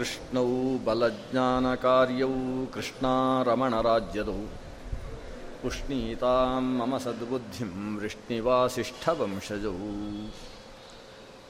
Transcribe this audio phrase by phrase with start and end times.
[0.00, 0.42] कृष्णौ
[0.84, 2.28] बलज्ञानकार्यौ
[2.74, 4.36] कृष्णारमणराज्यदौ
[5.68, 9.74] उष्णीतां मम सद्बुद्धिं वृष्णिवासिष्ठवंशजौ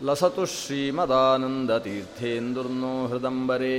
[0.08, 3.78] लसतु श्रीमदानन्दतीर्थेन्दुर्नो हृदम्बरे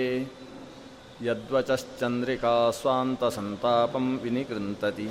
[1.28, 5.10] यद्वचश्चन्द्रिका स्वान्तसन्तापं विनिकृन्तति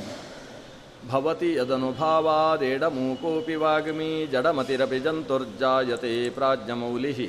[1.10, 7.20] भवति यदनुभावादेडमूकोऽपि वाग्मी जडमतिरपि जन्तुर्जायते प्राज्ञमौलिः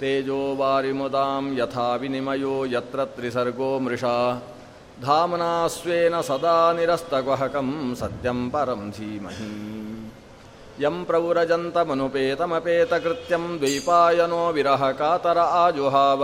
[0.00, 4.16] तेजो वारिमुदां यथा विनिमयो यत्र त्रिसर्गो मृषा
[5.02, 7.68] धाम्ना स्वेन सदा निरस्तगुहकं
[8.00, 9.52] सत्यं परं धीमहि
[10.82, 16.22] यं प्रव्रजन्तमनुपेतमपेतकृत्यं द्वैपायनो विरहकातर आजुहाव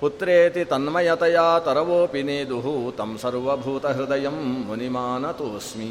[0.00, 2.66] पुत्रेति तन्मयतया तरवोऽपि नेदुः
[2.98, 5.90] तं सर्वभूतहृदयं मुनिमानतोऽस्मि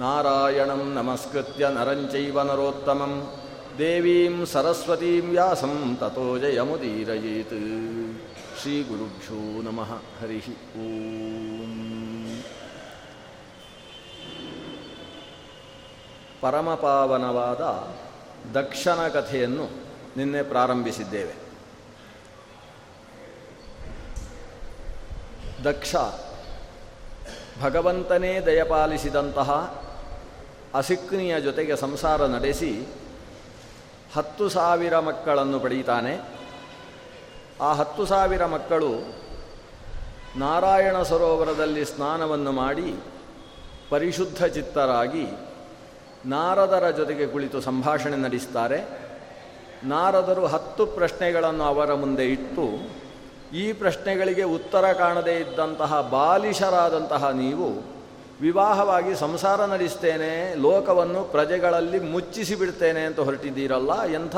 [0.00, 2.36] नारायणं नमस्कृत्य नरं चैव
[3.77, 7.59] ದೇವೀಂ ಸರಸ್ವತೀಂ ವ್ಯಾಸಂ ತಥೋ ಜಯಮುದೀರಯೇತ್
[8.61, 12.41] ಶ್ರೀ ಗುರುಭ್ಯೋ ನಮಃ ಹರಿ ಓಂ
[16.41, 17.61] ಪರಮಪಾವನವಾದ
[18.57, 19.69] ದಕ್ಷನ ಕಥೆಯನ್ನು
[20.17, 21.33] ನಿನ್ನೆ ಪ್ರಾರಂಭಿಸಿದ್ದೇವೆ.
[25.63, 25.95] ದಕ್ಷ,
[27.61, 29.81] ಭಗವಂತನೇ ದಯಪಾಲಿಸಿದಂತಹ
[30.73, 33.02] ಅಸಿಕ್ನಿಯ ಜೊತೆಗೆ ಸಂಸಾರ ನಡೆಸಿ
[34.15, 36.21] ಹತ್ತು ಸಾವಿರ ಮಕ್ಕಳನ್ನು ಪಡೀತಾನೆ.
[37.61, 38.91] ಆ ಹತ್ತು ಸಾವಿರ ಮಕ್ಕಳು
[40.35, 42.95] ನಾರಾಯಣ ಸರೋವರದಲ್ಲಿ ಸ್ನಾನವನ್ನು ಮಾಡಿ
[43.89, 45.25] ಪರಿಶುದ್ಧ ಚಿತ್ತರಾಗಿ
[46.25, 48.79] ನಾರದರ ಜೊತೆಗೆ ಕುಳಿತು ಸಂಭಾಷಣೆ ನಡೆಸ್ತಾರೆ.
[49.83, 52.65] ನಾರದರು ಹತ್ತು ಪ್ರಶ್ನೆಗಳನ್ನು ಅವರ ಮುಂದೆ ಇಟ್ಟು,
[53.53, 57.92] ಈ ಪ್ರಶ್ನೆಗಳಿಗೆ ಉತ್ತರ ಕಾಣದೇ ಇದ್ದಂತಹ ಬಾಲಿಶರಾದಂತಹ ನೀವು
[58.43, 60.31] ವಿವಾಹವಾಗಿ ಸಂಸಾರ ನಡೆಸ್ತೇನೆ,
[60.65, 64.35] ಲೋಕವನ್ನು ಪ್ರಜೆಗಳಲ್ಲಿ ಮುಚ್ಚಿಸಿ ಬಿಡ್ತೇನೆ ಅಂತ ಹೊರಟಿದ್ದೀರಲ್ಲ, ಎಂಥ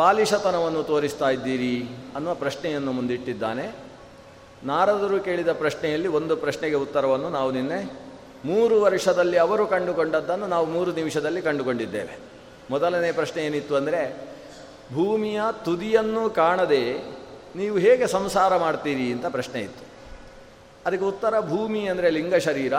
[0.00, 1.76] ಬಾಲಿಶತನವನ್ನು ತೋರಿಸ್ತಾ ಇದ್ದೀರಿ
[2.16, 3.66] ಅನ್ನುವ ಪ್ರಶ್ನೆಯನ್ನು ಮುಂದಿಟ್ಟಿದ್ದಾನೆ.
[4.70, 7.80] ನಾರದರು ಕೇಳಿದ ಪ್ರಶ್ನೆಯಲ್ಲಿ ಒಂದು ಪ್ರಶ್ನೆಗೆ ಉತ್ತರವನ್ನು ನಾವು ನಿನ್ನೆ
[8.50, 12.14] ಮೂರು ವರ್ಷದಲ್ಲಿ ಅವರು ಕಂಡುಕೊಂಡದ್ದನ್ನು ನಾವು ಮೂರು ನಿಮಿಷದಲ್ಲಿ ಕಂಡುಕೊಂಡಿದ್ದೇವೆ.
[12.70, 14.00] ಮೊದಲನೇ ಪ್ರಶ್ನೆ ಏನಿತ್ತು ಅಂದರೆ,
[14.94, 16.84] ಭೂಮಿಯ ತುದಿಯನ್ನು ಕಾಣದೆ
[17.60, 19.82] ನೀವು ಹೇಗೆ ಸಂಸಾರ ಮಾಡ್ತೀರಿ ಅಂತ ಪ್ರಶ್ನೆ ಇತ್ತು.
[20.86, 22.74] ಅದಕ್ಕೆ ಉತ್ತರ ಭೂಮಿ ಅಂದರೆ ಲಿಂಗ ಶರೀರ,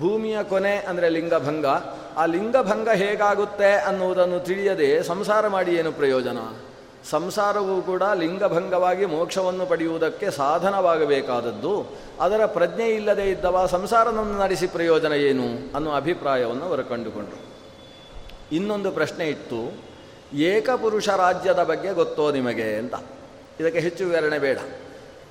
[0.00, 1.66] ಭೂಮಿಯ ಕೊನೆ ಅಂದರೆ ಲಿಂಗಭಂಗ
[2.16, 6.38] ಆ ಲಿಂಗಭಂಗ ಹೇಗಾಗುತ್ತೆ ಅನ್ನುವುದನ್ನು ತಿಳಿಯದೆ ಸಂಸಾರ ಮಾಡಿ ಏನು ಪ್ರಯೋಜನ?
[7.10, 11.74] ಸಂಸಾರವೂ ಕೂಡ ಲಿಂಗಭಂಗವಾಗಿ ಮೋಕ್ಷವನ್ನು ಪಡೆಯುವುದಕ್ಕೆ ಸಾಧನವಾಗಬೇಕಾದದ್ದು.
[12.20, 17.42] ಅದರ ಪ್ರಜ್ಞೆ ಇಲ್ಲದೆ ಇದ್ದವ ಸಂಸಾರವನ್ನು ನಡೆಸಿ ಪ್ರಯೋಜನ ಏನು ಅನ್ನುವ ಅಭಿಪ್ರಾಯವನ್ನು ಅವರು ಕಂಡುಕೊಂಡರು.
[18.52, 19.60] ಇನ್ನೊಂದು ಪ್ರಶ್ನೆ ಇತ್ತು,
[20.34, 22.94] ಏಕಪುರುಷ ರಾಜ್ಯದ ಬಗ್ಗೆ ಗೊತ್ತೋ ನಿಮಗೆ ಅಂತ.
[23.60, 24.58] ಇದಕ್ಕೆ ಹೆಚ್ಚು ವಿವರಣೆ ಬೇಡ.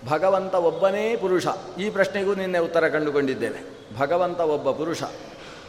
[0.08, 1.48] ಭಗವಂತ ಒಬ್ಬನೇ ಪುರುಷ.
[1.80, 3.62] ಈ ಪ್ರಶ್ನೆಗೂ ನಿನ್ನೆ ಉತ್ತರ ಕಂಡುಕೊಂಡಿದ್ದೇವೆ
[3.98, 5.04] ಭಗವಂತ ಒಬ್ಬ ಪುರುಷ.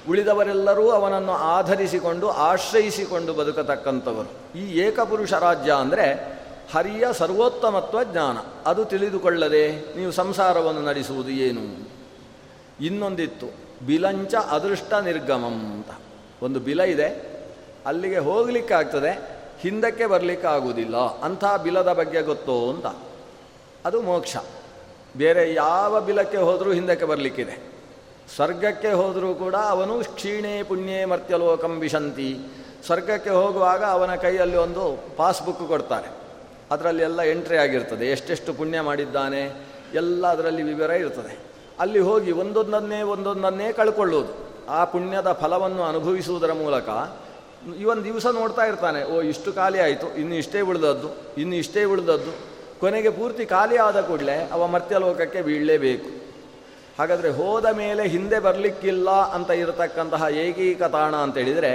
[0.09, 4.59] ಉಳಿದವರೆಲ್ಲರೂ ಅವನನ್ನು ಆಧರಿಸಿಕೊಂಡು, ಆಶ್ರಯಿಸಿಕೊಂಡು ಬದುಕತಕ್ಕಂಥವರು.
[4.59, 6.37] ಈ ಏಕಪುರುಷ ರಾಜ್ಯ ಅಂದರೆ
[6.75, 8.37] ಹರಿಯ ಸರ್ವೋತ್ತಮತ್ವ ಜ್ಞಾನ.
[8.67, 11.91] ಅದು ತಿಳಿದುಕೊಳ್ಳದೆ ನೀವು ಸಂಸಾರವನ್ನು ನಡೆಸುವುದು ಏನು?
[12.81, 13.47] ಇನ್ನೊಂದಿತ್ತು,
[13.87, 15.91] ಬಿಲಂಚ ಅದೃಷ್ಟ ನಿರ್ಗಮಂ ಅಂತ.
[16.43, 17.09] ಒಂದು ಬಿಲ ಇದೆ.
[17.87, 19.31] ಅಲ್ಲಿಗೆ ಹೋಗಲಿಕ್ಕಾಗ್ತದೆ,
[19.61, 20.97] ಹಿಂದಕ್ಕೆ ಬರಲಿಕ್ಕಾಗುವುದಿಲ್ಲ.
[20.97, 22.87] ಅಂಥ ಬಿಲದ ಬಗ್ಗೆ ಗೊತ್ತೋ ಅಂತ.
[23.87, 24.37] ಅದು ಮೋಕ್ಷ.
[25.17, 27.55] ಬೇರೆ ಯಾವ ಬಿಲಕ್ಕೆ ಹೋದರೂ ಹಿಂದಕ್ಕೆ ಬರಲಿಕ್ಕಿದೆ.
[28.35, 32.39] ಸ್ವರ್ಗಕ್ಕೆ ಹೋದರೂ ಕೂಡ ಅವನು ಕ್ಷೀಣೆ ಪುಣ್ಯೇ ಮರ್ತ್ಯಲೋಕಂ ವಿಶಂತಿ.
[32.87, 36.09] ಸ್ವರ್ಗಕ್ಕೆ ಹೋಗುವಾಗ ಅವನ ಕೈಯಲ್ಲಿ ಒಂದು ಪಾಸ್ಬುಕ್ ಕೊಡ್ತಾರೆ.
[36.71, 38.07] ಅದರಲ್ಲಿ ಎಲ್ಲ ಎಂಟ್ರಿ ಆಗಿರ್ತದೆ.
[38.07, 41.39] ಎಷ್ಟೆಷ್ಟು ಪುಣ್ಯ ಮಾಡಿದ್ದಾನೆ, ಎಲ್ಲ ಅದರಲ್ಲಿ ವಿವರ ಇರ್ತದೆ.
[41.79, 44.33] ಅಲ್ಲಿ ಹೋಗಿ ಒಂದೊಂದನ್ನೇ ಒಂದೊಂದನ್ನೇ ಕಳ್ಕೊಳ್ಳೋದು.
[44.69, 46.89] ಆ ಪುಣ್ಯದ ಫಲವನ್ನು ಅನುಭವಿಸುವುದರ ಮೂಲಕ
[47.81, 49.05] ಈ ಒಂದು ದಿವಸ ನೋಡ್ತಾ ಇರ್ತಾನೆ.
[49.05, 51.09] ಓ, ಇಷ್ಟು ಖಾಲಿ ಆಯಿತು, ಇನ್ನು ಇಷ್ಟೇ ಉಳಿದದ್ದು,
[51.41, 52.56] ಇನ್ನು ಇಷ್ಟೇ ಉಳಿದದ್ದು.
[52.81, 56.09] ಕೊನೆಗೆ ಪೂರ್ತಿ ಖಾಲಿಯಾದ ಕೂಡಲೇ ಅವ ಮರ್ತ್ಯಲೋಕಕ್ಕೆ ಬೀಳಲೇಬೇಕು.
[56.99, 61.73] ಹಾಗಾದರೆ ಹೋದ ಮೇಲೆ ಹಿಂದೆ ಬರಲಿಕ್ಕಿಲ್ಲ ಅಂತ ಇರತಕ್ಕಂತಹ ಏಕೈಕ ತಾಣ ಅಂತೇಳಿದರೆ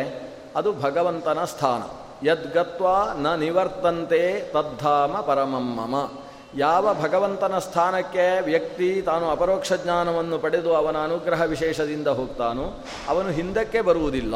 [0.56, 1.82] ಅದು ಭಗವಂತನ ಸ್ಥಾನ.
[2.28, 2.88] ಯದ್ಗತ್ವ
[3.20, 6.12] ನ ನಿವರ್ತಂತೆ ತದ್ಧಾಮ ಪರಮಮ್ಮಮ
[6.56, 14.34] ಯಾವ ಭಗವಂತನ ಸ್ಥಾನಕ್ಕೆ ವ್ಯಕ್ತಿ ತಾನು ಅಪರೋಕ್ಷ ಜ್ಞಾನವನ್ನು ಪಡೆದು ಅವನ ಅನುಗ್ರಹ ವಿಶೇಷದಿಂದ ಹೋಗ್ತಾನೋ ಅವನು ಹಿಂದಕ್ಕೆ ಬರುವುದಿಲ್ಲ.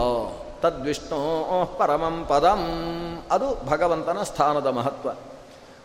[0.61, 1.19] ತದ್ವಿಷ್ಣು
[1.77, 2.61] ಪರಮಂ ಪದಂ.
[3.31, 5.09] ಅದು ಭಗವಂತನ ಸ್ಥಾನದ ಮಹತ್ವ.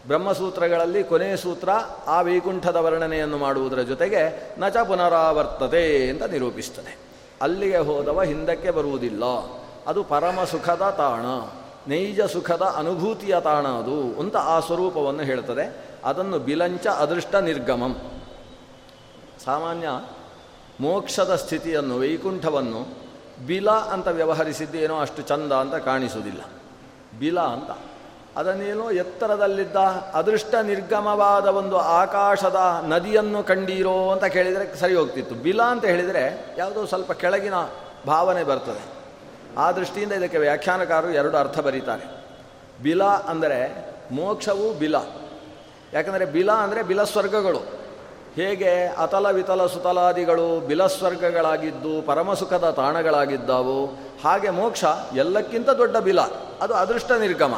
[0.06, 1.68] ಬ್ರಹ್ಮಸೂತ್ರಗಳಲ್ಲಿ ಕೊನೆಯ ಸೂತ್ರ
[2.06, 6.98] ಆ ವೈಕುಂಠದ ವರ್ಣನೆಯನ್ನು ಮಾಡುವುದರ ಜೊತೆಗೆ ನಚ ಪುನರಾವರ್ತತೆ ಅಂತ ನಿರೂಪಿಸ್ತದೆ
[7.42, 9.24] ಅಲ್ಲಿಗೆ ಹೋದವ ಹಿಂದಕ್ಕೆ ಬರುವುದಿಲ್ಲ.
[9.86, 11.22] ಅದು ಪರಮ ಸುಖದ ತಾಣ,
[11.90, 15.86] ನೈಜ ಸುಖದ ಅನುಭೂತಿಯ ತಾಣ ಅದು ಅಂತ ಆ ಸ್ವರೂಪವನ್ನು ಹೇಳ್ತದೆ.
[16.04, 18.22] ಅದನ್ನು ಬಿಲಂಚ ಅದೃಷ್ಟ ನಿರ್ಗಮಂ.
[19.44, 19.88] ಸಾಮಾನ್ಯ
[20.80, 22.98] ಮೋಕ್ಷದ ಸ್ಥಿತಿಯನ್ನು, ವೈಕುಂಠವನ್ನು
[23.46, 26.40] ಬಿಲ ಅಂತ ವ್ಯವಹರಿಸಿದ್ದೇನೋ ಅಷ್ಟು ಚಂದ ಅಂತ ಕಾಣಿಸುವುದಿಲ್ಲ.
[27.18, 27.70] ಬಿಲ ಅಂತ.
[28.36, 29.76] ಅದನ್ನೇನೋ ಎತ್ತರದಲ್ಲಿದ್ದ
[30.14, 35.34] ಅದೃಷ್ಟ ನಿರ್ಗಮವಾದ ಒಂದು ಆಕಾಶದ ನದಿಯನ್ನು ಕಂಡೀರೋ ಅಂತ ಕೇಳಿದರೆ ಸರಿ ಹೋಗ್ತಿತ್ತು.
[35.34, 37.54] ಬಿಲ ಅಂತ ಹೇಳಿದರೆ ಯಾವುದೋ ಸ್ವಲ್ಪ ಕೆಳಗಿನ
[38.06, 38.82] ಭಾವನೆ ಬರ್ತದೆ.
[39.58, 42.04] ಆ ದೃಷ್ಟಿಯಿಂದ ಇದಕ್ಕೆ ವ್ಯಾಖ್ಯಾನಕಾರರು ಎರಡು ಅರ್ಥ ಬರೀತಾರೆ.
[42.82, 44.94] ಬಿಲ ಅಂದರೆ ಮೋಕ್ಷವು ಬಿಲ.
[45.92, 47.80] ಯಾಕಂದರೆ ಬಿಲ ಅಂದರೆ ಬಿಲಸ್ವರ್ಗಗಳು.
[48.34, 53.86] ಹೇಗೆ ಅತಲ ವಿತಲ ಸುತಲಾದಿಗಳು ಬಿಲಸ್ವರ್ಗಗಳಾಗಿದ್ದು ಪರಮಸುಖದ ತಾಣಗಳಾಗಿದ್ದವು
[54.24, 54.84] ಹಾಗೆ ಮೋಕ್ಷ
[55.14, 56.20] ಎಲ್ಲಕ್ಕಿಂತ ದೊಡ್ಡ ಬಿಲ.
[56.60, 57.54] ಅದು ಅದೃಷ್ಟ ನಿರ್ಗಮ.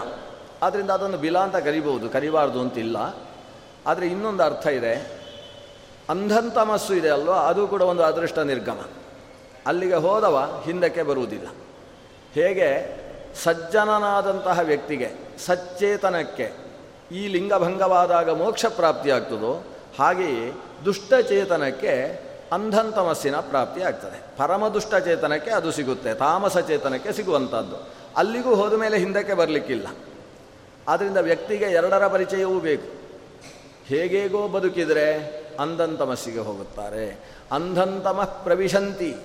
[0.63, 2.97] ಆದ್ದರಿಂದ ಅದನ್ನು ಬಿಲ ಅಂತ ಕರಿಬೋದು ಕರಿಬಾರ್ದು ಅಂತಿಲ್ಲ.
[3.87, 5.23] ಆದರೆ ಇನ್ನೊಂದು ಅರ್ಥ ಇದೆ.
[6.11, 7.37] ಅಂಧಂತಮಸ್ಸು ಇದೆ ಅಲ್ವಾ?
[7.37, 8.81] ಅದು ಕೂಡ ಒಂದು ಅದೃಷ್ಟ ನಿರ್ಗಮ.
[9.67, 11.47] ಅಲ್ಲಿಗೆ ಹೋದವ ಹಿಂದಕ್ಕೆ ಬರುವುದಿಲ್ಲ.
[12.33, 13.03] ಹೇಗೆ?
[13.43, 16.53] ಸಜ್ಜನನಾದಂತಹ ವ್ಯಕ್ತಿಗೆ, ಸಚ್ಚೇತನಕ್ಕೆ
[17.13, 19.67] ಈ ಲಿಂಗಭಂಗವಾದಾಗ ಮೋಕ್ಷ ಪ್ರಾಪ್ತಿಯಾಗ್ತದೋ
[19.99, 20.53] ಹಾಗೆಯೇ
[20.85, 22.21] ದುಷ್ಟಚೇತನಕ್ಕೆ
[22.53, 24.37] ಅಂಧಂತಮಸ್ಸಿನ ಪ್ರಾಪ್ತಿ ಆಗ್ತದೆ.
[24.37, 29.87] ಪರಮದುಷ್ಟಚೇತನಕ್ಕೆ ಅದು ಸಿಗುತ್ತೆ, ತಾಮಸ ಚೇತನಕ್ಕೆ ಸಿಗುವಂಥದ್ದು ಅಲ್ಲಿಗೂ ಹೋದ ಮೇಲೆ ಹಿಂದಕ್ಕೆ ಬರಲಿಕ್ಕಿಲ್ಲ.
[30.89, 33.03] ಆದ್ದರಿಂದ ವ್ಯಕ್ತಿಗೆ ಎರಡರ ಪರಿಚಯವೂ ಬೇಕು.
[33.87, 37.37] ಹೇಗೇಗೋ ಬದುಕಿದರೆ ಅಂಧಂತಮಸ್ಸಿಗೆ ಹೋಗುತ್ತಾರೆ.
[37.53, 39.17] ಅಂಧಂತಮ ಪ್ರವಿಶಂತಿ.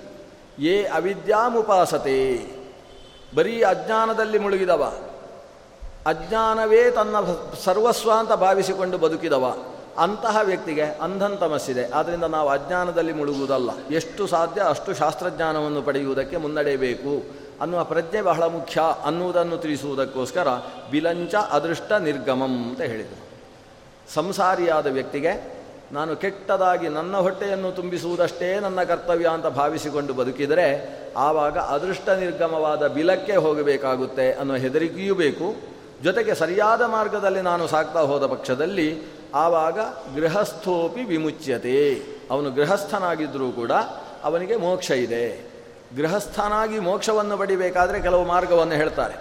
[0.59, 2.51] ಯೇ ಅವಿದ್ಯಾಮುಪಾಸತೆ.
[3.35, 4.93] ಬರೀ ಅಜ್ಞಾನದಲ್ಲಿ ಮುಳುಗಿದವ.
[6.05, 7.15] ಅಜ್ಞಾನವೇ ತನ್ನ
[7.63, 9.57] ಸರ್ವಸ್ವ ಅಂತ ಭಾವಿಸಿಕೊಂಡು ಬದುಕಿದವ.
[9.97, 11.89] ಅಂತಹ ವ್ಯಕ್ತಿಗೆ ಅಂಧಂತಮಸ್ಸಿದೆ.
[11.89, 13.69] ಆದ್ದರಿಂದ ನಾವು ಅಜ್ಞಾನದಲ್ಲಿ ಮುಳುಗುವುದಲ್ಲ.
[13.91, 20.47] ಎಷ್ಟು ಸಾಧ್ಯ ಅಷ್ಟು ಶಾಸ್ತ್ರಜ್ಞಾನವನ್ನು ಪಡೆಯುವುದಕ್ಕೆ ಮುನ್ನಡೆಯಬೇಕು ಅನ್ನುವ ಪ್ರಜ್ಞೆ ಬಹಳ ಮುಖ್ಯ ಅನ್ನುವುದನ್ನು ತಿಳಿಸುವುದಕ್ಕೋಸ್ಕರ
[20.91, 23.27] ಬಿಲಂಚ ಅದೃಷ್ಟ ನಿರ್ಗಮಂ ಅಂತ ಹೇಳಿದರು.
[24.13, 25.57] ಸಂಸಾರಿಯಾದ ವ್ಯಕ್ತಿಗೆ
[25.91, 34.33] ನಾನು ಕೆಟ್ಟದಾಗಿ ನನ್ನ ಹೊಟ್ಟೆಯನ್ನು ತುಂಬಿಸುವುದಷ್ಟೇ ನನ್ನ ಕರ್ತವ್ಯ ಅಂತ ಭಾವಿಸಿಕೊಂಡು ಬದುಕಿದರೆ ಆವಾಗ ಅದೃಷ್ಟ ನಿರ್ಗಮವಾದ ಬಿಲಕ್ಕೆ ಹೋಗಬೇಕಾಗುತ್ತೆ
[34.33, 35.55] ಅನ್ನೋ ಹೆದರಿಕೆಯೂ ಬೇಕು.
[36.03, 39.01] ಜೊತೆಗೆ ಸರಿಯಾದ ಮಾರ್ಗದಲ್ಲಿ ನಾನು ಸಾಕ್ತಾ ಹೋದ ಪಕ್ಷದಲ್ಲಿ
[39.35, 39.79] ಆವಾಗ
[40.15, 42.01] ಗೃಹಸ್ಥೋಪಿ ವಿಮುಚ್ಯತೆ.
[42.31, 43.71] ಅವನು ಗೃಹಸ್ಥನಾಗಿದ್ದರೂ ಕೂಡ
[44.23, 45.56] ಅವನಿಗೆ ಮೋಕ್ಷ ಇದೆ.
[45.95, 49.15] ಗೃಹಸ್ಥನಾಗಿ ಮೋಕ್ಷವನ್ನು ಪಡಿಬೇಕಾದರೆ ಕೆಲವು ಮಾರ್ಗವನ್ನು ಹೇಳ್ತಾರೆ.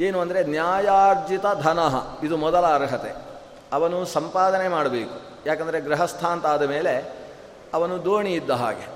[0.00, 1.78] ಏನು ಅಂದರೆ ನ್ಯಾಯಾರ್ಜಿತ ಧನ,
[2.22, 3.16] ಇದು ಮೊದಲ ಅರ್ಹತೆ.
[3.72, 5.20] ಅವನು ಸಂಪಾದನೆ ಮಾಡಬೇಕು.
[5.46, 7.12] ಯಾಕಂದರೆ ಗೃಹಸ್ಥ ಅಂತ ಆದ ಮೇಲೆ
[7.74, 8.86] ಅವನು ದೋಣಿ ಇದ್ದ ಹಾಗೆ.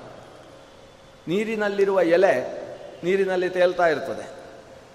[1.27, 2.63] ನೀರಿನಲ್ಲಿರುವ ಎಲೆ
[3.03, 4.29] ನೀರಿನಲ್ಲಿ ತೇಲ್ತಾ ಇರ್ತದೆ.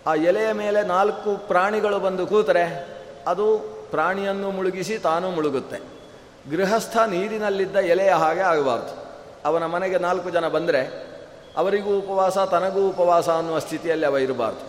[0.07, 2.87] ಆ ಎಲೆಯ ಮೇಲೆ ನಾಲ್ಕು ಪ್ರಾಣಿಗಳು ಬಂದು ಕೂತರೆ
[3.27, 3.59] ಅದು
[3.91, 5.79] ಪ್ರಾಣಿಯನ್ನು ಮುಳುಗಿಸಿ ತಾನು ಮುಳುಗುತ್ತೆ.
[6.51, 9.03] ಗೃಹಸ್ಥ ನೀರಿನಲ್ಲಿದ್ದ ಎಲೆಯ ಹಾಗೆ ಆಗಬಾರ್ದು.
[9.45, 11.12] ಅವನ ಮನೆಗೆ ನಾಲ್ಕು ಜನ ಬಂದರೆ
[11.57, 14.61] ಅವರಿಗೂ ಉಪವಾಸ, ತನಗೂ ಉಪವಾಸ ಅನ್ನುವ ಸ್ಥಿತಿಯಲ್ಲಿ ಅವ ಇರಬಾರ್ದು.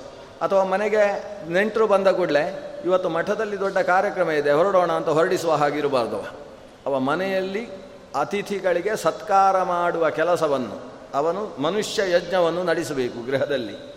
[0.41, 1.03] ಅಥವಾ ಮನೆಗೆ
[1.49, 6.17] ನೆಂಟರು ಬಂದ ಕೂಡಲೇ ಇವತ್ತು ಮಠದಲ್ಲಿ ದೊಡ್ಡ ಕಾರ್ಯಕ್ರಮ ಇದೆ, ಹೊರಡೋಣ ಅಂತ ಹೊರಡಿಸುವ ಹಾಗಿರಬಾರ್ದು
[6.85, 6.99] ಅವ.
[6.99, 7.69] ಮನೆಯಲ್ಲಿ
[8.15, 13.93] ಅತಿಥಿಗಳಿಗೆ ಸತ್ಕಾರ ಮಾಡುವ ಕೆಲಸವನ್ನು, ಅವನು ಮನುಷ್ಯ ಯಜ್ಞವನ್ನು ನಡೆಸಬೇಕು ಗೃಹದಲ್ಲಿ.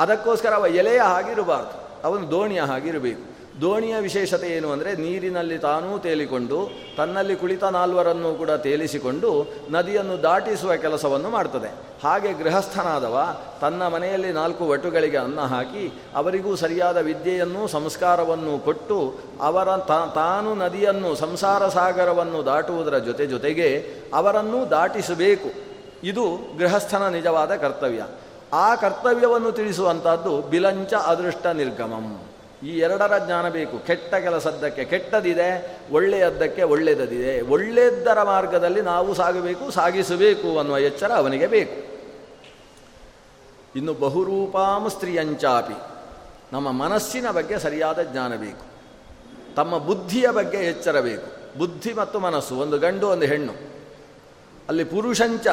[0.00, 7.36] ಅದಕ್ಕೋಸ್ಕರ ಅವ ಎಲೆಯ ಹಾಗಿರಬಾರ್ದು ಅವನು ದೋಣಿಯ ಹಾಗಿರಬೇಕು ದೋಣಿಯ ವಿಶೇಷತೆ ಏನು ಅಂದರೆ ನೀರಿನಲ್ಲಿ ತಾನೂ ತೇಲಿಕೊಂಡು, ತನ್ನಲ್ಲಿ
[7.36, 11.74] ಕುಳಿತ ನಾಲ್ವರನ್ನು ಕೂಡ ತೇಲಿಸಿಕೊಂಡು ನದಿಯನ್ನು ದಾಟಿಸುವ ಕೆಲಸವನ್ನು ಮಾಡ್ತದೆ.
[12.02, 19.76] ಹಾಗೆ ಗೃಹಸ್ಥನಾದವ ತನ್ನ ಮನೆಯಲ್ಲಿ ನಾಲ್ಕು ವಟುಗಳಿಗೆ ಅನ್ನ ಹಾಕಿ, ಅವರಿಗೂ ಸರಿಯಾದ ವಿದ್ಯೆಯನ್ನು ಸಂಸ್ಕಾರವನ್ನು ಕೊಟ್ಟು, ಅವರ
[20.14, 25.72] ತಾನು ನದಿಯನ್ನು, ಸಂಸಾರ ಸಾಗರವನ್ನು ದಾಟುವುದರ ಜೊತೆ ಜೊತೆಗೆ ಅವರನ್ನು ದಾಟಿಸಬೇಕು.
[26.04, 28.06] ಇದು ಗೃಹಸ್ಥನ ನಿಜವಾದ ಕರ್ತವ್ಯ.
[28.52, 32.22] ಆ ಕರ್ತವ್ಯವನ್ನು ತಿಳಿಸುವಂಥದ್ದು ಬಿಲಂಚ ಅದೃಷ್ಟ ನಿರ್ಗಮಂ.
[32.62, 33.78] ಈ ಎರಡರ ಜ್ಞಾನ ಬೇಕು.
[33.78, 41.92] ಕೆಟ್ಟ ಕೆಲಸದ್ದಕ್ಕೆ ಕೆಟ್ಟದಿದೆ, ಒಳ್ಳೆಯದ್ದಕ್ಕೆ ಒಳ್ಳೆಯದಿದೆ ಒಳ್ಳೆಯದ್ದರ ಮಾರ್ಗದಲ್ಲಿ ನಾವು ಸಾಗಬೇಕು, ಸಾಗಿಸಬೇಕು ಅನ್ನುವ ಎಚ್ಚರ ಅವನಿಗೆ ಬೇಕು.
[43.76, 45.74] ಇನ್ನು ಬಹುರೂಪಾಂ ಸ್ತ್ರೀಯಂಚಾಪಿ.
[46.52, 48.72] ನಮ್ಮ ಮನಸ್ಸಿನ ಬಗ್ಗೆ ಸರಿಯಾದ ಜ್ಞಾನ ಬೇಕು.
[49.56, 51.58] ತಮ್ಮ ಬುದ್ಧಿಯ ಬಗ್ಗೆ ಎಚ್ಚರ ಬೇಕು.
[51.58, 53.52] ಬುದ್ಧಿ ಮತ್ತು ಮನಸ್ಸು, ಒಂದು ಗಂಡು, ಒಂದು ಹೆಣ್ಣು.
[54.68, 55.46] ಅಲ್ಲಿ ಪುರುಷಂಚ,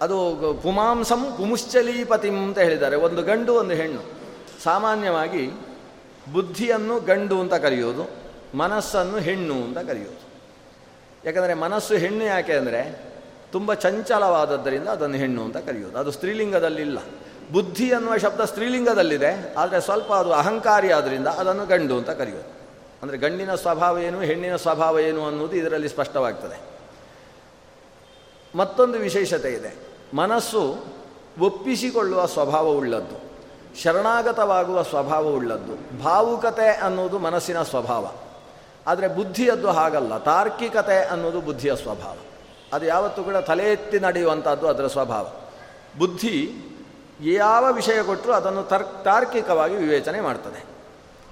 [0.00, 2.96] ಅದು ಪುಮಾಂಸಂ ಪುಮುಶ್ಚಲೀಪತಿಂ ಅಂತ ಹೇಳಿದ್ದಾರೆ.
[2.96, 4.00] ಒಂದು ಗಂಡು, ಒಂದು ಹೆಣ್ಣು.
[4.62, 5.50] ಸಾಮಾನ್ಯವಾಗಿ
[6.32, 8.04] ಬುದ್ಧಿಯನ್ನು ಗಂಡು ಅಂತ ಕರೆಯೋದು,
[8.54, 10.22] ಮನಸ್ಸನ್ನು ಹೆಣ್ಣು ಅಂತ ಕರೆಯೋದು.
[11.24, 12.80] ಯಾಕಂದರೆ ಮನಸ್ಸು ಹೆಣ್ಣು ಯಾಕೆ ಅಂದರೆ
[13.52, 15.98] ತುಂಬ ಚಂಚಲವಾದದ್ದರಿಂದ ಅದನ್ನು ಹೆಣ್ಣು ಅಂತ ಕರೆಯೋದು.
[15.98, 16.98] ಅದು ಸ್ತ್ರೀಲಿಂಗದಲ್ಲಿಲ್ಲ.
[17.52, 22.48] ಬುದ್ಧಿ ಅನ್ನುವ ಶಬ್ದ ಸ್ತ್ರೀಲಿಂಗದಲ್ಲಿದೆ, ಆದರೆ ಸ್ವಲ್ಪ ಅದು ಅಹಂಕಾರಿ ಆದ್ದರಿಂದ ಅದನ್ನು ಗಂಡು ಅಂತ ಕರೆಯೋದು.
[23.02, 26.58] ಅಂದರೆ ಗಂಡಿನ ಸ್ವಭಾವ ಏನು, ಹೆಣ್ಣಿನ ಸ್ವಭಾವ ಏನು ಅನ್ನೋದು ಇದರಲ್ಲಿ ಸ್ಪಷ್ಟವಾಗ್ತದೆ.
[28.54, 29.74] ಮತ್ತೊಂದು ವಿಶೇಷತೆ ಇದೆ.
[30.14, 30.62] ಮನಸ್ಸು
[31.40, 33.25] ಒಪ್ಪಿಸಿಕೊಳ್ಳುವ ಸ್ವಭಾವವುಳ್ಳದ್ದು
[33.82, 38.10] ಶರಣಾಗತವಾಗುವ ಸ್ವಭಾವವುಳ್ಳದ್ದು ಭಾವುಕತೆ ಅನ್ನೋದು ಮನಸ್ಸಿನ ಸ್ವಭಾವ.
[38.86, 40.18] ಆದರೆ ಬುದ್ಧಿಯದ್ದು ಹಾಗಲ್ಲ.
[40.18, 42.16] ತಾರ್ಕಿಕತೆ ಅನ್ನೋದು ಬುದ್ಧಿಯ ಸ್ವಭಾವ.
[42.72, 45.28] ಅದು ಯಾವತ್ತೂ ಕೂಡ ತಲೆ ಎತ್ತಿ ನಡೆಯುವಂಥದ್ದು ಅದರ ಸ್ವಭಾವ.
[45.98, 46.50] ಬುದ್ಧಿ
[47.20, 50.64] ಯಾವ ವಿಷಯ ಕೊಟ್ಟರೂ ಅದನ್ನು ತರ್ಕ್ ತಾರ್ಕಿಕವಾಗಿ ವಿವೇಚನೆ ಮಾಡ್ತದೆ.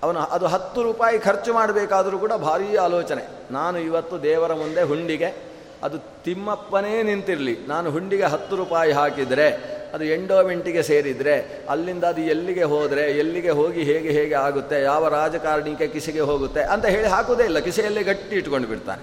[0.02, 3.22] ಅವನು ಅದು ಹತ್ತು ರೂಪಾಯಿ ಖರ್ಚು ಮಾಡಬೇಕಾದರೂ ಕೂಡ ಭಾರೀ ಆಲೋಚನೆ.
[3.50, 7.66] ನಾನು ಇವತ್ತು ದೇವರ ಮುಂದೆ ಹುಂಡಿಗೆ, ಅದು ತಿಮ್ಮಪ್ಪನೇ ನಿಂತಿರಲಿ.
[7.66, 11.34] ನಾನು ಹುಂಡಿಗೆ ಹತ್ತು ರೂಪಾಯಿ ಹಾಕಿದರೆ ಅದು ಎಂಡೋಮೆಂಟಿಗೆ ಸೇರಿದರೆ,
[11.68, 17.08] ಅಲ್ಲಿಂದ ಅದು ಎಲ್ಲಿಗೆ ಹೋದರೆ, ಎಲ್ಲಿಗೆ ಹೋಗಿ ಹೇಗೆ ಹೇಗೆ ಆಗುತ್ತೆ, ಯಾವ ರಾಜಕಾರಣಿಗೆ ಕಿಸೆಗೆ ಹೋಗುತ್ತೆ ಅಂತ ಹೇಳಿ
[17.08, 17.58] ಹಾಕೋದೇ ಇಲ್ಲ.
[17.58, 19.02] ಕಿಸೆಯಲ್ಲೇ ಗಟ್ಟಿ ಇಟ್ಕೊಂಡು ಬಿಡ್ತಾನೆ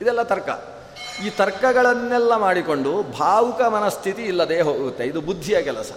[0.00, 0.48] ಇದೆಲ್ಲ ತರ್ಕ.
[1.26, 5.04] ಈ ತರ್ಕಗಳನ್ನೆಲ್ಲ ಮಾಡಿಕೊಂಡು ಭಾವುಕ ಮನಸ್ಥಿತಿ ಇಲ್ಲದೆ ಹೋಗುತ್ತೆ.
[5.04, 5.92] ಇದು ಬುದ್ಧಿಯ ಕೆಲಸ.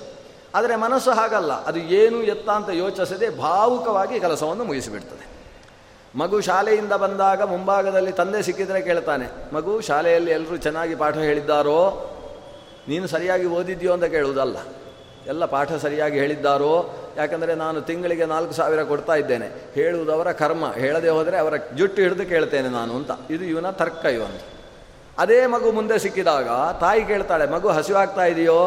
[0.55, 1.53] ಆದರೆ ಮನಸ್ಸು ಹಾಗಲ್ಲ.
[1.65, 5.25] ಅದು ಏನು ಎತ್ತ ಅಂತ ಯೋಚಿಸದೆ ಭಾವುಕವಾಗಿ ಕೆಲಸವನ್ನು ಮುಗಿಸಿಬಿಡ್ತದೆ.
[6.15, 11.81] ಮಗು ಶಾಲೆಯಿಂದ ಬಂದಾಗ ಮುಂಭಾಗದಲ್ಲಿ ತಂದೆ ಸಿಕ್ಕಿದರೆ ಕೇಳ್ತಾನೆ, ಮಗು, ಶಾಲೆಯಲ್ಲಿ ಎಲ್ಲರೂ ಚೆನ್ನಾಗಿ ಪಾಠ ಹೇಳಿದ್ದಾರೋ?
[12.87, 14.57] ನೀನು ಸರಿಯಾಗಿ ಓದಿದ್ಯೋ ಅಂತ ಕೇಳುವುದಲ್ಲ.
[15.27, 16.95] ಎಲ್ಲ ಪಾಠ ಸರಿಯಾಗಿ ಹೇಳಿದ್ದಾರೋ?
[17.17, 19.71] ಯಾಕಂದರೆ ನಾನು ತಿಂಗಳಿಗೆ ನಾಲ್ಕು ಸಾವಿರ ಕೊಡ್ತಾ ಇದ್ದೇನೆ.
[19.73, 20.73] ಹೇಳುವುದವರ ಕರ್ಮ.
[20.73, 23.11] ಹೇಳದೆ ಹೋದರೆ ಅವರ ಜುಟ್ಟು ಹಿಡಿದು ಕೇಳ್ತೇನೆ ನಾನು ಅಂತ.
[23.29, 24.41] ಇದು ಇವನ ತರ್ಕ ಇವನು.
[25.17, 26.49] ಅದೇ ಮಗು ಮುಂದೆ ಸಿಕ್ಕಿದಾಗ
[26.79, 28.61] ತಾಯಿ ಕೇಳ್ತಾಳೆ, ಮಗು ಹಸಿವಾಗ್ತಾ ಇದೆಯೋ?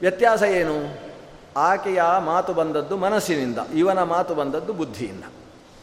[0.00, 1.00] ವ್ಯತ್ಯಾಸ ಏನು?
[1.56, 5.24] ಆಕೆಯ ಮಾತು ಬಂದದ್ದು ಮನಸ್ಸಿನಿಂದ, ಇವನ ಮಾತು ಬಂದದ್ದು ಬುದ್ಧಿಯಿಂದ.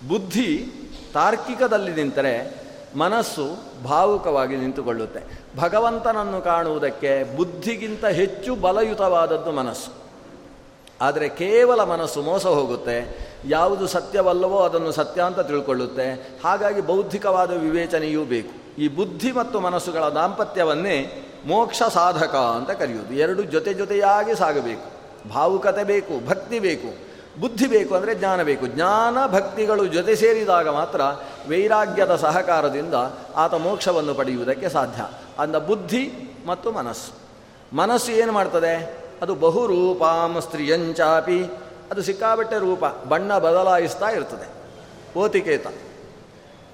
[0.08, 0.65] ಬುದ್ಧಿ
[1.13, 3.46] ತಾರ್ಕಿಕದಲ್ಲಿ ನಿಂತರೆ ಮನಸ್ಸು
[3.84, 5.22] ಭಾವುಕವಾಗಿ ನಿಂತುಕೊಳ್ಳುತ್ತೆ.
[5.58, 9.91] ಭಗವಂತನನ್ನು ಕಾಣುವುದಕ್ಕೆ ಬುದ್ಧಿಗಿಂತ ಹೆಚ್ಚು ಬಲಯುತವಾದದ್ದು ಮನಸ್ಸು.
[11.01, 12.98] ಆದರೆ ಕೇವಲ ಮನಸ್ಸು ಮೋಸ ಹೋಗುತ್ತೆ,
[13.46, 16.39] ಯಾವುದು ಸತ್ಯವಲ್ಲವೋ ಅದನ್ನು ಸತ್ಯ ಅಂತ ತಿಳ್ಕೊಳ್ಳುತ್ತೆ.
[16.43, 18.81] ಹಾಗಾಗಿ ಬೌದ್ಧಿಕವಾದ ವಿವೇಚನೆಯೂ ಬೇಕು.
[18.81, 23.13] ಈ ಬುದ್ಧಿ ಮತ್ತು ಮನಸ್ಸುಗಳ ದಾಂಪತ್ಯವನ್ನೇ ಮೋಕ್ಷ ಸಾಧಕ ಅಂತ ಕರೆಯುವುದು.
[23.13, 24.86] ಎರಡು ಜೊತೆ ಜೊತೆಯಾಗಿ ಸಾಗಬೇಕು.
[25.29, 27.09] ಭಾವುಕತೆ ಬೇಕು, ಭಕ್ತಿ ಬೇಕು.
[27.41, 28.67] ಬುದ್ಧಿ ಬೇಕು ಅಂದರೆ ಜ್ಞಾನ ಬೇಕು.
[28.67, 31.01] ಜ್ಞಾನ ಭಕ್ತಿಗಳು ಜೊತೆ ಸೇರಿದಾಗ ಮಾತ್ರ
[31.50, 32.93] ವೈರಾಗ್ಯದ ಸಹಕಾರದಿಂದ
[33.36, 35.09] ಆತ ಮೋಕ್ಷವನ್ನು ಪಡೆಯುವುದಕ್ಕೆ ಸಾಧ್ಯ.
[35.39, 36.12] ಅಂದ ಬುದ್ಧಿ
[36.48, 37.12] ಮತ್ತು ಮನಸ್ಸು.
[37.75, 38.98] ಮನಸ್ಸು ಏನು ಮಾಡ್ತದೆ?
[39.21, 41.45] ಅದು ಬಹುರೂಪಾಂ ಸ್ತ್ರೀಯಂಚಾಪಿ
[41.91, 44.50] ಅದು ಸಿಕ್ಕಾಬಟ್ಟೆ ರೂಪ, ಬಣ್ಣ ಬದಲಾಯಿಸ್ತಾ ಇರ್ತದೆ.
[45.19, 45.67] ಓತಿಕೇತ.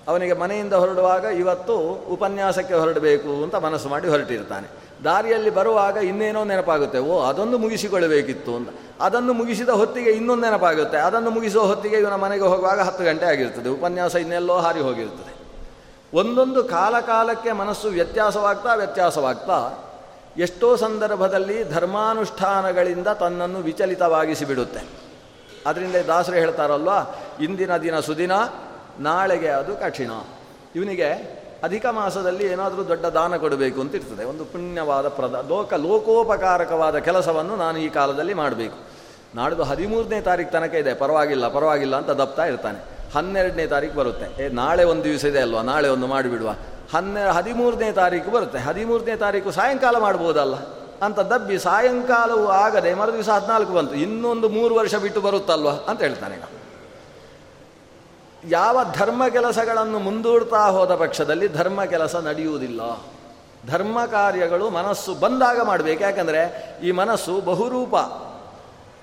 [0.07, 1.77] ಅವನಿಗೆ ಮನೆಯಿಂದ ಹೊರಡುವಾಗ ಇವತ್ತು
[2.13, 4.67] ಉಪನ್ಯಾಸಕ್ಕೆ ಹೊರಡಬೇಕು ಅಂತ ಮನಸ್ಸು ಮಾಡಿ ಹೊರಟಿರ್ತಾನೆ.
[5.05, 8.69] ದಾರಿಯಲ್ಲಿ ಬರುವಾಗ ಇನ್ನೇನೋ ನೆನಪಾಗುತ್ತೆ, ಓ, ಅದೊಂದು ಮುಗಿಸಿಕೊಳ್ಳಬೇಕಿತ್ತು ಅಂತ.
[9.01, 14.15] ಅದನ್ನು ಮುಗಿಸಿದ ಹೊತ್ತಿಗೆ ಇನ್ನೊಂದು ನೆನಪಾಗುತ್ತೆ, ಅದನ್ನು ಮುಗಿಸುವ ಹೊತ್ತಿಗೆ ಇವನ ಮನೆಗೆ ಹೋಗುವಾಗ ಹತ್ತು ಗಂಟೆ ಆಗಿರ್ತದೆ, ಉಪನ್ಯಾಸ
[14.15, 15.33] ಇನ್ನೆಲ್ಲೋ ಹಾರಿ ಹೋಗಿರ್ತದೆ.
[16.13, 19.57] ಒಂದೊಂದು ಕಾಲ ಕಾಲಕ್ಕೆ ಮನಸ್ಸು ವ್ಯತ್ಯಾಸವಾಗ್ತಾ ವ್ಯತ್ಯಾಸವಾಗ್ತಾ,
[20.37, 24.81] ಎಷ್ಟೋ ಸಂದರ್ಭದಲ್ಲಿ ಧರ್ಮಾನುಷ್ಠಾನಗಳಿಂದ ತನ್ನನ್ನು ವಿಚಲಿತವಾಗಿಸಿ ಬಿಡುತ್ತೆ
[25.65, 26.89] ಅದರಿಂದ ದಾಸರು ಹೇಳ್ತಾರಲ್ವ,
[27.43, 28.31] ಇಂದಿನ ದಿನ ಸುದಿನ,
[28.99, 30.11] ನಾಳೆಗೆ ಅದು ಕಠಿಣ.
[30.75, 31.09] ಇವನಿಗೆ
[31.63, 34.25] ಅಧಿಕ ಮಾಸದಲ್ಲಿ ಏನಾದರೂ ದೊಡ್ಡ ದಾನ ಕೊಡಬೇಕು ಅಂತ ಇರ್ತದೆ.
[34.25, 38.77] ಒಂದು ಪುಣ್ಯವಾದ ಪ್ರದ, ಲೋಕ, ಲೋಕೋಪಕಾರಕವಾದ ಕೆಲಸವನ್ನು ನಾನು ಈ ಕಾಲದಲ್ಲಿ ಮಾಡಬೇಕು.
[39.35, 40.93] ನಾಡಿದ್ದು ಹದಿಮೂರನೇ ತಾರೀಕು ತನಕ ಇದೆ.
[40.93, 42.95] ಪರವಾಗಿಲ್ಲ ಪರವಾಗಿಲ್ಲ ಅಂತ ದಪ್ತಾ ಇರ್ತಾನೆ.
[43.15, 44.43] ಹನ್ನೆರಡನೇ ತಾರೀಕು ಬರುತ್ತೆ.
[44.43, 45.61] ಏ, ನಾಳೆ ಒಂದು ದಿವಸ ಇದೆ ಅಲ್ವಾ?
[45.61, 46.49] ನಾಳೆ ಒಂದು ಮಾಡಿಬಿಡುವ.
[46.93, 48.59] ಹನ್ನೆ, ಹದಿಮೂರನೇ ತಾರೀಕು ಬರುತ್ತೆ.
[48.59, 50.55] ಹದಿಮೂರನೇ ತಾರೀಕು ಸಾಯಂಕಾಲ ಮಾಡ್ಬೋದಲ್ಲ?
[51.01, 53.95] ಅಂತ ದಬ್ಬಿ ಸಾಯಂಕಾಲವೂ ಆಗದೆ ಮರು ದಿವಸ ಹದಿನಾಲ್ಕು ಬಂತು.
[53.95, 55.69] ಇನ್ನೊಂದು ಮೂರು ವರ್ಷ ಬಿಟ್ಟು ಬರುತ್ತಲ್ವ?
[55.69, 56.54] ಅಂತ ಹೇಳ್ತಾನೆ
[58.49, 62.81] ಯಾವ ಧರ್ಮ ಕೆಲಸಗಳನ್ನು ಮುಂದೂಡ್ತಾ ಹೋದ ಪಕ್ಷದಲ್ಲಿ ಧರ್ಮ ಕೆಲಸ ನಡೆಯುವುದಿಲ್ಲ.
[63.67, 66.03] ಧರ್ಮ ಕಾರ್ಯಗಳು ಮನಸ್ಸು ಬಂದಾಗ ಮಾಡಬೇಕು.
[66.03, 67.95] ಯಾಕಂದರೆ ಈ ಮನಸ್ಸು ಬಹುರೂಪ.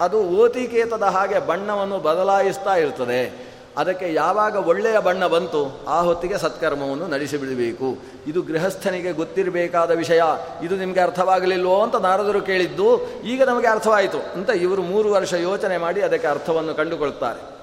[0.02, 3.52] ಅದು ಓತಿಕೇತದ ಹಾಗೆ ಬಣ್ಣವನ್ನು ಬದಲಾಯಿಸ್ತಾ ಇರ್ತದೆ.
[3.76, 7.96] ಅದಕ್ಕೆ ಯಾವಾಗ ಒಳ್ಳೆಯ ಬಣ್ಣ ಬಂತು ಆ ಹೊತ್ತಿಗೆ ಸತ್ಕರ್ಮವನ್ನು ನಡೆಸಿಬಿಡಬೇಕು.
[8.26, 10.22] ಇದು ಗೃಹಸ್ಥನಿಗೆ ಗೊತ್ತಿರಬೇಕಾದ ವಿಷಯ.
[10.62, 16.02] ಇದು ನಿಮಗೆ ಅರ್ಥವಾಗಲಿಲ್ವೋ ಅಂತ ನಾರದರು ಕೇಳಿದ್ದು, ಈಗ ನಮಗೆ ಅರ್ಥವಾಯಿತು ಅಂತ ಇವರು ಮೂರು ವರ್ಷ ಯೋಚನೆ ಮಾಡಿ
[16.02, 17.61] ಅದಕ್ಕೆ ಅರ್ಥವನ್ನು ಕಂಡುಕೊಳ್ತಾರೆ.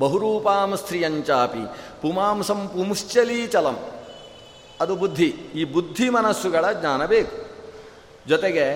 [0.00, 1.64] ಬಹುರೂಪಾಂ ಸ್ತ್ರೀಯಂಚಾಪಿ
[2.02, 3.78] ಪುಮಾಂಸಂ ಪುಮುಶ್ಚಲೀಚಲಂ
[4.80, 5.28] ಅದು ಬುದ್ಧಿ.
[5.54, 7.36] ಈ ಬುದ್ಧಿ ಮನಸ್ಸುಗಳ ಜ್ಞಾನ ಬೇಕು.
[8.28, 8.66] ಜೊತೆಗೆ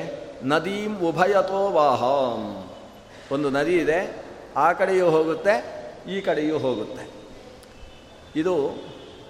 [0.42, 2.70] ನದೀಂ ಉಭಯತೋ ವಾಹಂ.
[3.32, 4.24] ಒಂದು ನದಿ ಇದೆ,
[4.56, 5.54] ಆ ಕಡೆಯೂ ಹೋಗುತ್ತೆ,
[6.08, 7.08] ಈ ಕಡೆಯೂ ಹೋಗುತ್ತೆ.
[8.36, 8.54] ಇದು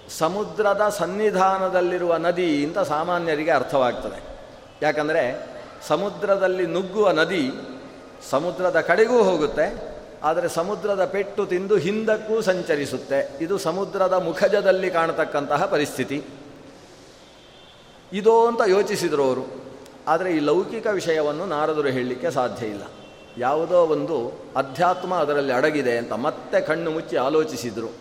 [0.09, 4.19] ಸಮುದ್ರದ ಸನ್ನಿಧಾನದಲ್ಲಿರುವ ನದಿ ಅಂತ ಸಾಮಾನ್ಯರಿಗೆ ಅರ್ಥವಾಗ್ತದೆ.
[4.81, 5.23] ಯಾಕಂದರೆ
[5.87, 7.51] ಸಮುದ್ರದಲ್ಲಿ ನುಗ್ಗುವ ನದಿ
[8.29, 13.37] ಸಮುದ್ರದ ಕಡೆಗೂ ಹೋಗುತ್ತೆ ಆದರೆ ಸಮುದ್ರದ ಪೆಟ್ಟು ತಿಂದು ಹಿಂದಕ್ಕೂ ಸಂಚರಿಸುತ್ತೆ.
[13.41, 16.23] ಇದು ಸಮುದ್ರದ ಮುಖಜದಲ್ಲಿ ಕಾಣತಕ್ಕಂತಹ ಪರಿಸ್ಥಿತಿ.
[18.13, 19.65] ಇದೋ ಅಂತ ಯೋಚಿಸಿದರು ಅವರು.
[20.07, 22.83] ಆದರೆ ಈ ಲೌಕಿಕ ವಿಷಯವನ್ನು ನಾರದರು ಹೇಳಲಿಕ್ಕೆ ಸಾಧ್ಯ ಇಲ್ಲ.
[23.37, 27.93] ಯಾವುದೋ ಒಂದು ಅಧ್ಯಾತ್ಮ ಅದರಲ್ಲಿ ಅಡಗಿದೆ ಅಂತ ಮತ್ತೆ ಕಣ್ಣು ಮುಚ್ಚಿ ಆಲೋಚಿಸಿದರು.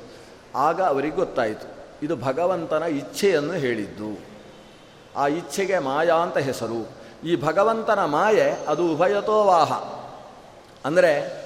[0.54, 1.74] ಆಗ ಅವರಿಗೆ ಗೊತ್ತಾಯಿತು.
[2.02, 4.18] ಇದು ಭಗವಂತನ ಇಚ್ಛೆಯನ್ನು ಹೇಳಿದ್ದು.
[5.16, 7.04] ಆ ಇಚ್ಛೆಗೆ ಮಾಯಾ ಅಂತ ಹೆಸರು.
[7.26, 9.72] ಈ ಭಗವಂತನ ಮಾಯೆ ಅದು ಉಭಯತೋವಾಹ.
[10.84, 11.43] ಅಂದರೆ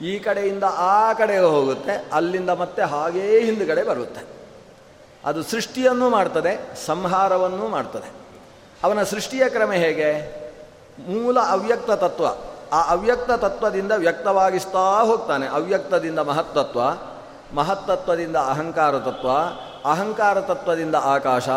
[0.00, 4.26] ಈ ಕಡೆಯಿಂದ ಆ ಕಡೆಗೆ ಹೋಗುತ್ತೆ, ಅಲ್ಲಿಂದ ಮತ್ತೆ ಹಾಗೇ ಹಿಂದುಗಡೆ ಬರುತ್ತೆ.
[5.24, 8.10] ಅದು ಸೃಷ್ಟಿಯನ್ನು ಮಾಡ್ತದೆ, ಸಂಹಾರವನ್ನು ಮಾಡ್ತದೆ.
[8.84, 10.44] ಅವನ ಸೃಷ್ಟಿಯ ಕ್ರಮ ಹೇಗೆ?
[11.08, 12.26] ಮೂಲ ಅವ್ಯಕ್ತ ತತ್ವ.
[12.72, 15.46] ಆ ಅವ್ಯಕ್ತ ತತ್ವದಿಂದ ವ್ಯಕ್ತವಾಗಿಸ್ತಾ ಹೋಗ್ತಾನೆ.
[15.46, 16.80] ಅವ್ಯಕ್ತದಿಂದ ಮಹತ್ತತ್ವ
[17.54, 19.28] ಮಹತ್ತತ್ವದಿಂದ ಅಹಂಕಾರ ತತ್ವ,
[19.90, 21.48] ಅಹಂಕಾರ ತತ್ವದಿಂದ ಆಕಾಶ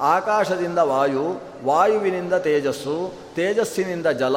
[0.00, 4.36] ಆಕಾಶದಿಂದ ವಾಯು, ವಾಯುವಿನಿಂದ ತೇಜಸ್ಸು, ತೇಜಸ್ಸಿನಿಂದ ಜಲ,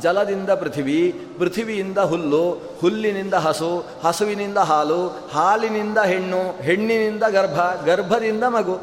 [0.00, 2.50] ಜಲದಿಂದ ಪೃಥಿವಿ, ಪೃಥಿವಿಯಿಂದ ಹುಲ್ಲು,
[2.80, 8.78] ಹುಲ್ಲಿನಿಂದ ಹಸು, ಹಸುವಿನಿಂದ ಹಾಲು, ಹಾಲಿನಿಂದ ಹೆಣ್ಣು, ಹೆಣ್ಣಿನಿಂದ ಗರ್ಭ, ಗರ್ಭದಿಂದ ಮಗು,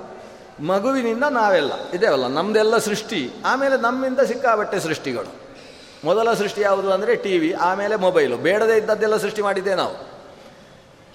[0.64, 1.72] ಮಗುವಿನಿಂದ ನಾವೆಲ್ಲ.
[1.94, 3.30] ಇದೇವಲ್ಲ ನಮ್ಮದೆಲ್ಲ ಸೃಷ್ಟಿ.
[3.46, 5.34] ಆಮೇಲೆ ನಮ್ಮಿಂದ ಸಿಕ್ಕಾಬಟ್ಟೆ ಸೃಷ್ಟಿಗಳು.
[6.04, 8.38] ಮೊದಲ ಸೃಷ್ಟಿ ಯಾವುದು ಅಂದರೆ ಟಿ ವಿ ಆಮೇಲೆ ಮೊಬೈಲು.
[8.38, 10.10] ಬೇಡದೇ ಇದ್ದದ್ದೆಲ್ಲ ಸೃಷ್ಟಿ ಮಾಡಿದ್ದೆ ನಾವು.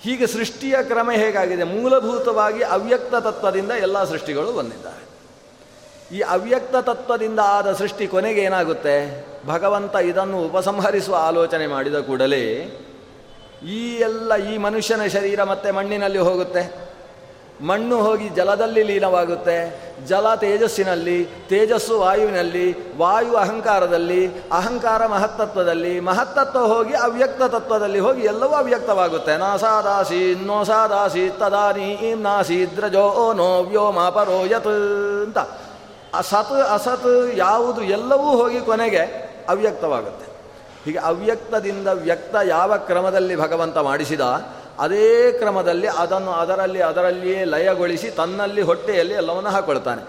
[0.00, 1.64] ಹೀಗೆ ಸೃಷ್ಟಿಯ ಕ್ರಮ ಹೇಗಾಗಿದೆ?
[1.64, 5.03] ಮೂಲಭೂತವಾಗಿ ಅವ್ಯಕ್ತ ತತ್ವದಿಂದ ಎಲ್ಲ ಸೃಷ್ಟಿಗಳು ಬಂದಿದ್ದಾರೆ.
[6.14, 8.96] ಈ ಅವ್ಯಕ್ತ ತತ್ವದಿಂದ ಆದ ಸೃಷ್ಟಿ ಕೊನೆಗೆ ಏನಾಗುತ್ತೆ?
[9.46, 12.44] ಭಗವಂತ ಇದನ್ನು ಉಪಸಂಹರಿಸುವ ಆಲೋಚನೆ ಮಾಡಿದ ಕೂಡಲೇ
[13.66, 16.62] ಈ ಎಲ್ಲ ಈ ಮನುಷ್ಯನ ಶರೀರ ಮತ್ತೆ ಮಣ್ಣಿನಲ್ಲಿ ಹೋಗುತ್ತೆ.
[17.60, 19.56] ಮಣ್ಣು ಹೋಗಿ ಜಲದಲ್ಲಿ ಲೀನವಾಗುತ್ತೆ.
[20.08, 29.36] ಜಲ ತೇಜಸ್ಸಿನಲ್ಲಿ, ತೇಜಸ್ಸು ವಾಯುವಿನಲ್ಲಿ, ವಾಯು ಅಹಂಕಾರದಲ್ಲಿ, ಅಹಂಕಾರ ಮಹತ್ತತ್ವದಲ್ಲಿ, ಮಹತ್ತತ್ವ ಹೋಗಿ ಅವ್ಯಕ್ತ ತತ್ವದಲ್ಲಿ ಹೋಗಿ ಎಲ್ಲವೂ ಅವ್ಯಕ್ತವಾಗುತ್ತೆ.
[29.36, 34.72] ನಾಸಾದಾಸಿ ನೋಸಾದಾಸಿ ತದಾನಿ ನಾಸೀದ್ರಜೋ ನೋ ವ್ಯೋಮ ಪರೋ ಯತ್
[35.26, 35.38] ಅಂತ.
[36.18, 39.02] ಅಸತ್ ಅಸತ್ ಯಾವುದು ಎಲ್ಲವೂ ಹೋಗಿ ಕೊನೆಗೆ
[39.48, 40.26] ಅವ್ಯಕ್ತವಾಗುತ್ತೆ.
[40.84, 44.20] ಹೀಗೆ ಅವ್ಯಕ್ತದಿಂದ ವ್ಯಕ್ತ ಯಾವ ಕ್ರಮದಲ್ಲಿ ಭಗವಂತ ಮಾಡಿಸಿದ,
[44.78, 50.02] ಅದೇ ಕ್ರಮದಲ್ಲಿ ಅದನ್ನು ಅದರಲ್ಲಿ ಅದರಲ್ಲಿಯೇ ಲಯಗೊಳಿಸಿ ತನ್ನಲ್ಲಿ ಹೊಟ್ಟೆಯಲ್ಲಿ ಎಲ್ಲವನ್ನು ಹಾಕೊಳ್ತಾನೆ.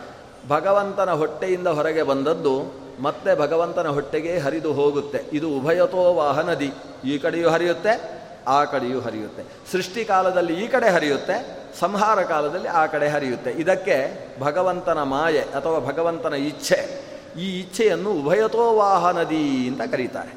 [0.50, 2.55] ಭಗವಂತನ ಹೊಟ್ಟೆಯಿಂದ ಹೊರಗೆ ಬಂದದ್ದು
[3.01, 5.19] ಮತ್ತೆ ಭಗವಂತನ ಹೊಟ್ಟೆಗೆ ಹರಿದು ಹೋಗುತ್ತೆ.
[5.33, 6.74] ಇದು ಉಭಯತೋ ವಾಹನದಿ
[7.05, 9.43] ಈ ಕಡೆಯೂ ಹರಿಯುತ್ತೆ ಆ ಕಡೆಯೂ ಹರಿಯುತ್ತೆ.
[9.71, 13.51] ಸೃಷ್ಟಿ ಕಾಲದಲ್ಲಿ ಈ ಕಡೆ ಹರಿಯುತ್ತೆ, ಸಂಹಾರ ಕಾಲದಲ್ಲಿ ಆ ಕಡೆ ಹರಿಯುತ್ತೆ.
[13.51, 13.97] ಇದಕ್ಕೆ
[14.41, 17.05] ಭಗವಂತನ ಮಾಯೆ ಅಥವಾ ಭಗವಂತನ ಇಚ್ಛೆ.
[17.39, 20.33] ಈ ಇಚ್ಛೆಯನ್ನು ಉಭಯತೋವಾಹ ನದಿ ಅಂತ ಕರೀತಾರೆ.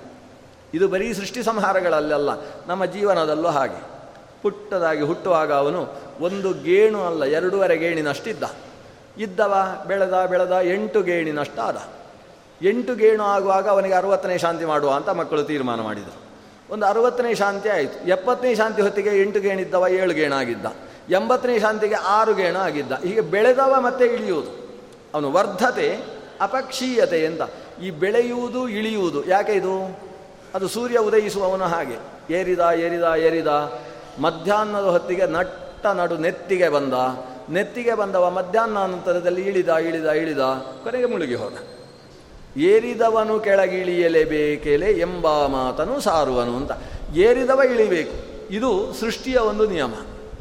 [0.75, 2.31] ಇದು ಬರೀ ಸೃಷ್ಟಿ ಸಂಹಾರಗಳಲ್ಲೆಲ್ಲ,
[2.67, 3.83] ನಮ್ಮ ಜೀವನದಲ್ಲೂ ಹಾಗೆ.
[4.43, 5.87] ಪುಟ್ಟದಾಗಿ ಹುಟ್ಟುವಾಗ ಅವನು
[6.21, 8.43] ಒಂದು ಗೇಣು ಅಲ್ಲ, ಎರಡೂವರೆ ಗೇಣಿನಷ್ಟಿದ್ದ.
[9.19, 11.77] ಇದ್ದವ, ಬೆಳೆದ ಬೆಳೆದ, ಎಂಟು ಗೇಣಿನಷ್ಟಾದ.
[12.63, 16.28] ಎಂಟು ಗೇಣು ಆಗುವಾಗ ಅವನಿಗೆ ಅರವತ್ತನೇ ಶಾಂತಿ ಮಾಡುವ ಅಂತ ಮಕ್ಕಳು ತೀರ್ಮಾನ ಮಾಡಿದರು.
[16.71, 18.09] ಒಂದು ಅರುವತ್ತನೇ ಶಾಂತಿ ಆಯಿತು.
[18.09, 20.67] ಎಪ್ಪತ್ತನೇ ಶಾಂತಿ ಹೊತ್ತಿಗೆ ಎಂಟು ಗೇಣಿದ್ದವ, ಏಳು ಗೇಣಾಗಿದ್ದ.
[21.11, 24.69] ಎಂಬತ್ತನೇ ಶಾಂತಿಗೆ ಆರು ಗೇಣ ಆಗಿದ್ದ ಹೀಗೆ ಬೆಳೆದವ ಮತ್ತೆ ಇಳಿಯುವುದು.
[25.15, 25.99] ಅವನು ವರ್ಧತೆ,
[26.41, 27.41] ಅಪಕ್ಷೀಯತೆ ಅಂತ
[27.83, 29.27] ಈ ಬೆಳೆಯುವುದು, ಇಳಿಯುವುದು.
[29.27, 30.01] ಯಾಕೆ ಇದು?
[30.55, 31.97] ಅದು ಸೂರ್ಯ ಉದಯಿಸುವವನು ಹಾಗೆ.
[32.35, 33.47] ಏರಿದ ಏರಿದ ಏರಿದ.
[34.21, 36.93] ಮಧ್ಯಾಹ್ನದ ಹೊತ್ತಿಗೆ ನಟ್ಟ ನಡು ನೆತ್ತಿಗೆ ಬಂದ.
[37.51, 40.39] ನೆತ್ತಿಗೆ ಬಂದವ ಮಧ್ಯಾಹ್ನ ನಂತರದಲ್ಲಿ ಇಳಿದ ಇಳಿದ ಇಳಿದ.
[40.83, 41.78] ಕೊನೆಗೆ ಮುಳುಗಿ ಹೋದ.
[42.61, 46.71] ಏರಿದವನು ಕೆಳಗಿಳಿಯಲೇಬೇಕೇಲೆ ಎಂಬ ಮಾತನು ಸಾರುವನು ಅಂತ.
[47.15, 48.29] ಏರಿದವ ಇಳಿಬೇಕು.
[48.55, 49.95] ಇದು ಸೃಷ್ಟಿಯ ಒಂದು ನಿಯಮ.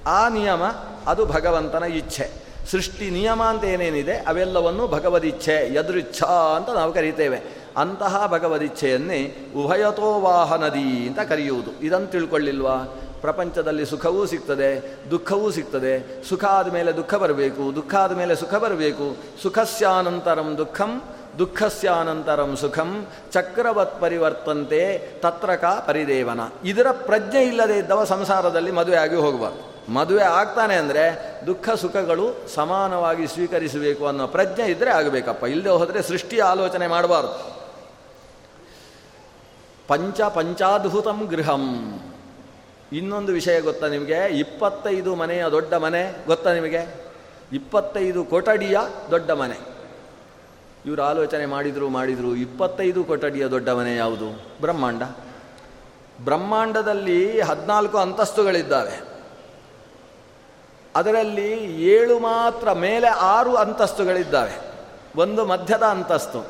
[0.05, 0.63] ಆ ನಿಯಮ
[1.07, 2.47] ಅದು ಭಗವಂತನ ಇಚ್ಛೆ.
[2.71, 7.39] ಸೃಷ್ಟಿ ನಿಯಮ ಅಂತ ಏನೇನಿದೆ ಅವೆಲ್ಲವನ್ನು ಭಗವದಿಚ್ಛೆ, ಯದೃಚ್ಛಾ ಅಂತ ನಾವು ಕರೀತೇವೆ.
[7.77, 11.85] ಅಂತಹ ಭಗವದಿಚ್ಛೆಯನ್ನೇ ಉಭಯತೋ ವಾಹನದಿ ಅಂತ ಕರೆಯುವುದು.
[11.85, 12.75] ಇದನ್ನು ತಿಳ್ಕೊಳ್ಳಿಲ್ವಾ?
[13.21, 16.23] ಪ್ರಪಂಚದಲ್ಲಿ ಸುಖವೂ ಸಿಗ್ತದೆ, ದುಃಖವೂ ಸಿಗ್ತದೆ.
[16.29, 19.17] ಸುಖ ಆದಮೇಲೆ ದುಃಖ ಬರಬೇಕು, ದುಃಖ ಆದಮೇಲೆ ಸುಖ ಬರಬೇಕು.
[19.43, 21.01] ಸುಖಸ್ಯಾನಂತರಂ ದುಃಖಂ
[21.39, 26.39] ದುಃಖಸ್ಯಾನಂತರಂ ಸುಖಂ ಚಕ್ರವತ್ ಪರಿವರ್ತಂತೆ ತತ್ರಕ ಪರಿದೇವನ.
[26.63, 29.93] ಇದರ ಪ್ರಜ್ಞೆ ಇಲ್ಲದೆ ಇದ್ದವ ಸಂಸಾರದಲ್ಲಿ ಮದುವೆ ಆಗಿ ಹೋಗಬಾರ್ದು.
[29.93, 31.03] ಮದುವೆ ಆಗ್ತಾನೆ ಅಂದರೆ
[31.45, 35.43] ದುಃಖ ಸುಖಗಳು ಸಮಾನವಾಗಿ ಸ್ವೀಕರಿಸಬೇಕು ಅನ್ನೋ ಪ್ರಜ್ಞೆ ಇದ್ದರೆ ಆಗಬೇಕಪ್ಪ.
[35.43, 37.57] ಇಲ್ಲದೆ ಹೋದರೆ ಸೃಷ್ಟಿಯ ಆಲೋಚನೆ ಮಾಡಬಾರ್ದು.
[39.87, 41.99] ಪಂಚ ಪಂಚಾದ್ಭುತಂ ಗೃಹಂ.
[42.93, 44.39] ಇನ್ನೊಂದು ವಿಷಯ ಗೊತ್ತಾ ನಿಮಗೆ?
[44.39, 46.95] ಇಪ್ಪತ್ತೈದು ಮನೆಯ ದೊಡ್ಡ ಮನೆ ಗೊತ್ತಾ ನಿಮಗೆ?
[47.53, 48.77] ಇಪ್ಪತ್ತೈದು ಕೊಠಡಿಯ
[49.11, 49.76] ದೊಡ್ಡ ಮನೆ.
[50.87, 52.35] ಇವರು ಆಲೋಚನೆ ಮಾಡಿದರು ಮಾಡಿದರು.
[52.35, 54.41] ಇಪ್ಪತ್ತೈದು ಕೊಠಡಿಯ ದೊಡ್ಡವನೇ ಯಾವುದು?
[54.61, 55.03] ಬ್ರಹ್ಮಾಂಡ.
[56.23, 59.01] ಬ್ರಹ್ಮಾಂಡದಲ್ಲಿ ಹದಿನಾಲ್ಕು ಅಂತಸ್ತುಗಳಿದ್ದಾವೆ.
[60.95, 64.61] ಅದರಲ್ಲಿ ಏಳು ಮಾತ್ರ ಮೇಲೆ ಆರು ಅಂತಸ್ತುಗಳಿದ್ದಾವೆ.
[65.15, 66.47] ಒಂದು ಮಧ್ಯದ ಅಂತಸ್ತು.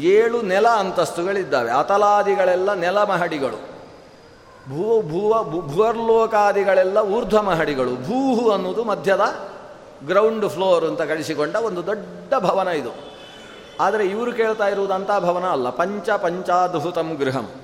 [0.00, 1.70] ಏಳು ನೆಲ ಅಂತಸ್ತುಗಳಿದ್ದಾವೆ.
[1.70, 3.56] ಅತಲಾದಿಗಳೆಲ್ಲ ನೆಲ ಮಹಡಿಗಳು.
[4.68, 7.94] ಭೂ, ಭೂವ ಭುವರ್ಲೋಕಾದಿಗಳೆಲ್ಲ ಊರ್ಧ್ವ ಮಹಡಿಗಳು.
[7.94, 9.20] ಭೂಹು ಅನ್ನೋದು ಮಧ್ಯದ
[10.06, 13.15] ಗ್ರೌಂಡ್ ಫ್ಲೋರ್ ಅಂತ ಕಳಿಸಿಕೊಂಡ ಒಂದು ದೊಡ್ಡ ಭವನ ಇದು.
[13.80, 15.70] ಆದರೆ ಇವರು ಕೇಳ್ತಾ ಇರುವುದಂಥ ಭವನ ಅಲ್ಲ.
[15.70, 17.54] ಪಂಚ ಪಂಚಾದ್ಭುತಂ ಗೃಹಂ.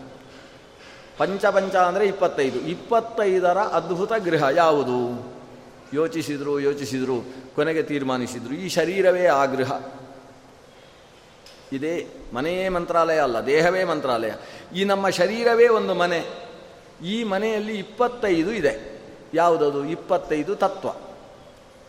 [1.19, 2.59] ಪಂಚ ಪಂಚ ಅಂದರೆ ಇಪ್ಪತ್ತೈದು.
[2.59, 5.33] ಇಪ್ಪತ್ತೈದರ ಅದ್ಭುತ ಗೃಹ ಯಾವುದು?
[5.95, 7.17] ಯೋಚಿಸಿದ್ರು ಯೋಚಿಸಿದ್ರು,
[7.55, 8.55] ಕೊನೆಗೆ ತೀರ್ಮಾನಿಸಿದ್ರು.
[8.55, 9.73] ಈ ಶರೀರವೇ ಆ ಗೃಹ.
[11.73, 14.31] ಇದೇ ಮನೆಯೇ ಮಂತ್ರಾಲಯ ಅಲ್ಲ, ದೇಹವೇ ಮಂತ್ರಾಲಯ.
[14.75, 16.25] ಈ ನಮ್ಮ ಶರೀರವೇ ಒಂದು ಮನೆ.
[17.05, 19.03] ಈ ಮನೆಯಲ್ಲಿ ಇಪ್ಪತ್ತೈದು ಇದೆ.
[19.35, 19.85] ಯಾವುದದು?
[19.85, 20.89] ಇಪ್ಪತ್ತೈದು ತತ್ವ.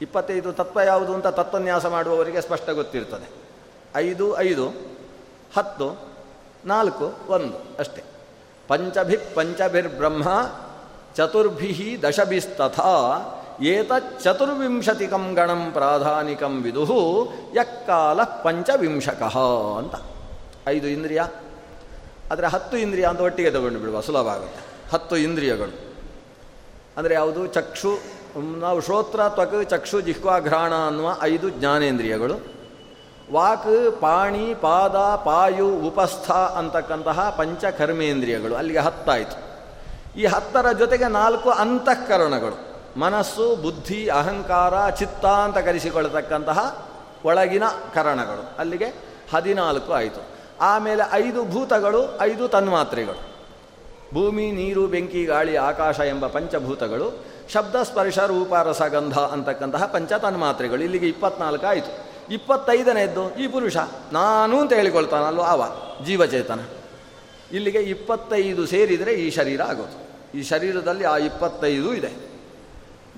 [0.01, 3.42] ಇಪ್ಪತ್ತೈದು ತತ್ವ ಯಾವುದು ಅಂತ ತತ್ವನ್ಯಾಸ ಮಾಡುವವರಿಗೆ ಸ್ಪಷ್ಟ ಗೊತ್ತಿರ್ತದೆ.
[3.95, 4.67] ಐದು ಐದು,
[5.57, 6.13] ಹತ್ತು,
[6.65, 8.03] ನಾಲ್ಕು, ಒಂದು ಅಷ್ಟೇ.
[8.67, 10.23] ಪಂಚಭಿ ಪಂಚಭಿರ್ಬ್ರಹ್ಮ
[11.15, 13.19] ಚತುರ್ಭಿ ದಶಭಿಸ್ತಥಾ
[13.61, 19.37] ಏತಚ್ಚತುರ್ವಿಂಶತಿಕಂ ಗಣಂ ಪ್ರಾಧಾನಿಕಂ ವಿದುಹು ಯಕ್ಕಾಲ ಪಂಚವಿಂಶಕಃ
[19.77, 19.95] ಅಂತ.
[20.67, 21.21] ಐದು ಇಂದ್ರಿಯ.
[22.31, 24.59] ಆದರೆ ಹತ್ತು ಇಂದ್ರಿಯ ಅಂತ ಒಟ್ಟಿಗೆ ತಗೊಂಡು ಬಿಡುವ, ಸುಲಭ ಆಗುತ್ತೆ.
[24.93, 25.93] ಹತ್ತು ಇಂದ್ರಿಯಗಳು.
[26.97, 27.47] ಅಂದರೆ ಯಾವುದು?
[27.47, 27.97] ಚಕ್ಷು,
[28.59, 32.52] ನಾವು ಶ್ರೋತ್ರ, ತ್ವಕ್, ಚಕ್ಷು ಜಿಹ್ವಾಘ್ರಾಣ ಅನ್ನುವ ಐದು ಜ್ಞಾನೇಂದ್ರಿಯಗಳು.
[33.31, 38.55] ವಾಕ್, ಪಾಣಿ, ಪಾದ, ಪಾಯು, ಉಪಸ್ಥ ಅಂತಕ್ಕಂತಹ ಪಂಚಕರ್ಮೇಂದ್ರಿಯಗಳು.
[38.55, 39.53] ಅಲ್ಲಿಗೆ ಹತ್ತಾಯಿತು.
[40.19, 42.73] ಈ ಹತ್ತರ ಜೊತೆಗೆ ನಾಲ್ಕು ಅಂತಃಕರಣಗಳು.
[42.99, 46.87] ಮನಸ್ಸು, ಬುದ್ಧಿ, ಅಹಂಕಾರ, ಚಿತ್ತ ಅಂತ ಕರೆಸಿಕೊಳ್ಳತಕ್ಕಂತಹ
[47.25, 48.57] ಒಳಗಿನ ಕರಣಗಳು.
[48.59, 48.85] ಅಲ್ಲಿಗೆ
[49.33, 50.25] ಹದಿನಾಲ್ಕು ಆಯಿತು.
[50.61, 53.33] ಆಮೇಲೆ ಐದು ಭೂತಗಳು, ಐದು ತನ್ಮಾತ್ರೆಗಳು.
[54.13, 61.07] ಭೂಮಿ, ನೀರು, ಬೆಂಕಿ, ಗಾಳಿ, ಆಕಾಶ ಎಂಬ ಪಂಚಭೂತಗಳು, ಶಬ್ದ, ಸ್ಪರ್ಶ, ರೂಪ, ರಸಗಂಧ ಅಂತಕ್ಕಂತಹ ಪಂಚ ತನ್ಮಾತ್ರೆಗಳು ಇಲ್ಲಿಗೆ
[61.07, 62.12] ಇಪ್ಪತ್ನಾಲ್ಕು ಆಯಿತು.
[62.29, 63.77] ಇಪ್ಪತ್ತೈದನೇದ್ದು ಈ ಪುರುಷ,
[64.13, 65.63] ನಾನು ಅಂತ ಹೇಳಿಕೊಳ್ತಾನಲ್ವ ಅವ,
[66.05, 66.59] ಜೀವಚೇತನ.
[67.51, 70.03] ಇಲ್ಲಿಗೆ ಇಪ್ಪತ್ತೈದು ಸೇರಿದರೆ ಈ ಶರೀರ ಆಗೋದು.
[70.37, 72.33] ಈ ಶರೀರದಲ್ಲಿ ಆ ಇಪ್ಪತ್ತೈದು ಇದೆ.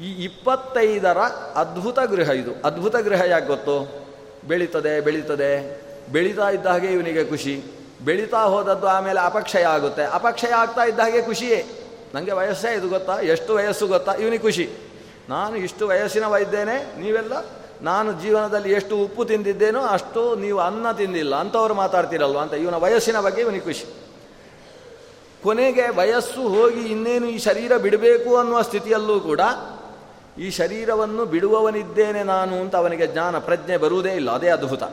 [0.03, 1.17] ಈ ಇಪ್ಪತ್ತೈದರ
[1.55, 2.51] ಅದ್ಭುತ ಗೃಹ ಇದು.
[2.65, 4.05] ಅದ್ಭುತ ಗೃಹ ಯಾಕೆ ಗೊತ್ತು?
[4.47, 5.81] ಬೆಳೀತದೆ ಬೆಳೀತದೆ.
[6.11, 7.63] ಬೆಳೀತಾ ಇದ್ದ ಹಾಗೆ ಇವನಿಗೆ ಖುಷಿ.
[8.05, 10.03] ಬೆಳೀತಾ ಹೋದದ್ದು ಆಮೇಲೆ ಅಪಕ್ಷಯ ಆಗುತ್ತೆ.
[10.03, 11.65] ಅಪಕ್ಷಯ ಆಗ್ತಾ ಇದ್ದ ಹಾಗೆ ಖುಷಿಯೇ.
[12.13, 13.19] ನನಗೆ ವಯಸ್ಸೇ ಇದು ಗೊತ್ತಾ?
[13.19, 14.13] ಎಷ್ಟು ವಯಸ್ಸು ಗೊತ್ತಾ?
[14.13, 14.69] ಇವನಿಗೆ ಖುಷಿ.
[15.29, 17.33] ನಾನು ಇಷ್ಟು ವಯಸ್ಸಿನವ ಇದ್ದೇನೆ, ನೀವೆಲ್ಲ
[17.81, 22.53] ನಾನು ಜೀವನದಲ್ಲಿ ಎಷ್ಟು ಉಪ್ಪು ತಿಂದಿದ್ದೇನೋ ಅಷ್ಟು ನೀವು ಅನ್ನ ತಿಂದಿಲ್ಲ ಅಂಥವ್ರು ಮಾತಾಡ್ತೀರಲ್ವ ಅಂತ.
[22.53, 23.85] ಇವನ ವಯಸ್ಸಿನ ಬಗ್ಗೆ ಇವನಿಗೆ ಖುಷಿ.
[25.43, 29.39] ಕೊನೆಗೆ ವಯಸ್ಸು ಹೋಗಿ ಇನ್ನೇನು ಈ ಶರೀರ ಬಿಡಬೇಕು ಅನ್ನುವ ಸ್ಥಿತಿಯಲ್ಲೂ ಕೂಡ
[30.39, 34.31] ಈ ಶರೀರವನ್ನು ಬಿಡುವವನಿದ್ದೇನೆ ನಾನು ಅಂತ ಅವನಿಗೆ ಜ್ಞಾನ, ಪ್ರಜ್ಞೆ ಬರುವುದೇ ಇಲ್ಲ.
[34.31, 34.83] ಅದೇ ಅದ್ಭುತ.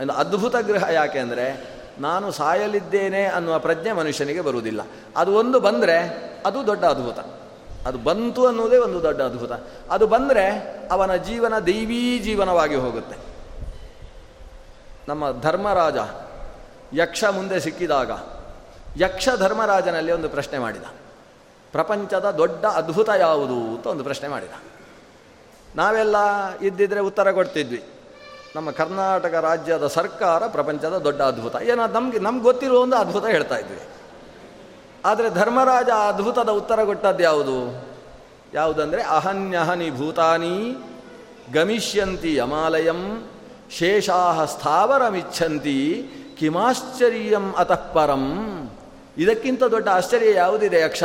[0.00, 4.80] ಒಂದು ಅದ್ಭುತ ಗೃಹ ಯಾಕೆಂದರೆ ನಾನು ಸಾಯಲಿದ್ದೇನೆ ಅನ್ನುವ ಪ್ರಜ್ಞೆ ಮನುಷ್ಯನಿಗೆ ಬರುವುದಿಲ್ಲ.
[5.16, 5.98] ಅದು ಒಂದು ಬಂದರೆ
[6.46, 7.45] ಅದು ದೊಡ್ಡ ಅದ್ಭುತ.
[7.86, 9.52] ಅದು ಬಂತು ಅನ್ನೋದೇ ಒಂದು ದೊಡ್ಡ ಅದ್ಭುತ.
[9.90, 10.46] ಅದು ಬಂದರೆ
[10.92, 13.16] ಅವನ ಜೀವನ ದೈವೀ ಜೀವನವಾಗಿ ಹೋಗುತ್ತೆ.
[15.08, 15.96] ನಮ್ಮ ಧರ್ಮರಾಜ
[16.92, 18.10] ಯಕ್ಷ ಮುಂದೆ ಸಿಕ್ಕಿದಾಗ
[18.96, 20.82] ಯಕ್ಷ ಧರ್ಮರಾಜನಲ್ಲಿ ಒಂದು ಪ್ರಶ್ನೆ ಮಾಡಿದ.
[21.72, 24.50] ಪ್ರಪಂಚದ ದೊಡ್ಡ ಅದ್ಭುತ ಯಾವುದು ಅಂತ ಒಂದು ಪ್ರಶ್ನೆ ಮಾಡಿದ.
[25.76, 26.16] ನಾವೆಲ್ಲ
[26.58, 27.84] ಇದ್ದಿದ್ರೆ ಉತ್ತರ ಕೊಡ್ತಿದ್ವಿ.
[28.56, 31.56] ನಮ್ಮ ಕರ್ನಾಟಕ ರಾಜ್ಯದ ಸರ್ಕಾರ ಪ್ರಪಂಚದ ದೊಡ್ಡ ಅದ್ಭುತ.
[31.56, 33.80] ಏನೋ ನಮಗೆ, ನಮ್ಗೆ ಗೊತ್ತಿರುವ ಒಂದು ಅದ್ಭುತ ಹೇಳ್ತಾ ಇದ್ವಿ.
[35.06, 37.86] ಆದರೆ ಧರ್ಮರಾಜ ಅದ್ಭುತದ ಉತ್ತರ ಕೊಟ್ಟದ್ದು ಯಾವುದು?
[38.54, 40.76] ಯಾವುದಂದರೆ, ಅಹನ್ಯಹನಿ ಭೂತಾನಿ
[41.52, 43.28] ಗಮಿಷ್ಯಂತಿ ಯಮಾಲಯಂ,
[43.78, 48.46] ಶೇಷಾಹ ಸ್ಥಾವರಮಿಚ್ಛಂತಿ ಕಿಮಾಶ್ಚರ್ಯಂ ಅತಃಪರಂ.
[49.18, 51.04] ಇದಕ್ಕಿಂತ ದೊಡ್ಡ ಆಶ್ಚರ್ಯ ಯಾವುದಿದೆ ಯಕ್ಷ?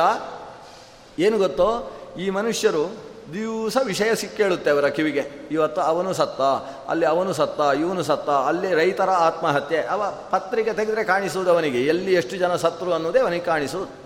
[1.19, 1.91] ಏನು ಗೊತ್ತೋ?
[2.19, 5.47] ಈ ಮನುಷ್ಯರು ದಿವಸ ವಿಷಯ ಸಿಕ್ಕೇಳುತ್ತೆ ಅವರ ಕಿವಿಗೆ.
[5.51, 6.41] ಇವತ್ತು ಅವನು ಸತ್ತ,
[6.89, 9.83] ಅಲ್ಲಿ ಅವನು ಸತ್ತ, ಇವನು ಸತ್ತ, ಅಲ್ಲಿ ರೈತರ ಆತ್ಮಹತ್ಯೆ.
[9.83, 11.81] ಅವ ಪತ್ರಿಕೆ ತೆಗೆದರೆ ಕಾಣಿಸುವುದು ಅವನಿಗೆ.
[11.85, 14.01] ಎಲ್ಲಿ ಎಷ್ಟು ಜನ ಸತ್ರು ಅನ್ನೋದೇ ಅವನಿಗೆ ಕಾಣಿಸುವುದು.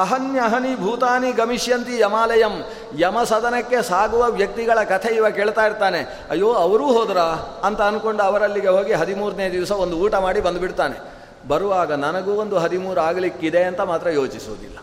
[0.00, 2.64] ಅಹನ್ಯ ಅಹನಿ ಭೂತಾನಿ ಗಮಿಷ್ಯಂತಿ ಯಮಾಲಯಂ.
[2.98, 6.26] ಯಮ ಸದನಕ್ಕೆ ಸಾಗುವ ವ್ಯಕ್ತಿಗಳ ಕಥೆ ಇವ ಕೇಳ್ತಾ ಇರ್ತಾನೆ.
[6.30, 7.18] ಅಯ್ಯೋ, ಅವರೂ ಹೋದ್ರ?
[7.62, 11.14] ಅಂತ ಅಂದ್ಕೊಂಡು ಅವರಲ್ಲಿಗೆ ಹೋಗಿ ಹದಿಮೂರನೇ ದಿವಸ ಒಂದು ಊಟ ಮಾಡಿ ಬಂದುಬಿಡ್ತಾನೆ.
[11.48, 14.78] ಬರುವಾಗ ನನಗೂ ಒಂದು ಹದಿಮೂರು ಆಗಲಿಕ್ಕಿದೆ ಅಂತ ಮಾತ್ರ ಯೋಚಿಸುವುದಿಲ್ಲ.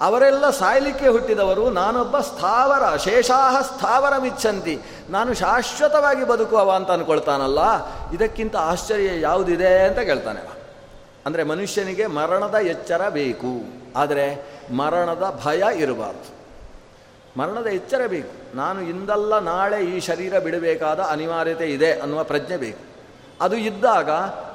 [0.00, 4.74] ಅವರೆಲ್ಲ ಸಾಯಲಿಕ್ಕೆ ಹುಟ್ಟಿದವರು, ನಾನೊಬ್ಬ ಸ್ಥಾವರ, ಶೇಷಾಹ ಸ್ಥಾವರ ಮಿಚ್ಚಂತಿ
[5.10, 7.60] ನಾನು ಶಾಶ್ವತವಾಗಿ ಬದುಕುವವ ಅಂತ ಅಂದ್ಕೊಳ್ತಾನಲ್ಲ
[8.14, 10.42] ಇದಕ್ಕಿಂತ ಆಶ್ಚರ್ಯ ಯಾವುದಿದೆ ಅಂತ ಕೇಳ್ತಾನೆ
[11.26, 13.52] ಅಂದರೆ ಮನುಷ್ಯನಿಗೆ ಮರಣದ ಎಚ್ಚರ ಬೇಕು,
[13.96, 14.26] ಆದರೆ
[14.72, 16.28] ಮರಣದ ಭಯ ಇರಬಾರ್ದು.
[17.38, 18.32] ಮರಣದ ಎಚ್ಚರ ಬೇಕು.
[18.56, 22.82] ನಾನು ಇಂದಲ್ಲ ನಾಳೆ ಈ ಶರೀರ ಬಿಡಬೇಕಾದ ಅನಿವಾರ್ಯತೆ ಇದೆ ಅನ್ನುವ ಪ್ರಜ್ಞೆ ಬೇಕು.
[23.40, 24.10] ಅದು ಇದ್ದಾಗ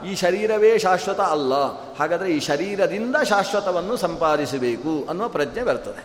[0.05, 1.53] ಈ ಶರೀರವೇ ಶಾಶ್ವತ ಅಲ್ಲ.
[1.99, 6.03] ಹಾಗಾದರೆ ಈ ಶರೀರದಿಂದ ಶಾಶ್ವತವನ್ನು ಸಂಪಾದಿಸಬೇಕು ಅನ್ನುವ ಪ್ರಜ್ಞೆ ಬರ್ತದೆ.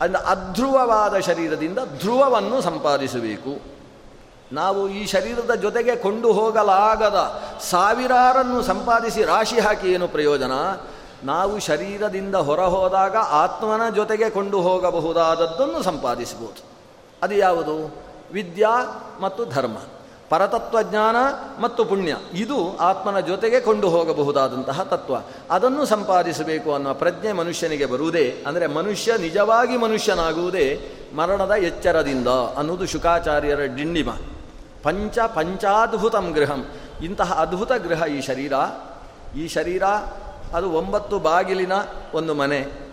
[0.00, 3.76] ಅಂದರೆ ಅಧ್ರುವವಾದ ಶರೀರದಿಂದ ಧ್ರುವವನ್ನು ಸಂಪಾದಿಸಬೇಕು.
[4.52, 10.52] ನಾವು ಈ ಶರೀರದ ಜೊತೆಗೆ ಕೊಂಡು ಹೋಗಲಾಗದ ಸಾವಿರಾರನ್ನು ಸಂಪಾದಿಸಿ ರಾಶಿ ಹಾಕಿ ಏನು ಪ್ರಯೋಜನ?
[11.24, 16.62] ನಾವು ಶರೀರದಿಂದ ಹೊರ ಹೋದಾಗ ಆತ್ಮನ ಜೊತೆಗೆ ಕೊಂಡು ಹೋಗಬಹುದಾದದ್ದನ್ನು ಸಂಪಾದಿಸಬಹುದು.
[17.22, 17.94] ಅದು ಯಾವುದು?
[18.32, 19.76] ವಿದ್ಯಾ ಮತ್ತು ಧರ್ಮ.
[20.28, 21.16] ಪರತತ್ವಜ್ಞಾನ
[21.60, 25.14] ಮತ್ತು ಪುಣ್ಯ, ಇದು ಆತ್ಮನ ಜೊತೆಗೆ ಕೊಂಡು ಹೋಗಬಹುದಾದಂತಹ ತತ್ವ.
[25.50, 30.80] ಅದನ್ನು ಸಂಪಾದಿಸಬೇಕು ಅನ್ನುವ ಪ್ರಜ್ಞೆ ಮನುಷ್ಯನಿಗೆ ಬರುವುದೇ, ಅಂದರೆ ಮನುಷ್ಯ ನಿಜವಾಗಿ ಮನುಷ್ಯನಾಗುವುದೇ
[31.16, 34.10] ಮರಣದ ಎಚ್ಚರದಿಂದ ಅನ್ನೋದು ಶುಕಾಚಾರ್ಯರ ಡಿಂಡಿಮ.
[34.82, 36.66] ಪಂಚ ಪಂಚಾದ್ಭುತಂ ಗೃಹಂ.
[37.02, 38.52] ಇಂತಹ ಅದ್ಭುತ ಗೃಹ ಈ ಶರೀರ.
[39.36, 39.82] ಈ ಶರೀರ,
[40.54, 41.72] ಅದು ಒಂಬತ್ತು ಬಾಗಿಲಿನ
[42.14, 42.86] ಒಂದು ಮನೆ.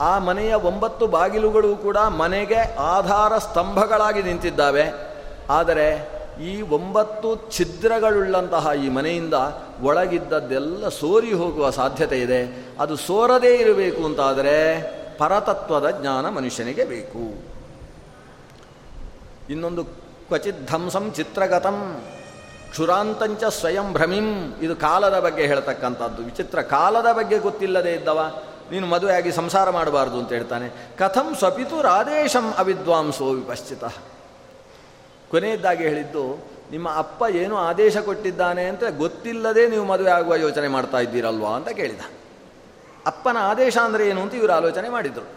[0.00, 5.12] ಆ ಮನೆಯ ಒಂಬತ್ತು ಬಾಗಿಲುಗಳು ಕೂಡ ಮನೆಗೆ ಆಧಾರ ಸ್ತಂಭಗಳಾಗಿ ನಿಂತಿದ್ದಾವೆ.
[5.50, 9.34] ಆದರೆ ಈ ಒಂಬತ್ತು ಛಿದ್ರಗಳುಳ್ಳಂತಹ ಈ ಮನೆಯಿಂದ
[9.82, 12.66] ಒಳಗಿದ್ದದ್ದೆಲ್ಲ ಸೋರಿ ಹೋಗುವ ಸಾಧ್ಯತೆ ಇದೆ.
[12.80, 14.82] ಅದು ಸೋರದೇ ಇರಬೇಕು ಅಂತಾದರೆ
[15.18, 17.52] ಪರತತ್ವದ ಜ್ಞಾನ ಮನುಷ್ಯನಿಗೆ ಬೇಕು.
[19.50, 22.02] ಇನ್ನೊಂದು ಕ್ವಚಿತ್ ಧ್ವಂಸಂ ಚಿತ್ರಗತಂ
[22.70, 24.54] ಕ್ಷುರಾಂತಂಚ ಸ್ವಯಂ ಭ್ರಮಿಂ.
[24.62, 26.22] ಇದು ಕಾಲದ ಬಗ್ಗೆ ಹೇಳ್ತಕ್ಕಂಥದ್ದು.
[26.22, 28.40] ವಿಚಿತ್ರ ಕಾಲದ ಬಗ್ಗೆ ಗೊತ್ತಿಲ್ಲದೆ ಇದ್ದವ.
[28.72, 30.96] ನೀನು ಮದುವೆಯಾಗಿ ಸಂಸಾರ ಮಾಡಬಾರ್ದು ಅಂತ ಹೇಳ್ತಾನೆ.
[30.98, 33.84] ಕಥಂ ಸ್ವಪಿತು ರಾಧೇಶಂ ಅವಿದ್ವಾಂಸೋ ವಿಪಶ್ಚಿತ.
[35.32, 41.50] ಕೊನೆಯದ್ದಾಗಿ ಹೇಳಿದ್ದು, ನಿಮ್ಮ ಅಪ್ಪ ಏನು ಆದೇಶ ಕೊಟ್ಟಿದ್ದಾನೆ ಅಂತ ಗೊತ್ತಿಲ್ಲದೆ ನೀವು ಮದುವೆ ಆಗುವ ಯೋಚನೆ ಮಾಡ್ತಾ ಇದ್ದೀರಲ್ವಾ
[41.50, 42.00] ಅಂತ ಕೇಳಿದ.
[43.06, 45.28] ಅಪ್ಪನ ಆದೇಶ ಅಂದರೆ ಏನು ಅಂತ ಇವರು ಆಲೋಚನೆ ಮಾಡಿದರು.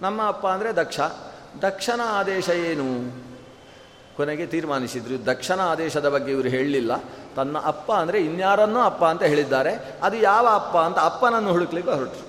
[0.00, 1.00] ನಮ್ಮ ಅಪ್ಪ ಅಂದರೆ ದಕ್ಷ.
[1.62, 2.86] ದಕ್ಷನ ಆದೇಶ ಏನು?
[4.16, 5.26] ಕೊನೆಗೆ ತೀರ್ಮಾನಿಸಿದ್ರು.
[5.26, 6.92] ದಕ್ಷನ ಆದೇಶದ ಬಗ್ಗೆ ಇವರು ಹೇಳಲಿಲ್ಲ.
[7.36, 9.94] ತನ್ನ ಅಪ್ಪ ಅಂದರೆ ಇನ್ಯಾರನ್ನೂ ಅಪ್ಪ ಅಂತ ಹೇಳಿದ್ದಾರೆ.
[10.02, 12.26] ಅದು ಯಾವ ಅಪ್ಪ ಅಂತ ಅಪ್ಪನನ್ನು ಹುಡುಕ್ಲಿಕ್ಕೆ ಹೊರಟರು.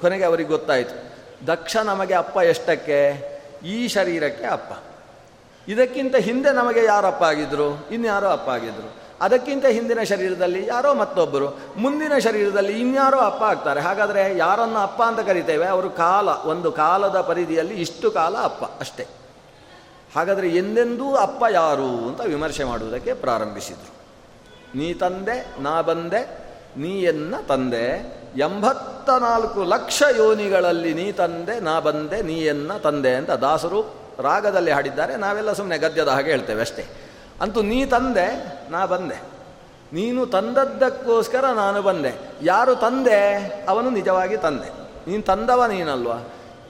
[0.00, 1.10] ಕೊನೆಗೆ ಅವರಿಗೆ ಗೊತ್ತಾಯಿತು.
[1.46, 3.00] ದಕ್ಷ ನಮಗೆ ಅಪ್ಪ ಎಷ್ಟಕ್ಕೆ?
[3.64, 4.89] ಈ ಶರೀರಕ್ಕೆ ಅಪ್ಪ.
[5.68, 11.58] ಇದಕ್ಕಿಂತ ಹಿಂದೆ ನಮಗೆ ಯಾರು ಅಪ್ಪ ಆಗಿದ್ರು ಇನ್ಯಾರೋ ಅಪ್ಪ ಆಗಿದ್ರು ಅದಕ್ಕಿಂತ ಹಿಂದಿನ ಶರೀರದಲ್ಲಿ ಯಾರೋ ಮತ್ತೊಬ್ಬರು.
[11.76, 13.80] ಮುಂದಿನ ಶರೀರದಲ್ಲಿ ಇನ್ಯಾರೋ ಅಪ್ಪ ಆಗ್ತಾರೆ.
[13.80, 15.66] ಹಾಗಾದರೆ ಯಾರನ್ನು ಅಪ್ಪ ಅಂತ ಕರಿತೇವೆ?
[15.66, 19.06] ಅವರು ಕಾಲ, ಒಂದು ಕಾಲದ ಪರಿಧಿಯಲ್ಲಿ ಇಷ್ಟು ಕಾಲ ಅಪ್ಪ ಅಷ್ಟೇ.
[20.16, 23.94] ಹಾಗಾದರೆ ಎಂದೆಂದೂ ಅಪ್ಪ ಯಾರು ಅಂತ ವಿಮರ್ಶೆ ಮಾಡುವುದಕ್ಕೆ ಪ್ರಾರಂಭಿಸಿದರು.
[24.78, 26.38] ನೀ ತಂದೆ, ನಾ ಬಂದೆ,
[26.76, 33.30] ನೀ ಎನ್ನ ತಂದೆ ಎಂಬತ್ತ ನಾಲ್ಕು ಲಕ್ಷ ಯೋನಿಗಳಲ್ಲಿ ನೀ ತಂದೆ, ನಾ ಬಂದೆ, ನೀ ಎನ್ನ ತಂದೆ ಅಂತ
[33.30, 36.86] ದಾಸರು ರಾಗದಲ್ಲಿ ಹಾಡಿದ್ದಾರೆ, ನಾವೆಲ್ಲ ಸುಮ್ಮನೆ ಗದ್ಯದ ಹಾಗೆ ಹೇಳ್ತೇವೆ ಅಷ್ಟೇ.
[37.40, 39.22] ಅಂತೂ ನೀ ತಂದೆ, ನಾ ಬಂದೆ.
[39.92, 42.14] ನೀನು ತಂದದ್ದಕ್ಕೋಸ್ಕರ ನಾನು ಬಂದೆ.
[42.42, 43.36] ಯಾರು ತಂದೆ,
[43.68, 44.80] ಅವನು ನಿಜವಾಗಿ ತಂದೆ.
[45.10, 46.12] ನೀನು ತಂದವ ನೀನಲ್ವ?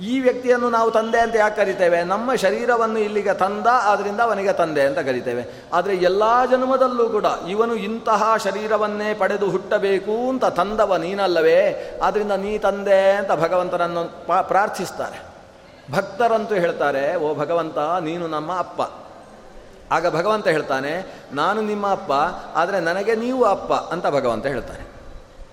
[0.01, 2.03] ಈ ವ್ಯಕ್ತಿಯನ್ನು ನಾವು ತಂದೆ ಅಂತ ಯಾಕೆ ಕರಿತೇವೆ?
[2.03, 5.65] ನಮ್ಮ ಶರೀರವನ್ನು ಇಲ್ಲಿಗೆ ತಂದ ಆದ್ದರಿಂದ ಅವನಿಗೆ ತಂದೆ ಅಂತ ಕರಿತೇವೆ.
[5.73, 11.91] ಆದರೆ ಎಲ್ಲ ಜನ್ಮದಲ್ಲೂ ಕೂಡ ಇವನು ಇಂತಹ ಶರೀರವನ್ನೇ ಪಡೆದು ಹುಟ್ಟಬೇಕು ಅಂತ ತಂದವ ನೀನಲ್ಲವೇ?
[12.03, 15.30] ಆದ್ದರಿಂದ ನೀ ತಂದೆ ಅಂತ ಭಗವಂತನನ್ನು ಪ್ರಾರ್ಥಿಸ್ತಾರೆ.
[15.90, 18.81] ಭಕ್ತರಂತೂ ಹೇಳ್ತಾರೆ, ಓ ಭಗವಂತ, ನೀನು ನಮ್ಮ ಅಪ್ಪ.
[19.92, 20.92] ಆಗ ಭಗವಂತ ಹೇಳ್ತಾನೆ,
[21.33, 22.12] ನಾನು ನಿಮ್ಮ ಅಪ್ಪ,
[22.57, 24.85] ಆದರೆ ನನಗೆ ನೀವು ಅಪ್ಪ ಅಂತ ಭಗವಂತ ಹೇಳ್ತಾನೆ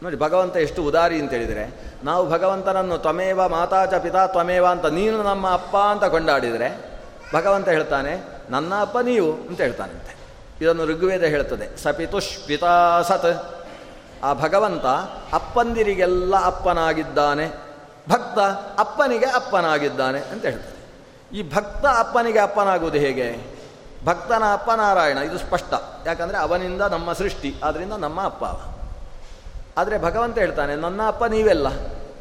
[0.03, 1.63] ನೋಡಿ, ಭಗವಂತ ಎಷ್ಟು ಉದಾರಿ ಅಂತ ಹೇಳಿದರೆ,
[2.03, 6.69] ನಾವು ಭಗವಂತನನ್ನು ತ್ವಮೇವ ಮಾತಾಚ ಪಿತಾ ತ್ವಮೇವ ಅಂತ ನೀನು ನಮ್ಮ ಅಪ್ಪ ಅಂತ ಕೊಂಡಾಡಿದರೆ,
[7.33, 8.13] ಭಗವಂತ ಹೇಳ್ತಾನೆ,
[8.49, 10.13] ನನ್ನ ಅಪ್ಪ ನೀವು ಅಂತ ಹೇಳ್ತಾನಂತೆ.
[10.61, 13.31] ಇದನ್ನು ಋಗ್ವೇದ ಹೇಳ್ತದೆ ಸಪಿತುಷ್ ಪಿತಾ ಸತ್.
[14.23, 14.85] ಆ ಭಗವಂತ
[15.33, 17.66] ಅಪ್ಪಂದಿರಿಗೆಲ್ಲ ಅಪ್ಪನಾಗಿದ್ದಾನೆ.
[18.09, 18.39] ಭಕ್ತ
[18.79, 20.77] ಅಪ್ಪನಿಗೆ ಅಪ್ಪನಾಗಿದ್ದಾನೆ ಅಂತ ಹೇಳ್ತಾರೆ.
[21.37, 23.57] ಈ ಭಕ್ತ ಅಪ್ಪನಿಗೆ ಅಪ್ಪನಾಗುವುದು ಹೇಗೆ?
[24.05, 25.73] ಭಕ್ತನ ಅಪ್ಪ ನಾರಾಯಣ ಇದು ಸ್ಪಷ್ಟ.
[26.05, 28.43] ಯಾಕಂದರೆ ಅವನಿಂದ ನಮ್ಮ ಸೃಷ್ಟಿ ಆದ್ದರಿಂದ ನಮ್ಮ ಅಪ್ಪ.
[29.79, 31.67] ಆದರೆ ಭಗವಂತ ಹೇಳ್ತಾನೆ, ನನ್ನ ಅಪ್ಪ ನೀವೆಲ್ಲ.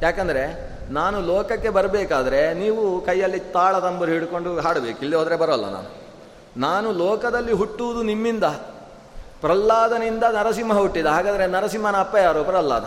[0.02, 5.90] ಯಾಕಂದರೆ ನಾನು ಲೋಕಕ್ಕೆ ಬರಬೇಕಾದ್ರೆ ನೀವು ಕೈಯಲ್ಲಿ ತಾಳ ತಂಬರು ಹಿಡ್ಕೊಂಡು ಹಾಡಬೇಕು, ಇಲ್ಲಿ ಹೋದರೆ ಬರೋಲ್ಲ ನಾನು.
[6.56, 8.44] ನಾನು ಲೋಕದಲ್ಲಿ ಹುಟ್ಟುವುದು ನಿಮ್ಮಿಂದ.
[9.40, 11.06] ಪ್ರಹ್ಲಾದನಿಂದ ನರಸಿಂಹ ಹುಟ್ಟಿದ.
[11.06, 12.44] ಹಾಗಾದರೆ ನರಸಿಂಹನ ಅಪ್ಪ ಯಾರು?
[12.44, 12.84] ಪ್ರಹ್ಲಾದ.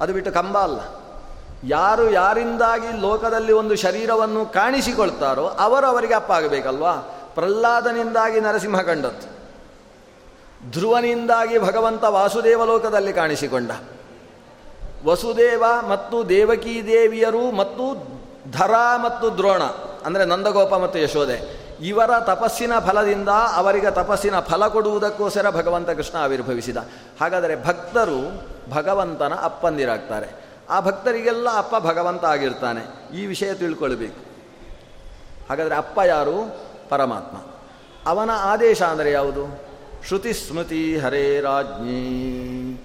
[0.00, 0.80] ಅದು ಬಿಟ್ಟು ಕಂಬ ಅಲ್ಲ.
[1.68, 6.94] ಯಾರು ಯಾರಿಂದಾಗಿ ಲೋಕದಲ್ಲಿ ಒಂದು ಶರೀರವನ್ನು ಕಾಣಿಸಿಕೊಳ್ತಾರೋ ಅವರು ಅವರಿಗೆ ಅಪ್ಪ ಆಗಬೇಕಲ್ವಾ?
[7.34, 9.26] ಪ್ರಹ್ಲಾದನಿಂದಾಗಿ ನರಸಿಂಹ ಕಂಡದ್ದು.
[10.70, 13.70] ಧ್ರುವನಿಂದಾಗಿ ಭಗವಂತ ವಾಸುದೇವ ಲೋಕದಲ್ಲಿ ಕಾಣಿಸಿಕೊಂಡ.
[15.04, 17.94] ವಸುದೇವ ಮತ್ತು ದೇವಕೀ ದೇವಿಯರು ಮತ್ತು
[18.52, 19.62] ಧರ ಮತ್ತು ದ್ರೋಣ,
[20.04, 26.76] ಅಂದರೆ ನಂದಗೋಪ ಮತ್ತು ಯಶೋದೆ, ಇವರ ತಪಸ್ಸಿನ ಫಲದಿಂದ ಅವರಿಗೆ ತಪಸ್ಸಿನ ಫಲ ಕೊಡುವುದಕ್ಕೋಸ್ಕರ ಭಗವಂತ ಕೃಷ್ಣ ಆವಿರ್ಭವಿಸಿದ.
[27.20, 28.20] ಹಾಗಾದರೆ ಭಕ್ತರು
[28.70, 30.43] ಭಗವಂತನ ಅಪ್ಪಂದಿರಾಗ್ತಾರೆ.
[30.70, 33.14] ಆ ಭಕ್ತರಿಗೆಲ್ಲ ಅಪ್ಪ ಭಗವಂತ ಆಗಿರ್ತಾನೆ.
[33.16, 34.24] ಈ ವಿಷಯ ತಿಳ್ಕೊಳ್ಬೇಕು.
[35.48, 36.56] ಹಾಗಾದರೆ ಅಪ್ಪ ಯಾರು?
[36.88, 37.36] ಪರಮಾತ್ಮ.
[38.06, 39.64] ಅವನ ಆದೇಶ ಅಂದರೆ ಯಾವುದು?
[40.06, 42.84] ಶ್ರುತಿ ಸ್ಮೃತಿ ಹರೇ ರಾಜ್ಞಿ.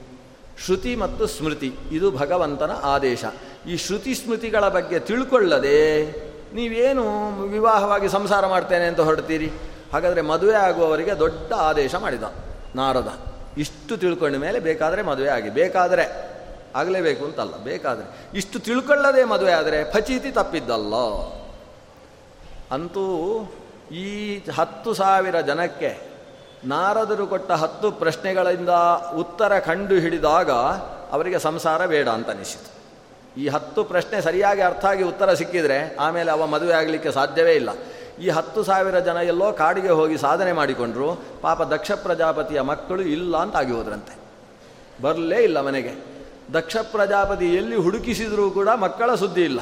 [0.66, 3.26] ಶ್ರುತಿ ಮತ್ತು ಸ್ಮೃತಿ, ಇದು ಭಗವಂತನ ಆದೇಶ.
[3.68, 6.12] ಈ ಶ್ರುತಿ ಸ್ಮೃತಿಗಳ ಬಗ್ಗೆ ತಿಳ್ಕೊಳ್ಳದೆ
[6.56, 9.52] ನೀವೇನು ವಿವಾಹವಾಗಿ ಸಂಸಾರ ಮಾಡ್ತೇನೆ ಅಂತ ಹೊರಡ್ತೀರಿ?
[9.94, 12.24] ಹಾಗಾದರೆ ಮದುವೆ ಆಗುವವರಿಗೆ ದೊಡ್ಡ ಆದೇಶ ಮಾಡಿದ
[12.76, 13.14] ನಾರದ.
[13.58, 15.50] ಇಷ್ಟು ತಿಳ್ಕೊಂಡ ಮೇಲೆ ಬೇಕಾದರೆ ಮದುವೆ ಆಗಿ.
[15.50, 16.29] ಬೇಕಾದರೆ
[16.76, 18.08] ಆಗಲೇಬೇಕು ಅಂತಲ್ಲ, ಬೇಕಾದರೆ.
[18.38, 20.96] ಇಷ್ಟು ತಿಳ್ಕೊಳ್ಳದೆ ಮದುವೆ ಆದರೆ ಫಚೀತಿ ತಪ್ಪಿದ್ದಲ್ಲ.
[22.72, 23.06] ಅಂತೂ
[23.92, 24.08] ಈ
[24.58, 25.92] ಹತ್ತು ಸಾವಿರ ಜನಕ್ಕೆ
[26.66, 28.74] ನಾರದರು ಕೊಟ್ಟ ಹತ್ತು ಪ್ರಶ್ನೆಗಳಿಂದ
[29.14, 30.52] ಉತ್ತರ ಕಂಡು ಹಿಡಿದಾಗ
[31.12, 32.70] ಅವರಿಗೆ ಸಂಸಾರ ಬೇಡ ಅಂತ ಅನಿಸಿತು.
[33.38, 37.70] ಈ ಹತ್ತು ಪ್ರಶ್ನೆ ಸರಿಯಾಗಿ ಅರ್ಥ ಆಗಿ ಉತ್ತರ ಸಿಕ್ಕಿದರೆ ಆಮೇಲೆ ಅವ ಮದುವೆ ಆಗಲಿಕ್ಕೆ ಸಾಧ್ಯವೇ ಇಲ್ಲ.
[38.22, 41.10] ಈ ಹತ್ತು ಸಾವಿರ ಜನ ಎಲ್ಲೋ ಕಾಡಿಗೆ ಹೋಗಿ ಸಾಧನೆ ಮಾಡಿಕೊಂಡ್ರು,
[41.42, 44.14] ಪಾಪ ದಕ್ಷ ಪ್ರಜಾಪತಿಯ ಮಕ್ಕಳು ಇಲ್ಲ ಅಂತ ಆಗಿ ಹೋದ್ರಂತೆ.
[45.02, 45.94] ಬರಲೇ ಇಲ್ಲ ಮನೆಗೆ.
[46.54, 49.60] ದಕ್ಷ ಪ್ರಜಾಪತಿ ಎಲ್ಲಿ ಹುಡುಕಿಸಿದರೂ ಕೂಡ ಮಕ್ಕಳ ಸುದ್ದಿ ಇಲ್ಲ.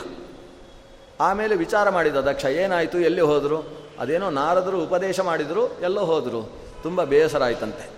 [1.21, 3.87] ಆಮೇಲೆ ವಿಚಾರ ಮಾಡಿದ ದಕ್ಷ, ಏನಾಯಿತು, ಎಲ್ಲಿ ಹೋದರು?
[3.99, 6.51] ಅದೇನೋ ನಾರದರು ಉಪದೇಶ ಮಾಡಿದರು, ಎಲ್ಲೋ ಹೋದರು.
[6.83, 7.89] ತುಂಬ ಬೇಸರ ಆಯ್ತಂತೆ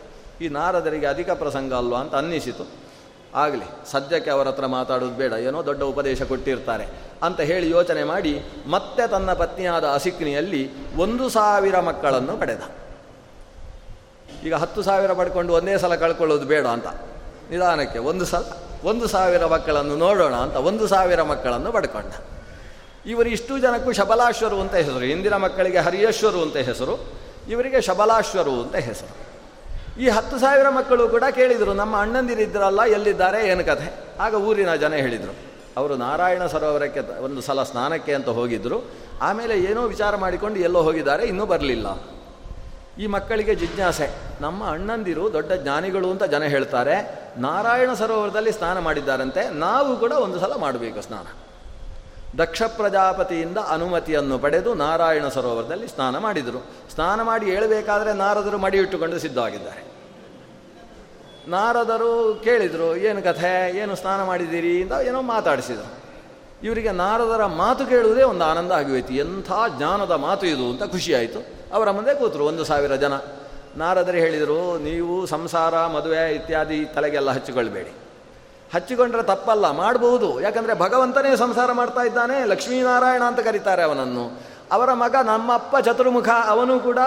[0.41, 2.65] ಈ ನಾರದರಿಗೆ ಅಧಿಕ ಪ್ರಸಂಗ ಅಲ್ವಾ ಅಂತ ಅನ್ನಿಸಿತು.
[3.35, 6.87] ಆಗಲಿ, ಸದ್ಯಕ್ಕೆ ಅವರ ಹತ್ರ ಮಾತಾಡೋದು ಬೇಡ, ಏನೋ ದೊಡ್ಡ ಉಪದೇಶ ಕೊಟ್ಟಿರ್ತಾರೆ
[7.23, 12.61] ಅಂತ ಹೇಳಿ ಯೋಚನೆ ಮಾಡಿ ಮತ್ತೆ ತನ್ನ ಪತ್ನಿಯಾದ ಅಸಿಕ್ನಿಯಲ್ಲಿ ಒಂದು ಸಾವಿರ ಮಕ್ಕಳನ್ನು ಪಡೆದ.
[14.43, 16.87] ಈಗ ಹತ್ತು ಸಾವಿರ ಪಡ್ಕೊಂಡು ಒಂದೇ ಸಲ ಕಳ್ಕೊಳ್ಳೋದು ಬೇಡ ಅಂತ.
[17.51, 18.43] ನಿಧಾನಕ್ಕೆ, ಒಂದು ಸಲ.
[18.83, 22.13] ಒಂದು ಸಾವಿರ ಮಕ್ಕಳನ್ನು ನೋಡೋಣ ಅಂತ ಒಂದು ಸಾವಿರ ಮಕ್ಕಳನ್ನು ಪಡ್ಕೊಂಡ.
[23.05, 26.99] ಇವರು ಇಷ್ಟು ಜನಕ್ಕೂ ಶಬಲಾಶ್ವರು ಅಂತ ಹೆಸರು, ಹಿಂದಿನ ಮಕ್ಕಳಿಗೆ ಹರಿಯೇಶ್ವರು ಅಂತ ಹೆಸರು,
[27.49, 29.29] ಇವರಿಗೆ ಶಬಲಾಶ್ವರು ಅಂತ ಹೆಸರು.
[29.99, 33.93] ಈ ಹತ್ತು ಸಾವಿರ ಮಕ್ಕಳು ಕೂಡ ಕೇಳಿದರು, ನಮ್ಮ ಅಣ್ಣಂದಿರಿದ್ದರಲ್ಲ ಎಲ್ಲಿದ್ದಾರೆ, ಏನು ಕಥೆ?
[34.19, 35.33] ಆಗ ಊರಿನ ಜನ ಹೇಳಿದರು.
[35.77, 41.45] ಅವರು ನಾರಾಯಣ ಸರೋವರಕ್ಕೆ ಒಂದು ಸಲ ಸ್ನಾನಕ್ಕೆ ಅಂತ ಹೋಗಿದ್ದರು ಆಮೇಲೆ ಏನೋ ವಿಚಾರ ಮಾಡಿಕೊಂಡು ಎಲ್ಲೋ ಹೋಗಿದ್ದಾರೆ, ಇನ್ನೂ
[41.45, 41.87] ಬರಲಿಲ್ಲ.
[42.99, 44.09] ಈ ಮಕ್ಕಳಿಗೆ ಜಿಜ್ಞಾಸೆ.
[44.41, 50.55] ನಮ್ಮ ಅಣ್ಣಂದಿರು ದೊಡ್ಡ ಜ್ಞಾನಿಗಳು ಅಂತ ಜನ ಹೇಳ್ತಾರೆ, ನಾರಾಯಣ ಸರೋವರದಲ್ಲಿ ಸ್ನಾನ ಮಾಡಿದ್ದಾರಂತೆ, ನಾವು ಕೂಡ ಒಂದು ಸಲ
[50.55, 51.25] ಮಾಡಬೇಕು ಸ್ನಾನ.
[52.37, 56.65] ದಕ್ಷ ಪ್ರಜಾಪತಿಯಿಂದ ಅನುಮತಿಯನ್ನು ಪಡೆದು ನಾರಾಯಣ ಸರೋವರದಲ್ಲಿ ಸ್ನಾನ ಮಾಡಿದರು.
[56.93, 59.83] ಸ್ನಾನ ಮಾಡಿ ಹೇಳಬೇಕಾದ್ರೆ ನಾರದರು ಮಡಿ ಇಟ್ಟುಕೊಂಡು ಸಿದ್ಧವಾಗಿದ್ದಾರೆ.
[61.47, 63.77] ನಾರದರು ಕೇಳಿದರು, ಏನು ಕಥೆ?
[63.77, 64.81] ಏನು ಸ್ನಾನ ಮಾಡಿದ್ದೀರಿ?
[64.81, 65.99] ಅಂತ ಏನೋ ಮಾತಾಡಿಸಿದರು.
[66.63, 72.15] ಇವರಿಗೆ ನಾರದರ ಮಾತು ಕೇಳುವುದೇ ಒಂದು ಆನಂದ ಆಗಿ ಎಂಥ ಜ್ಞಾನದ ಮಾತು ಇದು ಅಂತ ಖುಷಿಯಾಯಿತು ಅವರ ಮುಂದೆ
[72.15, 73.13] ಕೂತರು, ಒಂದು ಸಾವಿರ ಜನ.
[73.77, 77.93] ನಾರದರು ಹೇಳಿದರು, ನೀವು ಸಂಸಾರ, ಮದುವೆ ಇತ್ಯಾದಿ ತಲೆಗೆಲ್ಲ ಹಚ್ಚಿಕೊಳ್ಬೇಡಿ.
[78.75, 84.39] ಹಚ್ಚಿಕೊಂಡ್ರೆ ತಪ್ಪಲ್ಲ ಮಾಡಬಹುದು ಯಾಕಂದರೆ ಭಗವಂತನೇ ಸಂಸಾರ ಮಾಡ್ತಾ ಇದ್ದಾನೆ, ಲಕ್ಷ್ಮೀನಾರಾಯಣ ಅಂತ ಕರೀತಾರೆ ಅವನನ್ನು.
[84.71, 86.97] ಅವರ ಮಗ ನಮ್ಮಪ್ಪ ಚತುರ್ಮುಖ, ಅವನು ಕೂಡ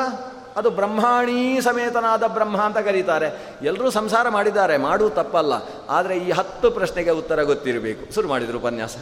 [0.56, 3.56] ಅದು ಬ್ರಹ್ಮಾಣೀ ಸಮೇತನಾದ ಬ್ರಹ್ಮ ಅಂತ ಕರೀತಾರೆ.
[3.62, 5.52] ಎಲ್ಲರೂ ಸಂಸಾರ ಮಾಡಿದ್ದಾರೆ, ಮಾಡು ತಪ್ಪಲ್ಲ.
[5.90, 8.14] ಆದರೆ ಈ ಹತ್ತು ಪ್ರಶ್ನೆಗೆ ಉತ್ತರ ಗೊತ್ತಿರಬೇಕು.
[8.14, 8.96] ಶುರು ಮಾಡಿದರು ಉಪನ್ಯಾಸ.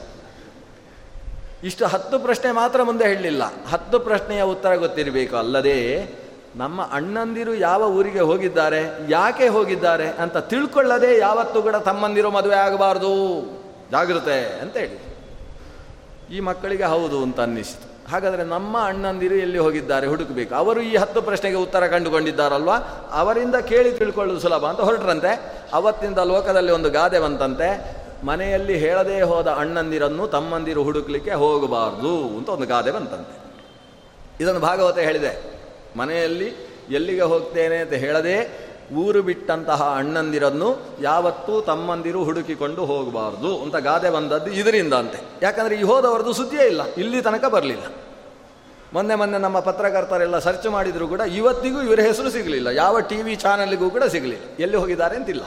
[1.65, 3.43] ಇಷ್ಟು ಹತ್ತು ಪ್ರಶ್ನೆ ಮಾತ್ರ ಮುಂದೆ ಹೇಳಲಿಲ್ಲ.
[3.71, 5.37] ಹತ್ತು ಪ್ರಶ್ನೆಯ ಉತ್ತರ ಗೊತ್ತಿರಬೇಕು.
[5.37, 6.03] ಅಲ್ಲದೆ
[6.57, 13.41] ನಮ್ಮ ಅಣ್ಣಂದಿರು ಯಾವ ಊರಿಗೆ ಹೋಗಿದ್ದಾರೆ, ಯಾಕೆ ಹೋಗಿದ್ದಾರೆ ಅಂತ ತಿಳ್ಕೊಳ್ಳದೆ ಯಾವತ್ತೂ ಕೂಡ ತಮ್ಮಂದಿರು ಮದುವೆ ಆಗಬಾರ್ದು.
[13.91, 15.11] ಜಾಗೃತೆ ಅಂತ ಹೇಳಿ.
[16.37, 18.11] ಈ ಮಕ್ಕಳಿಗೆ ಹೌದು ಅಂತ ಅನ್ನಿಸಿತು.
[18.11, 20.55] ಹಾಗಾದರೆ ನಮ್ಮ ಅಣ್ಣಂದಿರು ಎಲ್ಲಿ ಹೋಗಿದ್ದಾರೆ, ಹುಡುಕಬೇಕು.
[20.55, 22.77] ಅವರು ಈ ಹತ್ತು ಪ್ರಶ್ನೆಗೆ ಉತ್ತರ ಕಂಡುಕೊಂಡಿದ್ದಾರಲ್ವಾ?
[23.13, 25.63] ಅವರಿಂದ ಕೇಳಿ ತಿಳ್ಕೊಳ್ಳೋದು ಸುಲಭ ಅಂತ ಹೊರಟ್ರಂತೆ.
[25.73, 28.00] ಅವತ್ತಿಂದ ಲೋಕದಲ್ಲಿ ಒಂದು ಗಾದೆ ಬಂತಂತೆ.
[28.25, 33.41] ಮನೆಯಲ್ಲಿ ಹೇಳದೇ ಹೋದ ಅಣ್ಣಂದಿರನ್ನು ತಮ್ಮಂದಿರು ಹುಡುಕ್ಲಿಕ್ಕೆ ಹೋಗಬಾರ್ದು ಅಂತ ಒಂದು ಗಾದೆ ಬಂತಂತೆ.
[34.41, 35.61] ಇದನ್ನು ಭಾಗವತ ಹೇಳಿದೆ.
[35.97, 44.51] ಮನೆಯಲ್ಲಿ ಎಲ್ಲಿಗೆ ಹೋಗ್ತೇನೆ ಅಂತ ಹೇಳದೆ ಊರು ಬಿಟ್ಟಂತಹ ಅಣ್ಣಂದಿರನ್ನು ಯಾವತ್ತೂ ತಮ್ಮಂದಿರು ಹುಡುಕಿಕೊಂಡು ಹೋಗಬಾರ್ದು ಅಂತ ಗಾದೆ ಬಂದದ್ದು
[44.51, 45.19] ಇದರಿಂದ ಅಂತೆ.
[45.43, 46.95] ಯಾಕಂದರೆ ಈ ಹೋದವರದ್ದು ಸುದ್ದಿಯೇ ಇಲ್ಲ.
[46.95, 47.83] ಇಲ್ಲಿ ತನಕ ಬರಲಿಲ್ಲ.
[48.93, 52.67] ಮೊನ್ನೆ ಮೊನ್ನೆ ನಮ್ಮ ಪತ್ರಕರ್ತರೆಲ್ಲ ಸರ್ಚ್ ಮಾಡಿದರೂ ಕೂಡ ಇವತ್ತಿಗೂ ಇವರ ಹೆಸರು ಸಿಗಲಿಲ್ಲ.
[52.67, 54.45] ಯಾವ ಟಿ ವಿ ಚಾನಲ್ಗೂ ಕೂಡ ಸಿಗಲಿಲ್ಲ.
[54.59, 55.43] ಎಲ್ಲಿ ಹೋಗಿದ್ದಾರೆ ಅಂತಿಲ್ಲ.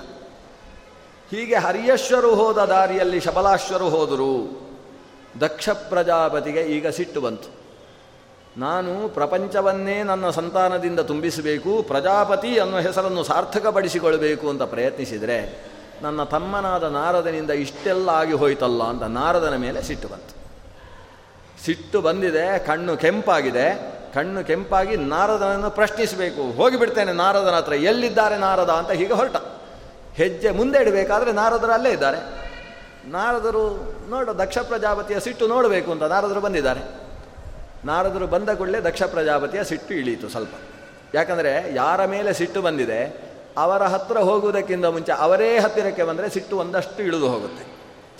[1.33, 4.63] ಹೀಗೆ ಹರಿಯಶ್ವರು ಹೋದ ದಾರಿಯಲ್ಲಿ ಶಬಲಾಶ್ವರು ಹೋದರು.
[5.39, 7.49] ದಕ್ಷ ಪ್ರಜಾಪತಿಗೆ ಈಗ ಸಿಟ್ಟು ಬಂತು.
[8.57, 15.63] ನಾನು ಪ್ರಪಂಚವನ್ನೇ ನನ್ನ ಸಂತಾನದಿಂದ ತುಂಬಿಸಬೇಕು, ಪ್ರಜಾಪತಿ ಅನ್ನೋ ಹೆಸರನ್ನು ಸಾರ್ಥಕಪಡಿಸಿಕೊಳ್ಳಬೇಕು ಅಂತ ಪ್ರಯತ್ನಿಸಿದರೆ
[16.01, 20.35] ನನ್ನ ತಮ್ಮನಾದ ನಾರದನಿಂದ ಇಷ್ಟೆಲ್ಲ ಆಗಿ ಹೋಯ್ತಲ್ಲ ಅಂತ ನಾರದನ ಮೇಲೆ ಸಿಟ್ಟು ಬಂತು.
[21.65, 23.93] ಸಿಟ್ಟು ಬಂದಿದೆ, ಕಣ್ಣು ಕೆಂಪಾಗಿದೆ.
[24.13, 26.51] ಕಣ್ಣು ಕೆಂಪಾಗಿ ನಾರದನನ್ನು ಪ್ರಶ್ನಿಸಬೇಕು.
[26.51, 27.73] ಹೋಗಿಬಿಡ್ತೇನೆ ನಾರದನ ಹತ್ರ.
[27.73, 29.35] ಎಲ್ಲಿದ್ದಾರೆ ನಾರದ ಅಂತ ಹೀಗೆ ಹೊರಟ.
[30.17, 32.19] ಹೆಜ್ಜೆ ಮುಂದೆ ಇಡಬೇಕಾದ್ರೆ ನಾರದರು ಅಲ್ಲೇ ಇದ್ದಾರೆ.
[33.11, 33.63] ನಾರದರು
[34.09, 36.83] ನೋಡು ದಕ್ಷ ಪ್ರಜಾಪತಿಯ ಸಿಟ್ಟು ನೋಡಬೇಕು ಅಂತ ನಾರದರು ಬಂದಿದ್ದಾರೆ.
[37.85, 40.55] ನಾರದರು ಬಂದ ಕೂಡಲೇ ದಕ್ಷ ಪ್ರಜಾಪತಿಯ ಸಿಟ್ಟು ಇಳಿಯಿತು ಸ್ವಲ್ಪ.
[41.13, 42.99] ಯಾಕಂದರೆ ಯಾರ ಮೇಲೆ ಸಿಟ್ಟು ಬಂದಿದೆ,
[43.57, 47.65] ಅವರ ಹತ್ತಿರ ಹೋಗುವುದಕ್ಕಿಂತ ಮುಂಚೆ ಅವರೇ ಹತ್ತಿರಕ್ಕೆ ಬಂದರೆ ಸಿಟ್ಟು ಒಂದಷ್ಟು ಇಳಿದು ಹೋಗುತ್ತೆ.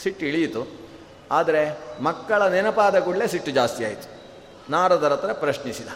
[0.04, 0.68] ಸಿಟ್ಟು ಇಳಿಯಿತು.
[1.32, 4.08] ಆದರೆ ಮಕ್ಕಳ ನೆನಪಾದ ಕೂಡಲೇ ಸಿಟ್ಟು ಜಾಸ್ತಿ ಆಯಿತು.
[4.72, 5.88] ನಾರದರ ಹತ್ರ ಪ್ರಶ್ನಿಸಿದ.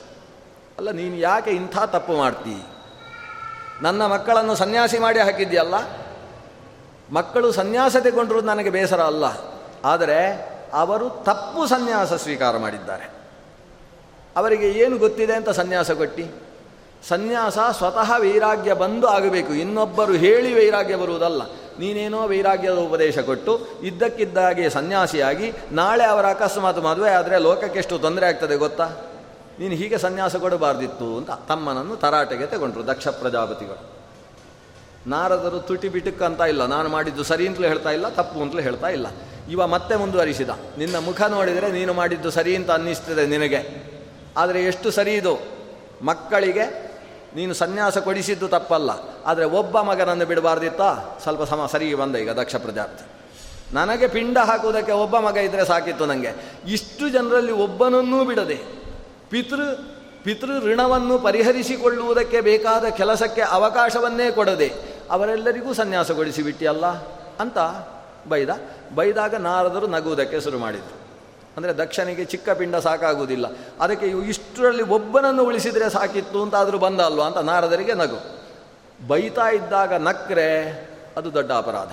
[0.78, 2.56] ಅಲ್ಲ, ನೀನು ಯಾಕೆ ಇಂಥ ತಪ್ಪು ಮಾಡ್ತೀ?
[3.82, 5.74] ನನ್ನ ಮಕ್ಕಳನ್ನು ಸನ್ಯಾಸಿ ಮಾಡಿ ಹಾಕಿದ್ಯಲ್ಲ
[7.12, 9.26] ಮಕ್ಕಳು ಸನ್ಯಾಸ ತೆಗೊಂಡಿರೋದು ನನಗೆ ಬೇಸರ ಅಲ್ಲ.
[9.86, 13.10] ಆದರೆ ಅವರು ತಪ್ಪು ಸನ್ಯಾಸ ಸ್ವೀಕಾರ ಮಾಡಿದ್ದಾರೆ.
[14.36, 16.48] ಅವರಿಗೆ ಏನು ಗೊತ್ತಿದೆ ಅಂತ ಸನ್ಯಾಸ ಕೊಟ್ಟು?
[17.08, 19.54] ಸನ್ಯಾಸ ಸ್ವತಃ ವೈರಾಗ್ಯ ಬಂದು ಆಗಬೇಕು.
[19.54, 21.42] ಇನ್ನೊಬ್ಬರು ಹೇಳಿ ವೈರಾಗ್ಯ ಬರುವುದಲ್ಲ.
[21.80, 28.56] ನೀನೇನೋ ವೈರಾಗ್ಯದ ಉಪದೇಶ ಕೊಟ್ಟು ಇದ್ದಕ್ಕಿದ್ದಾಗೆ ಸನ್ಯಾಸಿಯಾಗಿ ನಾಳೆ ಅವರ ಅಕಸ್ಮಾತ್ ಮದುವೆ ಆದರೆ ಲೋಕಕ್ಕೆ ಎಷ್ಟು ತೊಂದರೆ ಆಗ್ತದೆ
[28.56, 29.07] ಗೊತ್ತಾ?
[29.60, 33.98] ನೀನು ಹೀಗೆ ಸನ್ಯಾಸ ಕೊಡಬಾರ್ದಿತ್ತು ಅಂತ ತಮ್ಮನನ್ನು ತರಾಟೆಗೆ ತಗೊಂಡ್ರು ದಕ್ಷ ಪ್ರಜಾಪತಿಗಳು.
[35.08, 39.08] ನಾರದರು ತುಟಿ ಬಿಟುಕ್ಕಂತ ಇಲ್ಲ, ನಾನು ಮಾಡಿದ್ದು ಸರಿ ಅಂತಲೂ ಹೇಳ್ತಾ ಇಲ್ಲ, ತಪ್ಪು ಅಂತಲೂ ಹೇಳ್ತಾ ಇಲ್ಲ.
[39.50, 40.50] ಇವ ಮತ್ತೆ ಮುಂದುವರಿಸಿದ.
[40.78, 43.62] ನಿನ್ನ ಮುಖ ನೋಡಿದರೆ ನೀನು ಮಾಡಿದ್ದು ಸರಿ ಅಂತ ಅನ್ನಿಸ್ತದೆ ನಿನಗೆ.
[44.38, 45.40] ಆದರೆ ಎಷ್ಟು ಸರಿ ಇದು?
[46.02, 46.94] ಮಕ್ಕಳಿಗೆ
[47.36, 48.92] ನೀನು ಸನ್ಯಾಸ ಕೊಡಿಸಿದ್ದು ತಪ್ಪಲ್ಲ.
[49.26, 51.20] ಆದರೆ ಒಬ್ಬ ಮಗನನ್ನು ಬಿಡಬಾರ್ದಿತ್ತಾ?
[51.24, 53.06] ಸ್ವಲ್ಪ ಸಮ ಸರಿ ಬಂದ ಈಗ ದಕ್ಷ ಪ್ರಜಾಪತಿ.
[53.74, 56.32] ನನಗೆ ಪಿಂಡ ಹಾಕುವುದಕ್ಕೆ ಒಬ್ಬ ಮಗ ಇದ್ದರೆ ಸಾಕಿತ್ತು ನನಗೆ
[56.68, 58.87] ಇಷ್ಟು ಜನರಲ್ಲಿ ಒಬ್ಬನನ್ನೂ ಬಿಡದೆ
[59.30, 59.62] ಪಿತೃ
[60.24, 64.74] ಪಿತೃ ಋಣವನ್ನು ಪರಿಹರಿಸಿಕೊಳ್ಳುವುದಕ್ಕೆ ಬೇಕಾದ ಕೆಲಸಕ್ಕೆ ಅವಕಾಶವನ್ನೇ ಕೊಡದೆ
[65.12, 66.86] ಅವರೆಲ್ಲರಿಗೂ ಸನ್ಯಾಸಗೊಳಿಸಿಬಿಟ್ಟಿಯಲ್ಲ
[67.40, 67.58] ಅಂತ
[68.28, 68.50] ಬೈದ.
[68.96, 70.98] ಬೈದಾಗ ನಾರದರು ನಗುವುದಕ್ಕೆ ಶುರು ಮಾಡಿದರು.
[71.58, 73.46] ಅಂದರೆ ದಕ್ಷನಿಗೆ ಚಿಕ್ಕ ಪಿಂಡ ಸಾಕಾಗುವುದಿಲ್ಲ.
[73.80, 78.20] ಅದಕ್ಕೆ ಇಷ್ಟರಲ್ಲಿ ಒಬ್ಬನನ್ನು ಉಳಿಸಿದರೆ ಸಾಕಿತ್ತು ಅಂತಾದರೂ ಬಂದ ಅಲ್ವಾ ಅಂತ ನಾರದರಿಗೆ ನಗು.
[79.08, 80.50] ಬೈತಾ ಇದ್ದಾಗ ನಕ್ರೆ,
[81.18, 81.90] ಅದು ದೊಡ್ಡ ಅಪರಾಧ.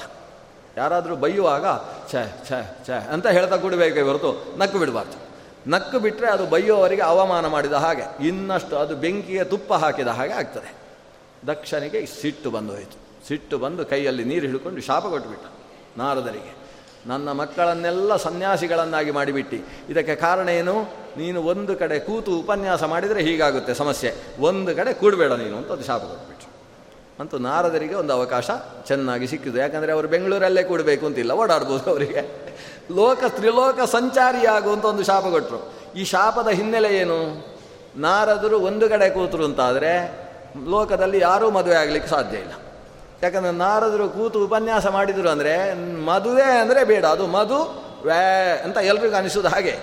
[0.77, 1.67] ಯಾರಾದರೂ ಬೈಯುವಾಗ
[2.13, 2.17] ಛ
[2.49, 2.53] ಛ
[2.87, 5.34] ಛ ಅಂತ ಹೇಳ್ತಾ ಕೊಡಬೇಕೇ ಹೊರತು ನಕ್ಕು ಬಿಡಬಾರ್ದು
[5.67, 10.75] ನಕ್ಕು ಬಿಟ್ಟರೆ ಅದು ಬೈಯೋವರಿಗೆ ಅವಮಾನ ಮಾಡಿದ ಹಾಗೆ, ಇನ್ನಷ್ಟು ಅದು ಬೆಂಕಿಯ ತುಪ್ಪ ಹಾಕಿದ ಹಾಗೆ ಆಗ್ತದೆ.
[11.47, 13.27] ದಕ್ಷನಿಗೆ ಸಿಟ್ಟು ಬಂದು ಹೋಯಿತು.
[13.29, 15.45] ಸಿಟ್ಟು ಬಂದು ಕೈಯಲ್ಲಿ ನೀರು ಹಿಡ್ಕೊಂಡು ಶಾಪ ಕೊಟ್ಟುಬಿಟ್ಟ
[15.99, 16.65] ನಾರದರಿಗೆ.
[17.07, 19.57] ನನ್ನ ಮಕ್ಕಳನ್ನೆಲ್ಲ ಸನ್ಯಾಸಿಗಳನ್ನಾಗಿ ಮಾಡಿಬಿಟ್ಟು.
[19.93, 20.83] ಇದಕ್ಕೆ ಕಾರಣ ಏನು?
[21.17, 24.15] ನೀನು ಒಂದು ಕಡೆ ಕೂತು ಉಪನ್ಯಾಸ ಮಾಡಿದರೆ ಹೀಗಾಗುತ್ತೆ ಸಮಸ್ಯೆ.
[24.41, 26.34] ಒಂದು ಕಡೆ ಕೂಡಬೇಡ ನೀನು ಅಂತ ಅದು ಶಾಪ ಕೊಟ್ಬಿಟ್ರು
[27.21, 28.51] ಅಂತೂ ನಾರದರಿಗೆ ಒಂದು ಅವಕಾಶ
[28.89, 32.23] ಚೆನ್ನಾಗಿ ಸಿಕ್ಕಿದ್ದು ಯಾಕಂದರೆ ಅವರು ಬೆಂಗಳೂರಲ್ಲೇ ಕೂಡಬೇಕು ಅಂತಿಲ್ಲ, ಓಡಾಡ್ಬೋದು ಅವರಿಗೆ.
[32.99, 35.61] ಲೋಕ ತ್ರಿಲೋಕ ಸಂಚಾರಿಯಾಗುವಂಥ ಒಂದು ಶಾಪ ಕೊಟ್ಟರು
[36.01, 37.19] ಈ ಶಾಪದ ಹಿನ್ನೆಲೆ ಏನು?
[38.07, 39.93] ನಾರದರು ಒಂದು ಕಡೆ ಕೂತರು ಅಂತಾದರೆ
[40.75, 42.55] ಲೋಕದಲ್ಲಿ ಯಾರೂ ಮದುವೆ ಆಗಲಿಕ್ಕೆ ಸಾಧ್ಯ ಇಲ್ಲ.
[43.23, 45.55] ಯಾಕಂದರೆ ನಾರದರು ಕೂತು ಉಪನ್ಯಾಸ ಮಾಡಿದರು ಅಂದರೆ
[46.11, 47.59] ಮದುವೆ ಅಂದರೆ ಬೇಡ, ಅದು ಮಧು
[48.07, 48.23] ವ್ಯಾ
[48.65, 49.75] ಅಂತ ಎಲ್ರಿಗೂ ಅನಿಸೋದು ಹಾಗೆ.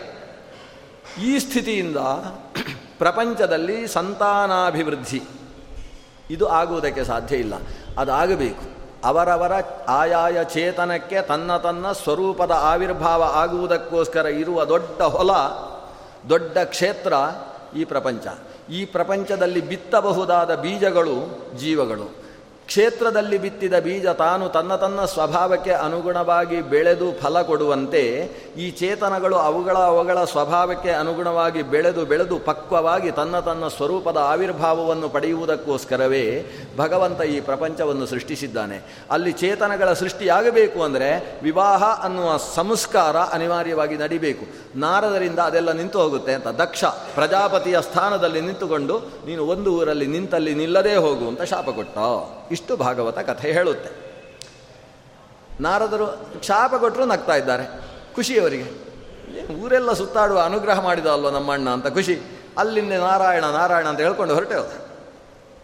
[1.24, 2.00] ಈ ಸ್ಥಿತಿಯಿಂದ
[3.00, 5.22] ಪ್ರಪಂಚದಲ್ಲಿ ಸಂತಾನಾಭಿವೃದ್ಧಿ.
[6.32, 7.54] ಇದು ಆಗುವುದಕ್ಕೆ ಸಾಧ್ಯ ಇಲ್ಲ.
[7.98, 8.82] ಅದಾಗಬೇಕು.
[9.06, 9.52] ಅವರವರ
[9.88, 15.32] ಆಯಾಯ ಚೇತನಕ್ಕೆ ತನ್ನ ತನ್ನ ಸ್ವರೂಪದ ಆವಿರ್ಭಾವ ಆಗುವುದಕ್ಕೋಸ್ಕರ ಇರುವ ದೊಡ್ಡ ಹೊಲ,
[16.30, 17.14] ದೊಡ್ಡ ಕ್ಷೇತ್ರ
[17.78, 18.28] ಈ ಪ್ರಪಂಚ.
[18.72, 22.21] ಈ ಪ್ರಪಂಚದಲ್ಲಿ ಬಿತ್ತಬಹುದಾದ ಬೀಜಗಳು ಜೀವಗಳು.
[22.72, 28.04] ಕ್ಷೇತ್ರದಲ್ಲಿ ಬಿತ್ತಿದ ಬೀಜ ತಾನು ತನ್ನ ತನ್ನ ಸ್ವಭಾವಕ್ಕೆ ಅನುಗುಣವಾಗಿ ಬೆಳೆದು ಫಲ ಕೊಡುವಂತೆ,
[28.64, 36.24] ಈ ಚೇತನಗಳು ಅವುಗಳ ಅವುಗಳ ಸ್ವಭಾವಕ್ಕೆ ಅನುಗುಣವಾಗಿ ಬೆಳೆದು ಬೆಳೆದು ಪಕ್ವವಾಗಿ ತನ್ನ ತನ್ನ ಸ್ವರೂಪದ ಆವಿರ್ಭಾವವನ್ನು ಪಡೆಯುವುದಕ್ಕೋಸ್ಕರವೇ
[36.78, 38.78] ಭಗವಂತ ಈ ಪ್ರಪಂಚವನ್ನು ಸೃಷ್ಟಿಸಿದ್ದಾನೆ.
[39.16, 41.12] ಅಲ್ಲಿ ಚೇತನಗಳ ಸೃಷ್ಟಿಯಾಗಬೇಕು ಅಂದರೆ
[41.44, 44.46] ವಿವಾಹ ಅನ್ನುವ ಸಂಸ್ಕಾರ ಅನಿವಾರ್ಯವಾಗಿ ನಡಿಬೇಕು.
[44.86, 46.84] ನಾರದರಿಂದ ಅದೆಲ್ಲ ನಿಂತು ಹೋಗುತ್ತೆ ಅಂತ ದಕ್ಷ
[47.18, 48.98] ಪ್ರಜಾಪತಿಯ ಸ್ಥಾನದಲ್ಲಿ ನಿಂತುಕೊಂಡು,
[49.30, 51.98] ನೀನು ಒಂದು ಊರಲ್ಲಿ ನಿಂತಲ್ಲಿ ನಿಲ್ಲದೇ ಹೋಗು ಅಂತ ಶಾಪ ಕೊಟ್ಟ.
[52.62, 53.90] ಇಷ್ಟು ಭಾಗವತ ಕಥೆ ಹೇಳುತ್ತೆ.
[55.62, 56.08] ನಾರದರು
[56.44, 57.66] ಶಾಪ ಕೊಟ್ಟರು ನಗ್ತಾ ಇದ್ದಾರೆ,
[58.16, 58.70] ಖುಷಿಯವರಿಗೆ.
[59.54, 62.16] ಊರೆಲ್ಲ ಸುತ್ತಾಡುವ ಅನುಗ್ರಹ ಮಾಡಿದ ಅಲ್ವ ನಮ್ಮಣ್ಣ ಅಂತ ಖುಷಿ.
[62.58, 64.56] ಅಲ್ಲಿಂದ ನಾರಾಯಣ ನಾರಾಯಣ ಅಂತ ಹೇಳ್ಕೊಂಡು ಹೊರಟೆ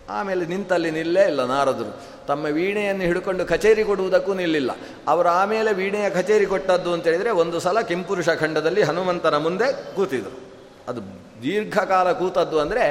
[0.10, 1.92] ಆಮೇಲೆ ನಿಂತಲ್ಲಿ ನಿಲ್ಲೇ ಇಲ್ಲ ನಾರದರು.
[2.28, 4.72] ತಮ್ಮ ವೀಣೆಯನ್ನು ಹಿಡ್ಕೊಂಡು ಕಚೇರಿ ಕೊಡುವುದಕ್ಕೂ ನಿಲ್ಲಿಲ್ಲ.
[5.08, 10.38] ಅವರು ಆಮೇಲೆ ವೀಣೆಯ ಕಚೇರಿ ಕೊಟ್ಟದ್ದು ಅಂತ ಹೇಳಿದರೆ ಒಂದು ಸಲ ಕೆಂಪುರುಷ ಖಂಡದಲ್ಲಿ ಹನುಮಂತನ ಮುಂದೆ ಕೂತಿದ್ರು.
[10.88, 11.02] ಅದು
[11.44, 12.86] ದೀರ್ಘಕಾಲ ಕೂತದ್ದು ಅಂದರೆ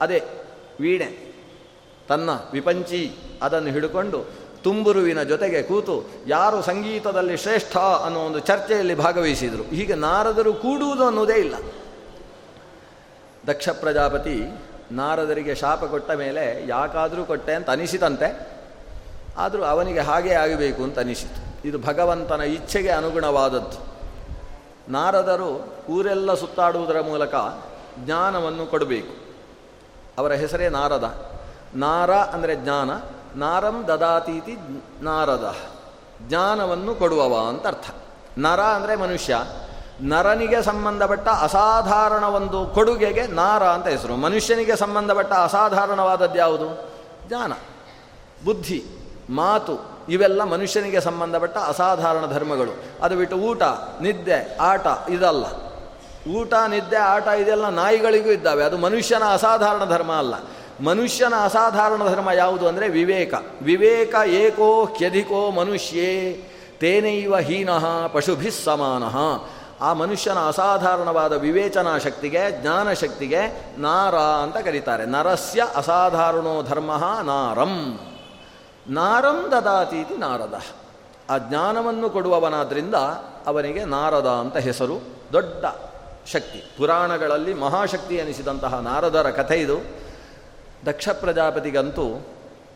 [0.00, 0.22] ಅದೇ
[0.80, 1.27] ವೀಣೆ.
[2.08, 9.62] ತನ್ನ ವಿಪಂಚಿ ಅದನ್ನು ಹಿಡುಕೊಂಡು ತುಂಬುರುವಿನ ಜೊತೆಗೆ ಕೂತು ಯಾರು ಸಂಗೀತದಲ್ಲಿ ಶ್ರೇಷ್ಠ ಅನ್ನೋ ಒಂದು ಚರ್ಚೆಯಲ್ಲಿ ಭಾಗವಹಿಸಿದರು.
[9.62, 11.54] ಹೀಗೆ ನಾರದರು ಕೂಡುವುದು ಅನ್ನೋದೇ ಇಲ್ಲ.
[13.46, 14.42] ದಕ್ಷ ಪ್ರಜಾಪತಿ
[14.92, 18.48] ನಾರದರಿಗೆ ಶಾಪ ಕೊಟ್ಟ ಮೇಲೆ ಯಾಕಾದರೂ ಕೊಟ್ಟೆ ಅಂತ ಅನಿಸಿತಂತೆ.
[19.36, 21.68] ಆದರೂ ಅವನಿಗೆ ಹಾಗೇ ಆಗಬೇಕು ಅಂತ ಅನಿಸಿತು.
[21.68, 23.98] ಇದು ಭಗವಂತನ ಇಚ್ಛೆಗೆ ಅನುಗುಣವಾದದ್ದು.
[24.92, 27.34] ನಾರದರು ಊರೆಲ್ಲ ಸುತ್ತಾಡುವುದರ ಮೂಲಕ
[27.98, 29.14] ಜ್ಞಾನವನ್ನು ಕೊಡಬೇಕು.
[30.18, 31.37] ಅವರ ಹೆಸರೇ ನಾರದ.
[31.74, 32.90] ನಾರ ಅಂದರೆ ಜ್ಞಾನ,
[33.36, 35.56] ನಾರಂ ದದಾತೀತಿ ನಾರದ.
[36.22, 37.90] ಜ್ಞಾನವನ್ನು ಕೊಡುವವ ಅಂತ ಅರ್ಥ.
[38.38, 39.36] ನರ ಅಂದರೆ ಮನುಷ್ಯ.
[40.00, 44.16] ನರನಿಗೆ ಸಂಬಂಧಪಟ್ಟ ಅಸಾಧಾರಣ ಒಂದು ಕೊಡುಗೆಗೆ ನಾರ ಅಂತ ಹೆಸರು.
[44.16, 46.92] ಮನುಷ್ಯನಿಗೆ ಸಂಬಂಧಪಟ್ಟ ಅಸಾಧಾರಣವಾದದ್ದು ಯಾವುದು?
[47.28, 47.52] ಜ್ಞಾನ.
[48.44, 48.84] ಬುದ್ಧಿ,
[49.30, 52.70] ಮಾತು, ಇವೆಲ್ಲ ಮನುಷ್ಯನಿಗೆ ಸಂಬಂಧಪಟ್ಟ ಅಸಾಧಾರಣ ಧರ್ಮಗಳು.
[53.02, 53.62] ಅದು ಬಿಟ್ಟು ಊಟ,
[54.00, 55.44] ನಿದ್ದೆ, ಆಟ, ಇದಲ್ಲ.
[56.32, 58.64] ಊಟ, ನಿದ್ದೆ, ಆಟ ಇದೆಲ್ಲ ನಾಯಿಗಳಿಗೂ ಇದ್ದಾವೆ.
[58.64, 60.34] ಅದು ಮನುಷ್ಯನ ಅಸಾಧಾರಣ ಧರ್ಮ ಅಲ್ಲ.
[60.84, 63.34] ಮನುಷ್ಯನ ಅಸಾಧಾರಣ ಧರ್ಮ ಯಾವುದು ಅಂದರೆ ವಿವೇಕ.
[63.62, 66.32] ವಿವೇಕ ಏಕೋ ಕ್ಯಧಿಕೋ ಮನುಷ್ಯೇ
[66.80, 69.16] ತೇನೈವ ಹೀನಃ ಪಶುಭಿ ಸಮಾನಃ.
[69.80, 75.06] ಆ ಮನುಷ್ಯನ ಅಸಾಧಾರಣವಾದ ವಿವೇಚನಾ ಶಕ್ತಿಗೆ, ಜ್ಞಾನ ಶಕ್ತಿಗೆ ನಾರ ಅಂತ ಕರೀತಾರೆ.
[75.06, 77.98] ನರಸ್ಯ ಅಸಾಧಾರಣೋ ಧರ್ಮ ನಾರಂ.
[78.88, 80.62] ನಾರಂ ದದಾತೀತಿ ನಾರದ.
[81.30, 82.94] ಆ ಜ್ಞಾನವನ್ನು ಕೊಡುವವನಾದ್ರಿಂದ
[83.46, 85.00] ಅವನಿಗೆ ನಾರದ ಅಂತ ಹೆಸರು.
[85.32, 85.64] ದೊಡ್ಡ
[86.26, 86.74] ಶಕ್ತಿ.
[86.78, 90.07] ಪುರಾಣಗಳಲ್ಲಿ ಮಹಾಶಕ್ತಿ ಎನಿಸಿದಂತಹ ನಾರದರ ಕಥೆ ಇದು.
[90.88, 92.06] ದಕ್ಷ ಪ್ರಜಾಪತಿಗಂತೂ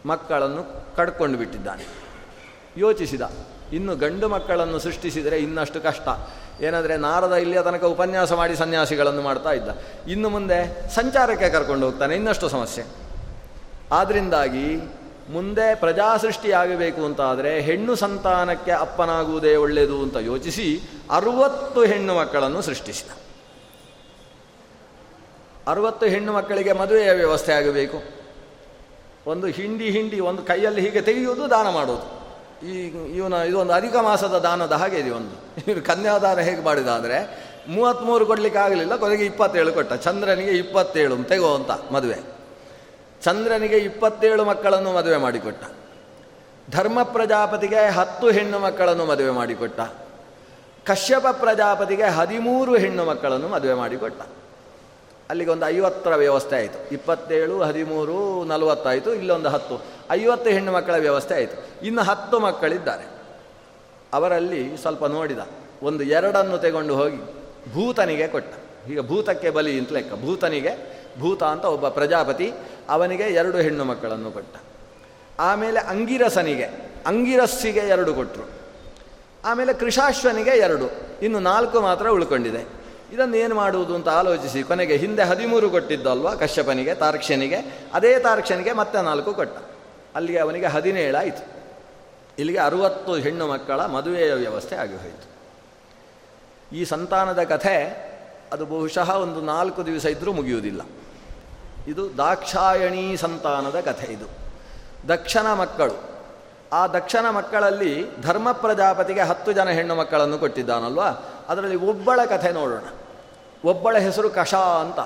[0.06, 0.62] ಮಕ್ಕಳನ್ನು
[0.96, 1.84] ಕಡ್ಕೊಂಡು ಬಿಟ್ಟಿದ್ದಾನೆ.
[2.76, 3.24] ಯೋಚಿಸಿದ,
[3.72, 6.08] ಇನ್ನು ಗಂಡು ಮಕ್ಕಳನ್ನು ಸೃಷ್ಟಿಸಿದರೆ ಇನ್ನಷ್ಟು ಕಷ್ಟ.
[6.60, 9.70] ಏನಂದರೆ ನಾರದ ಇಲ್ಲಿಯ ತನಕ ಉಪನ್ಯಾಸ ಮಾಡಿ ಸನ್ಯಾಸಿಗಳನ್ನು ಮಾಡ್ತಾ ಇದ್ದ.
[10.08, 10.58] ಇನ್ನು ಮುಂದೆ
[10.94, 12.84] ಸಂಚಾರಕ್ಕೆ ಕರ್ಕೊಂಡು ಹೋಗ್ತಾನೆ, ಇನ್ನಷ್ಟು ಸಮಸ್ಯೆ.
[13.92, 14.66] ಆದ್ದರಿಂದಾಗಿ
[15.30, 20.66] ಮುಂದೆ ಪ್ರಜಾಸೃಷ್ಟಿಯಾಗಬೇಕು ಅಂತಾದರೆ ಹೆಣ್ಣು ಸಂತಾನಕ್ಕೆ ಅಪ್ಪನಾಗುವುದೇ ಒಳ್ಳೆಯದು ಅಂತ ಯೋಚಿಸಿ
[21.10, 23.10] ಅರುವತ್ತು ಹೆಣ್ಣು ಮಕ್ಕಳನ್ನು ಸೃಷ್ಟಿಸಿದ.
[25.68, 27.98] ಅರುವತ್ತು ಹೆಣ್ಣು ಮಕ್ಕಳಿಗೆ ಮದುವೆಯ ವ್ಯವಸ್ಥೆ ಆಗಬೇಕು.
[29.26, 32.06] ಒಂದು ಹಿಂಡಿ ಹಿಂಡಿ ಒಂದು ಕೈಯಲ್ಲಿ ಹೀಗೆ ತೆಗೆಯುವುದು ದಾನ ಮಾಡುವುದು
[32.70, 32.72] ಈ
[33.18, 35.36] ಇವನ ಇದೊಂದು ಅಧಿಕ ಮಾಸದ ದಾನದ ಹಾಗೆ ಇದೆ ಒಂದು.
[35.66, 37.18] ಇವನು ಕನ್ಯಾದಾನ ಹೇಗೆ ಮಾಡಿದ ಅಂದರೆ
[37.68, 39.92] ಮೂವತ್ತ್ಮೂರು ಕೊಡಲಿಕ್ಕೆ ಆಗಲಿಲ್ಲ, ಕೊನೆಗೆ ಇಪ್ಪತ್ತೇಳು ಕೊಟ್ಟ.
[39.92, 42.18] ಚಂದ್ರನಿಗೆ ಇಪ್ಪತ್ತೇಳು ತೆಗೋ ಅಂತ ಮದುವೆ.
[43.22, 45.64] ಚಂದ್ರನಿಗೆ ಇಪ್ಪತ್ತೇಳು ಮಕ್ಕಳನ್ನು ಮದುವೆ ಮಾಡಿಕೊಟ್ಟ.
[46.70, 49.80] ಧರ್ಮ ಪ್ರಜಾಪತಿಗೆ ಹತ್ತು ಹೆಣ್ಣು ಮಕ್ಕಳನ್ನು ಮದುವೆ ಮಾಡಿಕೊಟ್ಟ.
[50.86, 54.22] ಕಶ್ಯಪ ಪ್ರಜಾಪತಿಗೆ ಹದಿಮೂರು ಹೆಣ್ಣು ಮಕ್ಕಳನ್ನು ಮದುವೆ ಮಾಡಿಕೊಟ್ಟ.
[55.30, 56.94] ಅಲ್ಲಿಗೆ ಒಂದು ಐವತ್ತರ ವ್ಯವಸ್ಥೆ ಆಯಿತು.
[56.94, 59.84] ಇಪ್ಪತ್ತೇಳು, ಹದಿಮೂರು, ನಲವತ್ತಾಯಿತು, ಇಲ್ಲೊಂದು ಹತ್ತು.
[60.10, 61.84] ಐವತ್ತು ಹೆಣ್ಣು ಮಕ್ಕಳ ವ್ಯವಸ್ಥೆ ಆಯಿತು.
[61.84, 63.08] ಇನ್ನು ಹತ್ತು ಮಕ್ಕಳಿದ್ದಾರೆ.
[64.12, 65.38] ಅವರಲ್ಲಿ ಸ್ವಲ್ಪ ನೋಡಿದ.
[65.82, 67.18] ಒಂದು ಎರಡನ್ನು ತೆಗೊಂಡು ಹೋಗಿ
[67.72, 68.54] ಭೂತನಿಗೆ ಕೊಟ್ಟ.
[68.90, 70.14] ಈಗ ಭೂತಕ್ಕೆ ಬಲಿ ಅಂತ ಲೆಕ್ಕ.
[70.14, 72.52] ಭೂತನಿಗೆ, ಭೂತ ಅಂತ ಒಬ್ಬ ಪ್ರಜಾಪತಿ,
[72.88, 74.56] ಅವನಿಗೆ ಎರಡು ಹೆಣ್ಣು ಮಕ್ಕಳನ್ನು ಕೊಟ್ಟ.
[75.38, 76.64] ಆಮೇಲೆ ಅಂಗಿರಸನಿಗೆ,
[77.06, 78.62] ಅಂಗಿರಸ್ಸಿಗೆ ಎರಡು ಕೊಟ್ಟರು
[79.44, 80.90] ಆಮೇಲೆ ಕೃಷಾಶ್ವನಿಗೆ ಎರಡು.
[81.22, 82.81] ಇನ್ನು ನಾಲ್ಕು ಮಾತ್ರ ಉಳ್ಕೊಂಡಿದೆ.
[83.12, 84.62] ಇದನ್ನು ಏನು ಮಾಡುವುದು ಅಂತ ಆಲೋಚಿಸಿ.
[84.62, 87.88] ಕೊನೆಗೆ ಹಿಂದೆ ಹದಿಮೂರು ಕೊಟ್ಟಿದ್ದಲ್ವಾ ಕಶ್ಯಪನಿಗೆ, ತಾರ್ಕ್ಷನಿಗೆ.
[87.94, 89.58] ಅದೇ ತಾರ್ಕ್ಷನಿಗೆ ಮತ್ತೆ ನಾಲ್ಕು ಕೊಟ್ಟ.
[90.14, 91.62] ಅಲ್ಲಿಗೆ ಅವನಿಗೆ ಹದಿನೇಳಾಯಿತು.
[92.38, 95.32] ಇಲ್ಲಿಗೆ ಅರುವತ್ತು ಹೆಣ್ಣು ಮಕ್ಕಳ ಮದುವೆಯ ವ್ಯವಸ್ಥೆ ಆಗಿ ಹೋಯಿತು.
[96.76, 98.12] ಈ ಸಂತಾನದ ಕಥೆ
[98.52, 100.80] ಅದು ಬಹುಶಃ ಒಂದು ನಾಲ್ಕು ದಿವಸ ಇದ್ದರೂ ಮುಗಿಯುವುದಿಲ್ಲ.
[101.88, 104.26] ಇದು ದಾಕ್ಷಾಯಣಿ ಸಂತಾನದ ಕಥೆ ಇದು.
[105.08, 106.12] ದಕ್ಷನ ಮಕ್ಕಳು.
[106.72, 111.08] ಆ ದಕ್ಷನ ಮಕ್ಕಳಲ್ಲಿ ಧರ್ಮ ಪ್ರಜಾಪತಿಗೆ ಹತ್ತು ಜನ ಹೆಣ್ಣು ಮಕ್ಕಳನ್ನು ಕೊಟ್ಟಿದ್ದಾನಲ್ವಾ?
[111.48, 112.84] ಅದರಲ್ಲಿ ಒಬ್ಬಳ ಕಥೆ ನೋಡೋಣ.
[113.64, 114.98] ಒಬ್ಬಳ ಹೆಸರು ಕಷ ಅಂತ,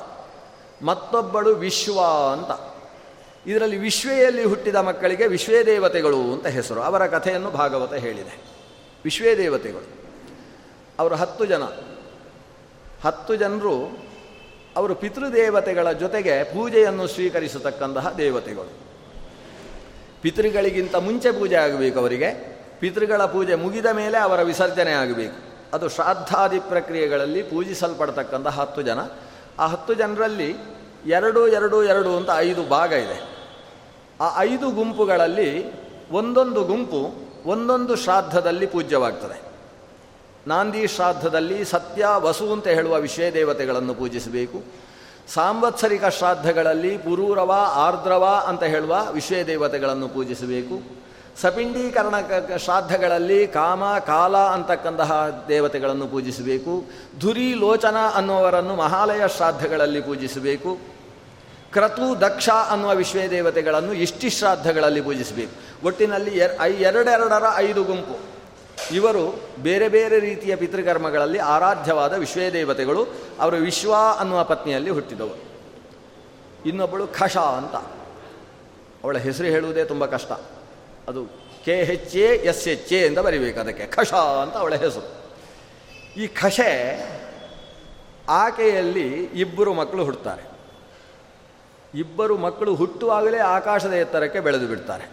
[0.85, 2.01] ಮತ್ತೊಬ್ಬಳು ವಿಶ್ವ
[2.33, 2.77] ಅಂತ.
[3.47, 6.83] ಇದರಲ್ಲಿ ವಿಶ್ವೆಯಲ್ಲಿ ಹುಟ್ಟಿದ ಮಕ್ಕಳಿಗೆ ವಿಶ್ವೇ ದೇವತೆಗಳು ಅಂತ ಹೆಸರು.
[6.83, 8.45] ಅವರ ಕಥೆಯನ್ನು ಭಾಗವತ ಹೇಳಿದೆ.
[9.05, 9.87] ವಿಶ್ವೇ ದೇವತೆಗಳು
[10.99, 11.63] ಅವರು ಹತ್ತು ಜನ.
[13.05, 14.07] ಹತ್ತು ಜನರು
[14.77, 18.73] ಅವರು ಪಿತೃದೇವತೆಗಳ ಜೊತೆಗೆ ಪೂಜೆಯನ್ನು ಸ್ವೀಕರಿಸತಕ್ಕಂತಹ ದೇವತೆಗಳು.
[20.23, 22.59] ಪಿತೃಗಳಿಗಿಂತ ಮುಂಚೆ ಪೂಜೆ ಆಗಬೇಕು ಅವರಿಗೆ.
[22.81, 25.46] ಪಿತೃಗಳ ಪೂಜೆ ಮುಗಿದ ಮೇಲೆ ಅವರ ವಿಸರ್ಜನೆ ಆಗಬೇಕು.
[25.73, 28.99] ಅದು ಶ್ರಾದ್ದಾದಿ ಪ್ರಕ್ರಿಯೆಗಳಲ್ಲಿ ಪೂಜಿಸಲ್ಪಡ್ತಕ್ಕಂಥ ಹತ್ತು ಜನ.
[29.59, 30.57] ಆ ಹತ್ತು ಜನರಲ್ಲಿ
[31.07, 33.37] ಎರಡು ಎರಡು ಎರಡು ಅಂತ ಐದು ಭಾಗ ಇದೆ.
[34.21, 35.67] ಆ ಐದು ಗುಂಪುಗಳಲ್ಲಿ
[36.11, 37.15] ಒಂದೊಂದು ಗುಂಪು
[37.47, 39.43] ಒಂದೊಂದು ಶ್ರಾದ್ದದಲ್ಲಿ ಪೂಜ್ಯವಾಗ್ತದೆ.
[40.47, 44.63] ನಾಂದಿ ಶ್ರಾದ್ದದಲ್ಲಿ ಸತ್ಯ, ವಸು ಅಂತ ಹೇಳುವ ವಿಷಯ ದೇವತೆಗಳನ್ನು ಪೂಜಿಸಬೇಕು.
[45.35, 51.06] ಸಾಂವತ್ಸರಿಕ ಶ್ರಾದ್ದಗಳಲ್ಲಿ ಪುರೂರವ, ಆರ್ದ್ರವ ಅಂತ ಹೇಳುವ ವಿಷಯ ದೇವತೆಗಳನ್ನು ಪೂಜಿಸಬೇಕು.
[51.43, 52.15] ಸಪಿಂಡೀಕರಣ
[52.57, 56.85] ಶ್ರಾದ್ದಗಳಲ್ಲಿ ಕಾಮ, ಕಾಲ ಅಂತಕ್ಕಂತಹ ದೇವತೆಗಳನ್ನು ಪೂಜಿಸಬೇಕು.
[57.21, 60.79] ಧುರಿ, ಲೋಚನ ಅನ್ನುವರನ್ನು ಮಹಾಲಯ ಶ್ರಾದ್ದಗಳಲ್ಲಿ ಪೂಜಿಸಬೇಕು.
[61.73, 65.87] ಕ್ರತು, ದಕ್ಷ ಅನ್ನುವ ವಿಶ್ವೇ ದೇವತೆಗಳನ್ನು ಇಷ್ಟಿ ಶ್ರಾದ್ದಗಳಲ್ಲಿ ಪೂಜಿಸಬೇಕು.
[65.87, 68.19] ಒಟ್ಟಿನಲ್ಲಿ ಎರ್ ಐ ಎರಡೆರಡರ ಐದು ಗುಂಪು.
[68.95, 73.07] ಇವರು ಬೇರೆ ಬೇರೆ ರೀತಿಯ ಪಿತೃಕರ್ಮಗಳಲ್ಲಿ ಆರಾಧ್ಯವಾದ ವಿಶ್ವೇ ದೇವತೆಗಳು.
[73.41, 75.43] ಅವರು ವಿಶ್ವ ಅನ್ನುವ ಪತ್ನಿಯಲ್ಲಿ ಹುಟ್ಟಿದವರು.
[76.69, 77.75] ಇನ್ನೊಬ್ಬಳು ಖಶ ಅಂತ.
[79.05, 80.33] ಅವಳ ಹೆಸರು ಹೇಳುವುದೇ ತುಂಬ ಕಷ್ಟ.
[81.09, 81.27] ಅದು
[81.65, 83.87] K H A S H A ಅಂತ ಬರಿಬೇಕು ಅದಕ್ಕೆ.
[83.87, 85.27] ಖಶ ಅಂತ ಅವಳ ಹೆಸರು.
[86.21, 87.01] ಈ ಖಷೆ
[88.29, 90.57] ಆಕೆಯಲ್ಲಿ ಇಬ್ಬರು ಮಕ್ಕಳು ಹುಡ್ತಾರೆ.
[91.95, 95.11] ಇಬ್ಬರು ಮಕ್ಕಳು ಹುಟ್ಟುವಾಗಲೇ ಆಕಾಶದ ಎತ್ತರಕ್ಕೆ ಬೆಳೆದು ಬಿಡ್ತಾರೆ.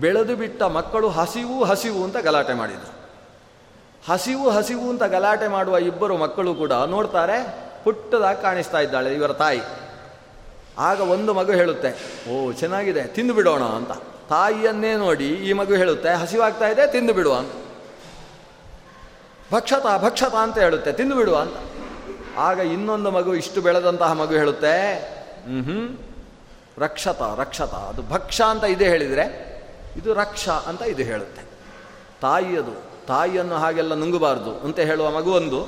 [0.00, 3.02] ಬೆಳೆದು ಬಿಟ್ಟ ಮಕ್ಕಳು ಹಸಿವು ಹಸಿವು ಅಂತ ಗಲಾಟೆ ಮಾಡಿದರು.
[4.12, 7.54] ಹಸಿವು ಹಸಿವು ಅಂತ ಗಲಾಟೆ ಮಾಡುವ ಇಬ್ಬರು ಮಕ್ಕಳು ಕೂಡ ನೋಡ್ತಾರೆ,
[7.84, 9.60] ಪುಟ್ಟದಾಗಿ ಕಾಣಿಸ್ತಾ ಇದ್ದಾಳೆ ಇವರ ತಾಯಿ.
[10.78, 11.90] ಆಗ ಒಂದು ಮಗು ಹೇಳುತ್ತೆ,
[12.30, 13.90] ಓ, ಚೆನ್ನಾಗಿದೆ, ತಿಂದು ಬಿಡೋಣ ಅಂತ.
[14.32, 17.54] ತಾಯಿಯನ್ನೇ ನೋಡಿ ಈ ಮಗು ಹೇಳುತ್ತೆ, ಹಸಿವಾಗ್ತಾ ಇದೆ, ತಿಂದು ಬಿಡುವ ಅಂತ.
[19.52, 21.58] ಭಕ್ಷತ ಭಕ್ಷತ ಅಂತ ಹೇಳುತ್ತೆ, ತಿಂದು ಬಿಡುವ ಅಂತ.
[22.38, 24.74] ಆಗ ಇನ್ನೊಂದು ಮಗು ಇಷ್ಟು ಬೆಳೆದಂತಹ ಮಗು ಹೇಳುತ್ತೆ
[25.46, 25.80] ಹ್ಞೂ
[26.78, 29.24] ರಕ್ಷತ ರಕ್ಷತ, ಅದು ಭಕ್ಷ ಅಂತ ಇದೆ ಹೇಳಿದರೆ,
[29.96, 31.42] ಇದು ರಕ್ಷ ಅಂತ ಇದು ಹೇಳುತ್ತೆ.
[32.20, 32.74] ತಾಯಿಯದು,
[33.06, 35.60] ತಾಯಿಯನ್ನು ಹಾಗೆಲ್ಲ ನುಂಗಬಾರ್ದು ಅಂತ ಹೇಳುವ ಮಗುವೊಂದು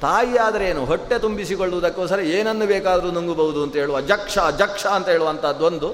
[0.00, 5.90] ತಾಯಿ ಆದರೆ ಏನು, ಹೊಟ್ಟೆ ತುಂಬಿಸಿಕೊಳ್ಳುವುದಕ್ಕೋಸ್ಕರ ಏನನ್ನು ಬೇಕಾದರೂ ನುಂಗಬಹುದು ಅಂತ ಹೇಳುವ ಜಕ್ಷ ಜಕ್ಷ ಅಂತ ಹೇಳುವಂಥದ್ದೊಂದು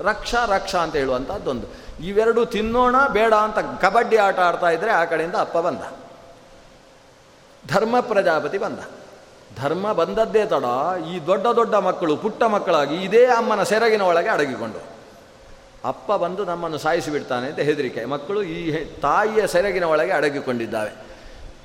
[0.00, 1.66] ರಕ್ಷ ರಕ್ಷ ಅಂತ ಹೇಳುವಂಥದ್ದೊಂದು
[2.04, 5.82] ಇವೆರಡು ತಿನ್ನೋಣ, ಬೇಡ ಅಂತ ಕಬಡ್ಡಿ ಆಟ ಆಡ್ತಾ ಇದ್ದರೆ ಆ ಕಡೆಯಿಂದ ಅಪ್ಪ ಬಂದ.
[7.68, 8.78] ಧರ್ಮ ಪ್ರಜಾಪತಿ ಬಂದ.
[9.60, 10.64] ಧರ್ಮ ಬಂದದ್ದೇ ತಡ.
[11.02, 14.82] ಈ ದೊಡ್ಡ ದೊಡ್ಡ ಮಕ್ಕಳು, ಪುಟ್ಟ ಮಕ್ಕಳಾಗಿ ಇದೇ ಅಮ್ಮನ ಸೆರಗಿನ ಒಳಗೆ ಅಡಗಿಕೊಂಡು.
[15.84, 18.04] ಅಪ್ಪ ಬಂದು ನಮ್ಮನ್ನು ಸಾಯಿಸಿಬಿಡ್ತಾನೆ ಅಂತ ಹೆದರಿಕೆ.
[18.04, 20.90] ಮಕ್ಕಳು ಈ ತಾಯಿಯ ಸೆರಗಿನ ಒಳಗೆ ಅಡಗಿಕೊಂಡಿದ್ದಾವೆ.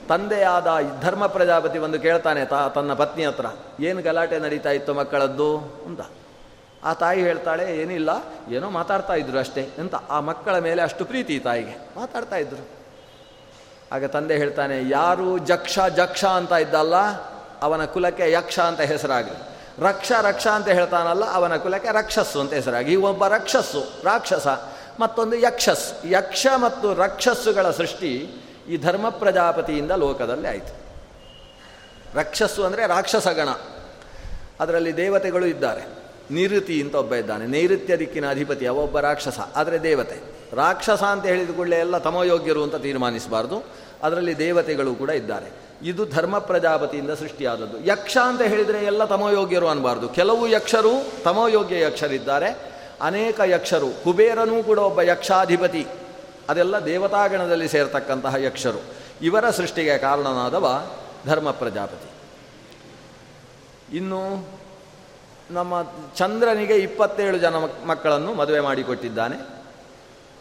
[0.10, 0.68] ತಂದೆಯಾದ
[1.02, 3.46] ಧರ್ಮ ಪ್ರಜಾಪತಿ ಬಂದು ಕೇಳ್ತಾನೆ, ತಾ, ತನ್ನ ಪತ್ನಿ ಹತ್ರ,
[3.80, 5.58] ಏನು ಗಲಾಟೆ ನಡೀತಾ ಇತ್ತು ಮಕ್ಕಳದ್ದು?
[5.58, 6.02] ಅಂತ.
[6.90, 8.12] ಆ ತಾಯಿ ಹೇಳ್ತಾಳೆ, ಏನಿಲ್ಲ,
[8.56, 11.76] ಏನೋ ಮಾತಾಡ್ತಾ ಇದ್ರು ಅಷ್ಟೇ ಅಂತ ಆ ಮಕ್ಕಳ ಮೇಲೆ ಅಷ್ಟು ಪ್ರೀತಿ ತಾಯಿಗೆ.
[11.96, 12.64] ಮಾತಾಡ್ತಾ ಇದ್ರು.
[13.96, 16.96] ಆಗ ತಂದೆ ಹೇಳ್ತಾನೆ, ಯಾರು ಜಕ್ಷ ಜಕ್ಷ ಅಂತ ಇದ್ದಲ್ಲ,
[17.66, 19.42] ಅವನ ಕುಲಕ್ಕೆ ಯಕ್ಷ ಅಂತ ಹೆಸರಾಗಲಿ.
[19.88, 24.48] ರಕ್ಷ ರಕ್ಷ ಅಂತ ಹೇಳ್ತಾನಲ್ಲ, ಅವನ ಕುಲಕ್ಕೆ ರಕ್ಷಸ್ಸು ಅಂತ ಹೆಸರಾಗಿ ಒಬ್ಬ ರಕ್ಷಸ್ಸು, ರಾಕ್ಷಸ,
[25.00, 25.86] ಮತ್ತೊಂದು ಯಕ್ಷಸ್
[26.18, 28.12] ಯಕ್ಷ ಮತ್ತು ರಕ್ಷಸ್ಸುಗಳ ಸೃಷ್ಟಿ
[28.72, 30.74] ಈ ಧರ್ಮ ಪ್ರಜಾಪತಿಯಿಂದ ಲೋಕದಲ್ಲಿ ಆಯಿತು.
[32.20, 33.50] ರಕ್ಷಸ್ಸು ಅಂದರೆ ರಾಕ್ಷಸ ಗಣ
[34.64, 35.84] ಅದರಲ್ಲಿ ದೇವತೆಗಳು ಇದ್ದಾರೆ.
[36.32, 37.48] ನಿರುತಿ ಅಂತ ಒಬ್ಬ ಇದ್ದಾನೆ.
[37.48, 40.18] ನೈಋತ್ಯ ದಿಕ್ಕಿನ ಅಧಿಪತಿ ಒಬ್ಬ ರಾಕ್ಷಸ, ಆದರೆ ದೇವತೆ.
[40.54, 43.64] ರಾಕ್ಷಸ ಅಂತ ಹೇಳಿದ ಕೂಡಲೇ ಎಲ್ಲ ತಮಯೋಗ್ಯರು ಅಂತ ತೀರ್ಮಾನಿಸಬಾರ್ದು.
[44.04, 45.66] ಅದರಲ್ಲಿ ದೇವತೆಗಳು ಕೂಡ ಇದ್ದಾರೆ.
[45.84, 47.86] ಇದು ಧರ್ಮ ಪ್ರಜಾಪತಿಯಿಂದ ಸೃಷ್ಟಿಯಾದದ್ದು.
[47.86, 52.74] ಯಕ್ಷ ಅಂತ ಹೇಳಿದರೆ ಎಲ್ಲ ತಮೋಯೋಗ್ಯರು ಅನ್ನಬಾರ್ದು ಕೆಲವು ಯಕ್ಷರು ತಮೋಯೋಗ್ಯ ಯಕ್ಷರಿದ್ದಾರೆ.
[53.02, 55.88] ಅನೇಕ ಯಕ್ಷರು, ಕುಬೇರನೂ ಕೂಡ ಒಬ್ಬ ಯಕ್ಷಾಧಿಪತಿ.
[56.50, 58.82] ಅದೆಲ್ಲ ದೇವತಾಗಣದಲ್ಲಿ ಸೇರ್ತಕ್ಕಂತಹ ಯಕ್ಷರು.
[59.22, 60.92] ಇವರ ಸೃಷ್ಟಿಗೆ ಕಾರಣನಾದವ
[61.26, 62.10] ಧರ್ಮ ಪ್ರಜಾಪತಿ.
[63.98, 64.48] ಇನ್ನು
[65.52, 65.74] ನಮ್ಮ
[66.16, 69.56] ಚಂದ್ರನಿಗೆ ಇಪ್ಪತ್ತೇಳು ಜನ ಮಕ್ಕಳನ್ನು ಮದುವೆ ಮಾಡಿಕೊಟ್ಟಿದ್ದಾನೆ.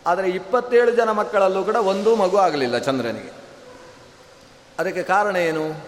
[0.07, 3.33] ಆದರೆ ಇಪ್ಪತ್ತೇಳು ಜನ ಮಕ್ಕಳಲ್ಲೂ ಕೂಡ ಒಂದೂ ಮಗು ಆಗಲಿಲ್ಲ ಚಂದ್ರನಿಗೆ.
[4.79, 5.87] ಅದಕ್ಕೆ ಕಾರಣ ಏನು?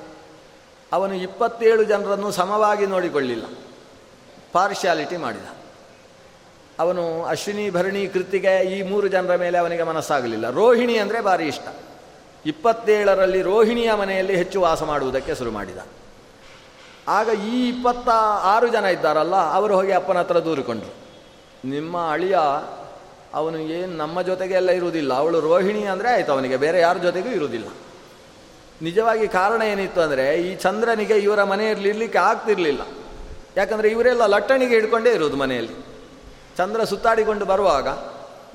[0.93, 3.43] ಅವನು ಇಪ್ಪತ್ತೇಳು ಜನರನ್ನು ಸಮವಾಗಿ ನೋಡಿಕೊಳ್ಳಿಲ್ಲ.
[4.53, 5.47] ಪಾರ್ಶಿಯಾಲಿಟಿ ಮಾಡಿದ.
[6.79, 10.51] ಅವನು ಅಶ್ವಿನಿ, ಭರಣಿ, ಕೃತಿಗೆ ಈ ಮೂರು ಜನರ ಮೇಲೆ ಅವನಿಗೆ ಮನಸ್ಸಾಗಲಿಲ್ಲ.
[10.51, 11.63] ರೋಹಿಣಿ ಅಂದರೆ ಭಾರಿ ಇಷ್ಟ.
[12.47, 15.79] ಇಪ್ಪತ್ತೇಳರಲ್ಲಿ ರೋಹಿಣಿಯ ಮನೆಯಲ್ಲಿ ಹೆಚ್ಚು ವಾಸ ಮಾಡುವುದಕ್ಕೆ ಶುರು ಮಾಡಿದ.
[17.09, 18.09] ಆಗ ಈ ಇಪ್ಪತ್ತ
[18.43, 20.93] ಆರು ಜನ ಇದ್ದಾರಲ್ಲ, ಅವರು ಹೋಗಿ ಅಪ್ಪನ ಹತ್ರ ದೂರಿಕೊಂಡ್ರು.
[21.65, 22.39] ನಿಮ್ಮ ಅಳಿಯ
[23.35, 25.15] ಅವನು ಏನು ನಮ್ಮ ಜೊತೆಗೆ ಎಲ್ಲ ಇರುವುದಿಲ್ಲ.
[25.15, 27.67] ಅವಳು ರೋಹಿಣಿ ಅಂದರೆ ಆಯಿತು ಅವನಿಗೆ, ಬೇರೆ ಯಾರ ಜೊತೆಗೂ ಇರುವುದಿಲ್ಲ.
[28.83, 32.81] ನಿಜವಾಗಿ ಕಾರಣ ಏನಿತ್ತು ಅಂದರೆ, ಈ ಚಂದ್ರನಿಗೆ ಇವರ ಮನೆಯಲ್ಲಿ ಇರಲಿಕ್ಕೆ ಆಗ್ತಿರಲಿಲ್ಲ.
[33.57, 35.73] ಯಾಕಂದರೆ ಇವರೆಲ್ಲ ಲಟ್ಟಣಿಗೆ ಹಿಡ್ಕೊಂಡೇ ಇರೋದು ಮನೆಯಲ್ಲಿ.
[36.57, 37.89] ಚಂದ್ರ ಸುತ್ತಾಡಿಕೊಂಡು ಬರುವಾಗ,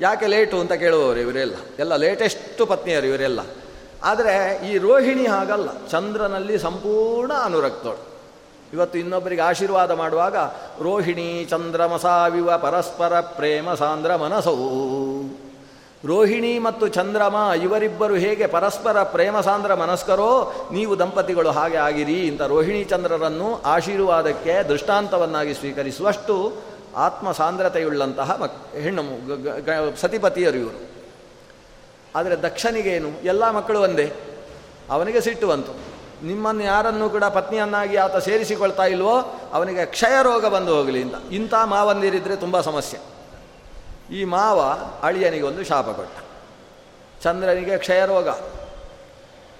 [0.01, 1.55] ಯಾಕೆ ಲೇಟು ಅಂತ ಕೇಳುವವರು ಇವರೆಲ್ಲ.
[1.79, 3.39] ಎಲ್ಲ ಲೇಟೆಸ್ಟ್ ಪತ್ನಿಯರು ಇವರೆಲ್ಲ.
[4.03, 5.87] ಆದರೆ ಈ ರೋಹಿಣಿ ಹಾಗಲ್ಲ.
[5.87, 8.10] ಚಂದ್ರನಲ್ಲಿ ಸಂಪೂರ್ಣ ಅನುರಕ್ತೋಳು.
[8.73, 10.35] ಇವತ್ತು ಇನ್ನೊಬ್ಬರಿಗೆ ಆಶೀರ್ವಾದ ಮಾಡುವಾಗ,
[10.81, 14.69] ರೋಹಿಣಿ ಚಂದ್ರಮಸಾವಿವ ಪರಸ್ಪರ ಪ್ರೇಮ ಸಾಂದ್ರ ಮನಸವು
[16.07, 22.83] ರೋಹಿಣಿ ಮತ್ತು ಚಂದ್ರಮ ಇವರಿಬ್ಬರು ಹೇಗೆ ಪರಸ್ಪರ ಪ್ರೇಮ ಸಾಂದ್ರ ಮನಸ್ಕರೋ, ನೀವು ದಂಪತಿಗಳು ಹಾಗೆ ಆಗಿರಿ ಇಂಥ ರೋಹಿಣಿ
[22.83, 26.53] ಚಂದ್ರರನ್ನು ಆಶೀರ್ವಾದಕ್ಕೆ ದೃಷ್ಟಾಂತವನ್ನಾಗಿ ಸ್ವೀಕರಿಸುವಷ್ಟು
[26.95, 29.03] ಆತ್ಮ ಸಾಂದ್ರತೆಯುಳ್ಳಂತಹ ಮಕ್, ಹೆಣ್ಣು
[30.01, 30.91] ಸತಿಪತಿಯರು ಇವರು.
[32.15, 33.23] ಆದರೆ ದಕ್ಷನಿಗೇನು?
[33.23, 34.13] ಎಲ್ಲ ಮಕ್ಕಳು ಒಂದೇ.
[34.89, 35.90] ಅವನಿಗೆ ಸಿಟ್ಟು ಬಂತು.
[36.23, 41.15] ನಿಮ್ಮನ್ನು ಯಾರನ್ನು ಕೂಡ ಪತ್ನಿಯನ್ನಾಗಿ ಆತ ಸೇರಿಸಿಕೊಳ್ತಾ ಇಲ್ವೋ, ಅವನಿಗೆ ಕ್ಷಯ ರೋಗ ಬಂದು ಹೋಗಲಿ ಅಂತ.
[41.31, 42.99] ಇಂಥ ಮಾವಂದಿರಿದ್ರೆ ತುಂಬ ಸಮಸ್ಯೆ.
[44.15, 46.17] ಈ ಮಾವ ಅಳಿಯನಿಗೆ ಒಂದು ಶಾಪ ಕೊಟ್ಟ.
[47.23, 48.29] ಚಂದ್ರನಿಗೆ ಕ್ಷಯ ರೋಗ.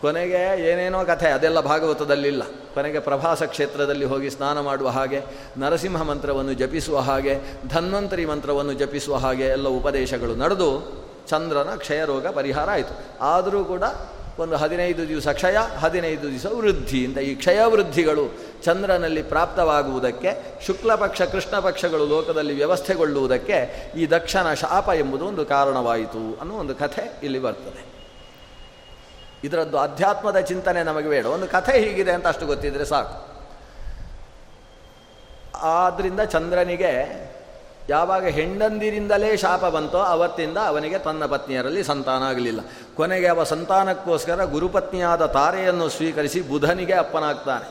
[0.01, 2.43] ಕೊನೆಗೆ ಏನೇನೋ ಕಥೆ, ಅದೆಲ್ಲ ಭಾಗವತದಲ್ಲಿಲ್ಲ.
[2.73, 5.21] ಕೊನೆಗೆ ಪ್ರಭಾಸ ಕ್ಷೇತ್ರದಲ್ಲಿ ಹೋಗಿ ಸ್ನಾನ ಮಾಡುವ ಹಾಗೆ,
[5.57, 13.23] ನರಸಿಂಹ ಮಂತ್ರವನ್ನು ಜಪಿಸುವ ಹಾಗೆ, ಧನ್ವಂತರಿ ಮಂತ್ರವನ್ನು ಜಪಿಸುವ ಹಾಗೆ ಎಲ್ಲ ಉಪದೇಶಗಳು ನಡೆದು ಚಂದ್ರನ ಕ್ಷಯರೋಗ ಪರಿಹಾರ ಆಯಿತು.
[13.23, 13.83] ಆದರೂ ಕೂಡ
[14.39, 21.21] ಒಂದು ಹದಿನೈದು ದಿವಸ ಕ್ಷಯ, ಹದಿನೈದು ದಿವಸ ವೃದ್ಧಿ ಅಂತ ಈ ಕ್ಷಯ ವೃದ್ಧಿಗಳು ಚಂದ್ರನಲ್ಲಿ ಪ್ರಾಪ್ತವಾಗುವುದಕ್ಕೆ, ಶುಕ್ಲ ಪಕ್ಷ,
[21.21, 27.91] ಕೃಷ್ಣ ಪಕ್ಷಗಳು ಲೋಕದಲ್ಲಿ ವ್ಯವಸ್ಥೆಗೊಳ್ಳುವುದಕ್ಕೆ ಈ ದಕ್ಷನ ಶಾಪ ಎಂಬುದು ಒಂದು ಕಾರಣವಾಯಿತು ಅನ್ನೋ ಒಂದು ಕಥೆ ಇಲ್ಲಿ ಬರ್ತದೆ.
[29.43, 31.25] ಇದರದ್ದು ಅಧ್ಯಾತ್ಮದ ಚಿಂತನೆ ನಮಗೆ ಬೇಡ.
[31.25, 33.31] ಒಂದು ಕಥೆ ಹೀಗಿದೆ ಅಂತ ಅಷ್ಟು ಗೊತ್ತಿದ್ರೆ ಸಾಕು.
[35.57, 37.30] ಆದ್ದರಿಂದ ಚಂದ್ರನಿಗೆ
[37.89, 42.61] ಯಾವಾಗ ಹೆಂಡಂದಿರಿಂದಲೇ ಶಾಪ ಬಂತೋ ಅವತ್ತಿಂದ ಅವನಿಗೆ ತನ್ನ ಪತ್ನಿಯರಲ್ಲಿ ಸಂತಾನ ಆಗಲಿಲ್ಲ.
[42.95, 47.67] ಕೊನೆಗೆ ಅವ ಸಂತಾನಕ್ಕೋಸ್ಕರ ಗುರುಪತ್ನಿಯಾದ ತಾರೆಯನ್ನು ಸ್ವೀಕರಿಸಿ ಬುಧನಿಗೆ ಅಪ್ಪನಾಗ್ತಾನೆ.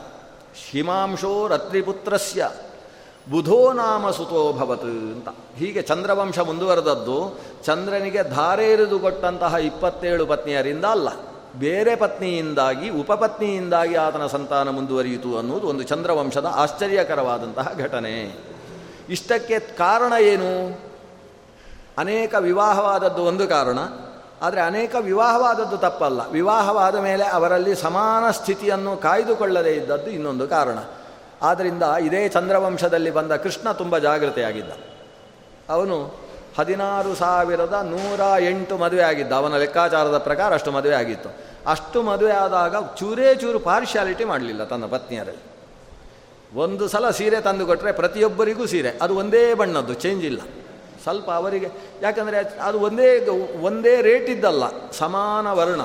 [0.69, 2.49] ಹಿಮಾಂಶೋ ರತ್ರಿಪುತ್ರಸ್ಯ,
[3.31, 5.29] ಬುಧೋ ನಾಮ ಸುತೋಭವತ್ ಅಂತ.
[5.57, 11.09] ಹೀಗೆ ಚಂದ್ರವಂಶ ಮುಂದುವರೆದದ್ದು, ಚಂದ್ರನಿಗೆ ಧಾರೆ ಎರಿದು ಕೊಟ್ಟಂತಹ ಇಪ್ಪತ್ತೇಳು ಪತ್ನಿಯರಿಂದ ಅಲ್ಲ,
[11.59, 18.50] ಬೇರೆ ಪತ್ನಿಯಿಂದಾಗಿ, ಉಪಪತ್ನಿಯಿಂದಾಗಿ ಆತನ ಸಂತಾನ ಮುಂದುವರಿಯಿತು ಅನ್ನುವುದು ಒಂದು ಚಂದ್ರವಂಶದ ಆಶ್ಚರ್ಯಕರವಾದಂತಹ ಘಟನೆ.
[19.11, 20.79] ಇಷ್ಟಕ್ಕೆ ಕಾರಣ ಏನು?
[21.97, 23.79] ಅನೇಕ ವಿವಾಹವಾದದ್ದು ಒಂದು ಕಾರಣ.
[24.41, 26.31] ಆದರೆ ಅನೇಕ ವಿವಾಹವಾದದ್ದು ತಪ್ಪಲ್ಲ.
[26.31, 30.77] ವಿವಾಹವಾದ ಮೇಲೆ ಅವರಲ್ಲಿ ಸಮಾನ ಸ್ಥಿತಿಯನ್ನು ಕಾಯ್ದುಕೊಳ್ಳದೇ ಇದ್ದದ್ದು ಇನ್ನೊಂದು ಕಾರಣ.
[31.41, 34.71] ಆದ್ದರಿಂದ ಇದೇ ಚಂದ್ರವಂಶದಲ್ಲಿ ಬಂದ ಕೃಷ್ಣ ತುಂಬ ಜಾಗೃತೆಯಾಗಿದ್ದ.
[35.69, 36.19] ಅವನು
[36.57, 39.31] ಹದಿನಾರು ಸಾವಿರದ ನೂರ ಎಂಟು ಮದುವೆ ಆಗಿದ್ದ.
[39.31, 41.29] ಅವನ ಲೆಕ್ಕಾಚಾರದ ಪ್ರಕಾರ ಅಷ್ಟು ಮದುವೆ ಆಗಿತ್ತು.
[41.67, 45.60] ಅಷ್ಟು ಮದುವೆ ಆದಾಗ ಚೂರೇ ಚೂರು ಪಾರ್ಶಿಯಾಲಿಟಿ ಮಾಡಲಿಲ್ಲ ತನ್ನ ಪತ್ನಿಯರಲ್ಲಿ.
[46.55, 48.99] ಒಂದು ಸಲ ಸೀರೆ ತಂದು ಕೊಟ್ಟರೆ ಪ್ರತಿಯೊಬ್ಬರಿಗೂ ಸೀರೆ.
[49.01, 50.41] ಅದು ಒಂದೇ ಬಣ್ಣದ್ದು ಚೇಂಜ್ ಇಲ್ಲ.
[51.03, 51.71] ಸ್ವಲ್ಪ ಅವರಿಗೆ,
[52.01, 53.27] ಯಾಕಂದರೆ ಅದು ಒಂದೇ
[53.61, 54.91] ಒಂದೇ ರೇಟ್ ಇದ್ದಲ್ಲ.
[54.91, 55.81] ಸಮಾನ ವರ್ಣ,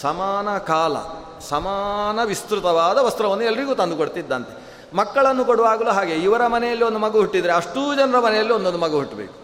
[0.00, 0.96] ಸಮಾನ ಕಾಲ,
[1.40, 4.62] ಸಮಾನ ವಿಸ್ತೃತವಾದ ವಸ್ತ್ರವನ್ನು ಎಲ್ರಿಗೂ ತಂದು ಕೊಡ್ತಿದ್ದಂತೆ.
[4.96, 9.39] ಮಕ್ಕಳನ್ನು ಕೊಡುವಾಗಲೂ ಹಾಗೆ, ಇವರ ಮನೆಯಲ್ಲಿ ಒಂದು ಮಗು ಹುಟ್ಟಿದರೆ ಅಷ್ಟೂ ಜನರ ಮನೆಯಲ್ಲಿ ಒಂದೊಂದು ಮಗು ಹುಟ್ಟಬೇಕು.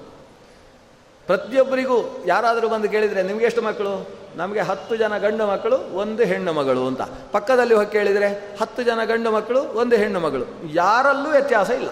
[1.26, 4.08] ಪ್ರತಿಯೊಬ್ಬರಿಗೂ ಯಾರಾದರೂ ಬಂದು ಕೇಳಿದರೆ, ನಿಮಗೆ ಎಷ್ಟು ಮಕ್ಕಳು?
[4.36, 7.02] ನಮಗೆ ಹತ್ತು ಜನ ಗಂಡು ಮಕ್ಕಳು, ಒಂದು ಹೆಣ್ಣು ಮಗಳು ಅಂತ.
[7.32, 10.44] ಪಕ್ಕದಲ್ಲಿ ಹೋಗಿ ಕೇಳಿದರೆ, ಹತ್ತು ಜನ ಗಂಡು ಮಕ್ಕಳು, ಒಂದು ಹೆಣ್ಣು ಮಗಳು.
[10.72, 11.88] ಯಾರಲ್ಲೂ ವ್ಯತ್ಯಾಸ ಇಲ್ಲ.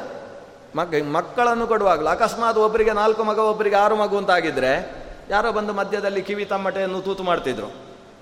[0.76, 6.44] ಮಗ ಮಕ್ಕಳನ್ನು ಕೊಡುವಾಗಲೂ, ಅಕಸ್ಮಾತ್ ಒಬ್ಬರಿಗೆ ನಾಲ್ಕು ಮಗ ಒಬ್ಬರಿಗೆ ಆರು ಮಗು ಅಂತಾಗಿದ್ದರೆ ಯಾರೋ ಬಂದು ಮಧ್ಯದಲ್ಲಿ ಕಿವಿ
[6.44, 7.72] ತಮ್ಮಟೆಯನ್ನು ತೂತು ಮಾಡ್ತಿದ್ರು.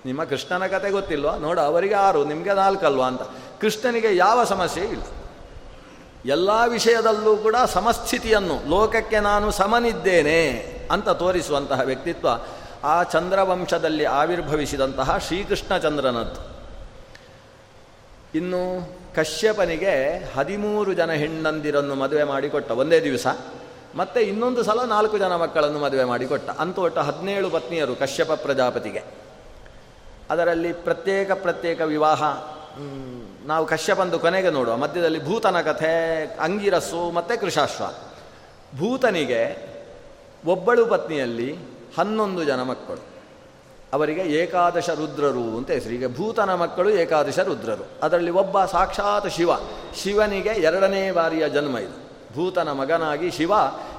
[0.06, 1.36] ನಿಮ್ಮ ಕೃಷ್ಣನ ಕತೆ ಗೊತ್ತಿಲ್ವಾ?
[1.36, 3.22] ನೋಡು, ಅವರಿಗೆ ಆರು, ನಿಮಗೆ ನಾಲ್ಕಲ್ವಾ ಅಂತ.
[3.60, 5.02] ಕೃಷ್ಣನಿಗೆ ಯಾವ ಸಮಸ್ಯೆ ಇಲ್ಲ.
[6.24, 10.81] ಎಲ್ಲ ವಿಷಯದಲ್ಲೂ ಕೂಡ ಸಮಸ್ಥಿತಿಯನ್ನು, ಲೋಕಕ್ಕೆ ನಾನು ಸಮನಿದ್ದೇನೆ.
[10.92, 12.28] ಅಂತ ತೋರಿಸುವಂತಹ ವ್ಯಕ್ತಿತ್ವ
[12.84, 16.40] ಆ ಚಂದ್ರವಂಶದಲ್ಲಿ ಆವಿರ್ಭವಿಸಿದಂತಹ ಶ್ರೀಕೃಷ್ಣ ಚಂದ್ರನದ್ದು.
[18.34, 18.62] ಇನ್ನು
[19.14, 19.94] ಕಶ್ಯಪನಿಗೆ
[20.34, 23.26] ಹದಿಮೂರು ಜನ ಹೆಣ್ಣಂದಿರನ್ನು ಮದುವೆ ಮಾಡಿಕೊಟ್ಟ ಒಂದೇ ದಿವಸ,
[23.94, 26.50] ಮತ್ತೆ ಇನ್ನೊಂದು ಸಲ ನಾಲ್ಕು ಜನ ಮಕ್ಕಳನ್ನು ಮದುವೆ ಮಾಡಿಕೊಟ್ಟ.
[26.50, 29.02] ಅಂತ ಒಟ್ಟು ಹದಿನೇಳು ಪತ್ನಿಯರು ಕಶ್ಯಪ ಪ್ರಜಾಪತಿಗೆ.
[30.30, 32.22] ಅದರಲ್ಲಿ ಪ್ರತ್ಯೇಕ ಪ್ರತ್ಯೇಕ ವಿವಾಹ.
[33.46, 34.76] ನಾವು ಕಶ್ಯಪಂದು ಕೊನೆಗೆ ನೋಡುವ.
[34.76, 37.84] ಮಧ್ಯದಲ್ಲಿ ಭೂತನ ಕಥೆ, ಅಂಗಿರಸ್ಸು, ಮತ್ತು ಕೃಷಾಶ್ವ.
[38.78, 39.71] ಭೂತನಿಗೆ
[40.46, 41.56] ಒಬ್ಬಳು ಪತ್ನಿಯಲ್ಲಿ
[41.98, 43.12] ಹನ್ನೊಂದು ಜನ ಮಕ್ಕಳು.
[43.92, 45.92] ಅವರಿಗೆ ಏಕಾದಶ ರುದ್ರರು ಅಂತ ಹೆಸರು.
[45.92, 47.86] ಈಗ ಭೂತನ ಮಕ್ಕಳು ಏಕಾದಶ ರುದ್ರರು.
[48.02, 49.50] ಅದರಲ್ಲಿ ಒಬ್ಬ ಸಾಕ್ಷಾತ್ ಶಿವ.
[50.02, 52.12] ಶಿವನಿಗೆ ಎರಡನೇ ಬಾರಿಯ ಜನ್ಮ ಇದು.
[52.34, 53.52] ಭೂತನ ಮಗನಾಗಿ ಶಿವ,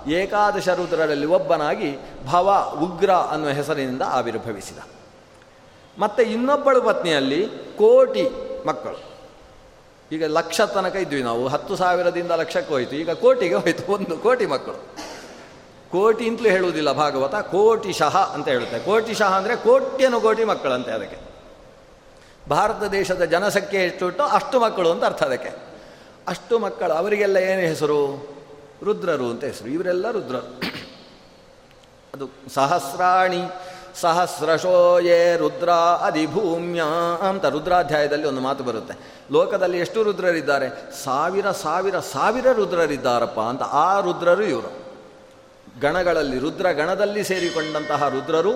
[0.08, 4.78] ಏಕಾದಶ ರುದ್ರರಲ್ಲಿ ಒಬ್ಬನಾಗಿ ಭವ, ಉಗ್ರ ಅನ್ನುವ ಹೆಸರಿನಿಂದ ಆವಿರ್ಭವಿಸಿದ.
[6.00, 8.30] ಮತ್ತು ಇನ್ನೊಬ್ಬಳು ಪತ್ನಿಯಲ್ಲಿ ಕೋಟಿ
[8.68, 9.14] ಮಕ್ಕಳು.
[10.12, 11.48] ಈಗ ಲಕ್ಷ ತನಕ ಇದ್ವಿ ನಾವು.
[11.48, 12.96] ಹತ್ತು ಸಾವಿರದಿಂದ ಲಕ್ಷಕ್ಕೆ ಹೋಯಿತು.
[12.96, 13.92] ಈಗ ಕೋಟಿಗೆ ಹೋಯಿತು.
[13.92, 15.13] ಒಂದು ಕೋಟಿ ಮಕ್ಕಳು.
[15.94, 18.80] ಕೋಟಿ ಅಂತಲೂ ಹೇಳುವುದಿಲ್ಲ ಭಾಗವತ ಕೋಟಿ ಶಹ ಅಂತ ಹೇಳುತ್ತೆ.
[18.80, 21.20] ಕೋಟಿ ಶಹ ಅಂದರೆ ಕೋಟ್ಯನು ಕೋಟಿ ಮಕ್ಕಳಂತೆ ಅದಕ್ಕೆ.
[22.50, 25.74] ಭಾರತ ದೇಶದ ಜನಸಂಖ್ಯೆ ಎಷ್ಟು ಅಷ್ಟು ಮಕ್ಕಳು ಅಂತ ಅರ್ಥ ಅದಕ್ಕೆ.
[26.28, 28.28] ಅಷ್ಟು ಮಕ್ಕಳು, ಅವರಿಗೆಲ್ಲ ಏನು ಹೆಸರು?
[28.84, 29.70] ರುದ್ರರು ಅಂತ ಹೆಸರು.
[29.70, 30.60] ಇವರೆಲ್ಲ ರುದ್ರರು.
[32.16, 33.44] ಅದು ಸಹಸ್ರಾಣಿ
[34.02, 35.70] ಸಹಸ್ರಶೋಯೇ ರುದ್ರ
[36.06, 36.84] ಅಧಿಭೂಮ್ಯ
[37.30, 38.94] ಅಂತ ರುದ್ರಾಧ್ಯಾಯದಲ್ಲಿ ಒಂದು ಮಾತು ಬರುತ್ತೆ.
[39.32, 40.94] ಲೋಕದಲ್ಲಿ ಎಷ್ಟು ರುದ್ರರಿದ್ದಾರೆ?
[41.04, 44.83] ಸಾವಿರ ಸಾವಿರ ಸಾವಿರ ರುದ್ರರಿದ್ದಾರಪ್ಪ ಅಂತ ಆ ರುದ್ರರು ಇವರು.
[45.84, 48.54] ಗಣಗಳಲ್ಲಿ ರುದ್ರ ಗಣದಲ್ಲಿ ಸೇರಿಕೊಂಡಂತಹ ರುದ್ರರು,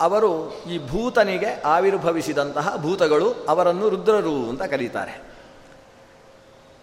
[0.00, 0.30] ಅವರು
[0.64, 5.14] ಈ ಭೂತನಿಗೆ ಆವಿರ್ಭವಿಸಿದಂತಹ ಭೂತಗಳು ಅವರನ್ನು ರುದ್ರರು ಅಂತ ಕರೀತಾರೆ.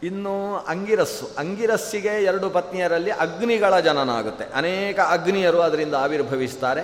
[0.04, 0.36] ಇನ್ನು
[0.68, 6.84] ಅಂಗಿರಸ್ಸು, ಅಂಗಿರಸ್ಸಿಗೆ ಎರಡು ಪತ್ನಿಯರಲ್ಲಿ ಅಗ್ನಿಗಳ ಜನನ ಆಗುತ್ತೆ ಅನೇಕ ಅಗ್ನಿಯರು ಅದರಿಂದ ಆವಿರ್ಭವಿಸ್ತಾರೆ.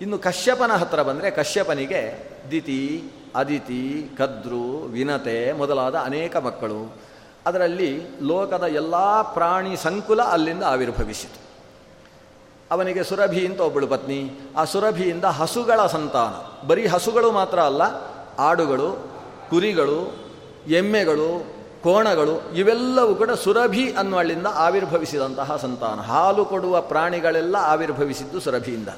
[0.00, 2.00] ಇನ್ನು ಕಶ್ಯಪನ ಹತ್ರ ಬಂದರೆ ಕಶ್ಯಪನಿಗೆ
[2.50, 2.82] ದಿತಿ,
[3.36, 3.84] ಅದಿತಿ,
[4.18, 6.80] ಕದ್ರು, ವಿನತೆ ಮೊದಲಾದ ಅನೇಕ ಮಕ್ಕಳು.
[7.46, 7.90] ಅದರಲ್ಲಿ
[8.22, 11.43] ಲೋಕದ ಎಲ್ಲ ಪ್ರಾಣಿ ಸಂಕುಲ ಅಲ್ಲಿಂದ ಆವಿರ್ಭವಿಸಿತು.
[12.74, 14.20] ಅವನಿಗೆ ಸುರಭಿ ಅಂತ ಒಬ್ಬಳು ಪತ್ನಿ,
[14.56, 16.66] ಆ ಸುರಭಿಯಿಂದ ಹಸುಗಳ ಸಂತಾನ.
[16.66, 17.82] ಬರೀ ಹಸುಗಳು ಮಾತ್ರ ಅಲ್ಲ,
[18.38, 18.90] ಆಡುಗಳು,
[19.50, 19.98] ಕುರಿಗಳು,
[20.68, 21.28] ಎಮ್ಮೆಗಳು,
[21.82, 26.00] ಕೋಣಗಳು, ಇವೆಲ್ಲವೂ ಕೂಡ ಸುರಭಿ ಅನ್ನುವಳ್ಳಿಂದ ಆವಿರ್ಭವಿಸಿದಂತಹ ಸಂತಾನ.
[26.00, 28.88] ಹಾಲು ಕೊಡುವ ಪ್ರಾಣಿಗಳೆಲ್ಲ ಆವಿರ್ಭವಿಸಿದ್ದು ಸುರಭಿಯಿಂದ.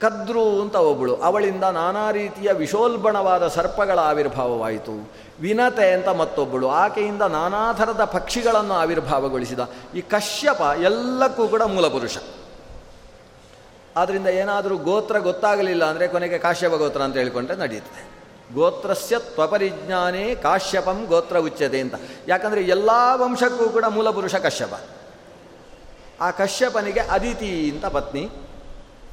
[0.00, 5.12] ಕದ್ರು ಅಂತ ಒಬ್ಬಳು ಅವಳಿಂದ ನಾನಾ ರೀತಿಯ ವಿಶೋಲ್ಬಣವಾದ ಸರ್ಪಗಳ ಆವಿರ್ಭಾವವಾಯಿತು.
[5.40, 9.60] ವಿನತೆ ಅಂತ ಮತ್ತೊಬ್ಬಳು ಆಕೆಯಿಂದ ನಾನಾ ಥರದ ಪಕ್ಷಿಗಳನ್ನು ಆವಿರ್ಭಾವಗೊಳಿಸಿದ.
[9.94, 12.16] ಈ ಕಶ್ಯಪ ಎಲ್ಲಕ್ಕೂ ಕೂಡ ಮೂಲಪುರುಷ.
[13.96, 18.18] ಆದ್ದರಿಂದ ಏನಾದರೂ ಗೋತ್ರ ಗೊತ್ತಾಗಲಿಲ್ಲ ಅಂದರೆ ಕೊನೆಗೆ ಕಾಶ್ಯಪ ಗೋತ್ರ ಅಂತ ಹೇಳಿಕೊಂಡ್ರೆ ನಡೆಯುತ್ತೆ
[18.54, 21.94] ಗೋತ್ರಸ್ಯ ತ್ವಪರಿಜ್ಞಾನೇ ಕಾಶ್ಯಪಂ ಗೋತ್ರ ಉಚ್ಯತೆ ಅಂತ.
[22.28, 24.74] ಯಾಕಂದರೆ ಎಲ್ಲ ವಂಶಕ್ಕೂ ಕೂಡ ಮೂಲಪುರುಷ ಕಶ್ಯಪ.
[26.20, 28.30] ಆ ಕಶ್ಯಪನಿಗೆ ಅದಿತಿ ಅಂತ ಪತ್ನಿ.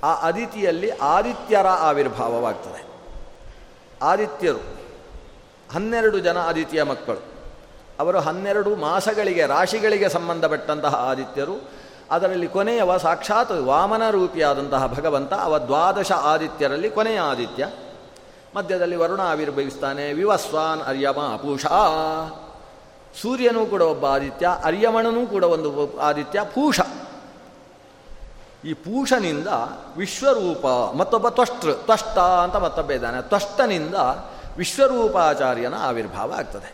[0.05, 2.81] ಆ ಅದಿತಿಯಲ್ಲಿ ಆದಿತ್ಯರ ಆವಿರ್ಭಾವವಾಗ್ತದೆ.
[4.01, 4.63] ಆದಿತ್ಯರು,
[5.73, 7.21] ಹನ್ನೆರಡು ಜನ ಆದಿತ್ಯ ಮಕ್ಕಳು.
[7.99, 11.55] ಅವರು ಹನ್ನೆರಡು ಮಾಸಗಳಿಗೆ, ರಾಶಿಗಳಿಗೆ ಸಂಬಂಧಪಟ್ಟಂತಹ ಆದಿತ್ಯರು.
[12.11, 17.67] ಅದರಲ್ಲಿ ಕೊನೆಯವ ಸಾಕ್ಷಾತ್ ವಾಮನ ರೂಪಿಯಾದಂತಹ ಭಗವಂತ, ಅವ ದ್ವಾದಶ ಆದಿತ್ಯರಲ್ಲಿ ಕೊನೆಯ ಆದಿತ್ಯ.
[18.55, 21.77] ಮಧ್ಯದಲ್ಲಿ ವರುಣ ಆವಿರ್ಭವಿಸ್ತಾನೆ, ವಿವಸ್ವಾನ್ ಅರ್ಯಮ ಪೂಷಾ.
[23.21, 26.79] ಸೂರ್ಯನೂ ಕೂಡ ಒಬ್ಬ ಆದಿತ್ಯ, ಅರ್ಯಮಣನೂ ಕೂಡ ಒಂದು ಆದಿತ್ಯ, ಪೂಷ.
[28.66, 29.47] ಈ ಪೂಷನಿಂದ
[29.97, 30.66] ವಿಶ್ವರೂಪ,
[30.97, 33.22] ಮತ್ತೊಬ್ಬ ತ್ವಷ್ಟೃ, ತ್ವಷ್ಟ ಅಂತ ಮತ್ತೊಬ್ಬ ಇದ್ದಾನೆ.
[33.22, 33.95] ತ್ವಷ್ಟನಿಂದ
[34.57, 36.74] ವಿಶ್ವರೂಪಾಚಾರ್ಯನ ಆವಿರ್ಭಾವ ಆಗ್ತದೆ.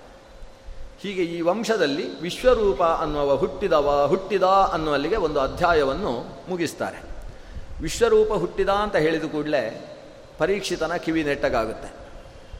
[1.01, 7.01] ಹೀಗೆ ಈ ವಂಶದಲ್ಲಿ ವಿಶ್ವರೂಪ ಅನ್ನುವ ಹುಟ್ಟಿದವ, ಹುಟ್ಟಿದ ಅನ್ನುವಲ್ಲಿಗೆ ಒಂದು ಅಧ್ಯಾಯವನ್ನು ಮುಗಿಸ್ತಾರೆ.
[7.81, 9.95] ವಿಶ್ವರೂಪ ಹುಟ್ಟಿದ ಅಂತ ಹೇಳಿದ ಕೂಡಲೇ
[10.37, 11.87] ಪರೀಕ್ಷಿತನ ಕಿವಿ ನೆಟ್ಟಗಾಗುತ್ತೆ.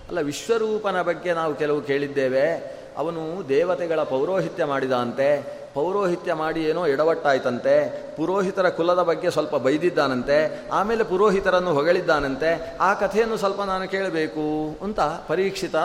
[0.08, 2.82] ಅಲ್ಲ, ವಿಶ್ವರೂಪನ ಬಗ್ಗೆ ನಾವು ಕೆಲವು ಕೇಳಿದ್ದೇವೆ.
[2.98, 7.76] ಅವನು ದೇವತೆಗಳ ಪೌರೋಹಿತ್ಯ ಮಾಡಿದ ಅಂತೆ ಪೌರೋಹಿತ್ಯ ಮಾಡಿ ಏನೋ ಎಡವಟ್ಟಾಯ್ತಂತೆ,
[8.18, 14.46] ಪುರೋಹಿತರ ಕುಲದ ಬಗ್ಗೆ ಸ್ವಲ್ಪ ಬೈದಿದ್ದಾನಂತೆ, ಆಮೇಲೆ ಪುರೋಹಿತರನ್ನು ಹೊಗಳಿದ್ದಾನಂತೆ, ಆ ಕಥೆಯನ್ನು ಸ್ವಲ್ಪ ನಾನು ಕೇಳಬೇಕು
[14.86, 15.76] ಅಂತ ಪರೀಕ್ಷಿತ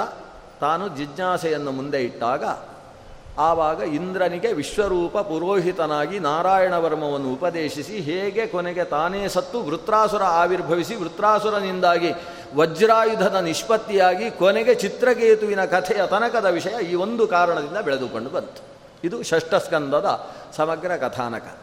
[0.61, 2.45] ತಾನು ಜಿಜ್ಞಾಸೆಯನ್ನು ಮುಂದೆ ಇಟ್ಟಾಗ,
[3.39, 12.13] ಆವಾಗ ಇಂದ್ರನಿಗೆ ವಿಶ್ವರೂಪ ಪುರೋಹಿತನಾಗಿ ನಾರಾಯಣವರ್ಮವನ್ನು ಉಪದೇಶಿಸಿ ಹೇಗೆ ಕೊನೆಗೆ ತಾನೇ ಸತ್ತು ವೃತ್ರಾಸುರ ಆವಿರ್ಭವಿಸಿ ವೃತ್ರಾಸುರನಿಂದಾಗಿ
[12.57, 18.76] ವಜ್ರಾಯುಧದ ನಿಷ್ಪತ್ತಿಯಾಗಿ ಕೊನೆಗೆ ಚಿತ್ರಕೇತುವಿನ ಕಥೆಯ ತನಕದ ವಿಷಯ ಈ ಒಂದು ಕಾರಣದಿಂದ ಬೆಳೆದುಕೊಂಡು ಬಂತು.
[19.07, 21.59] ಇದು ಷಷ್ಠಸ್ಕಂದದ ಸಮಗ್ರ ಕಥಾನಕ.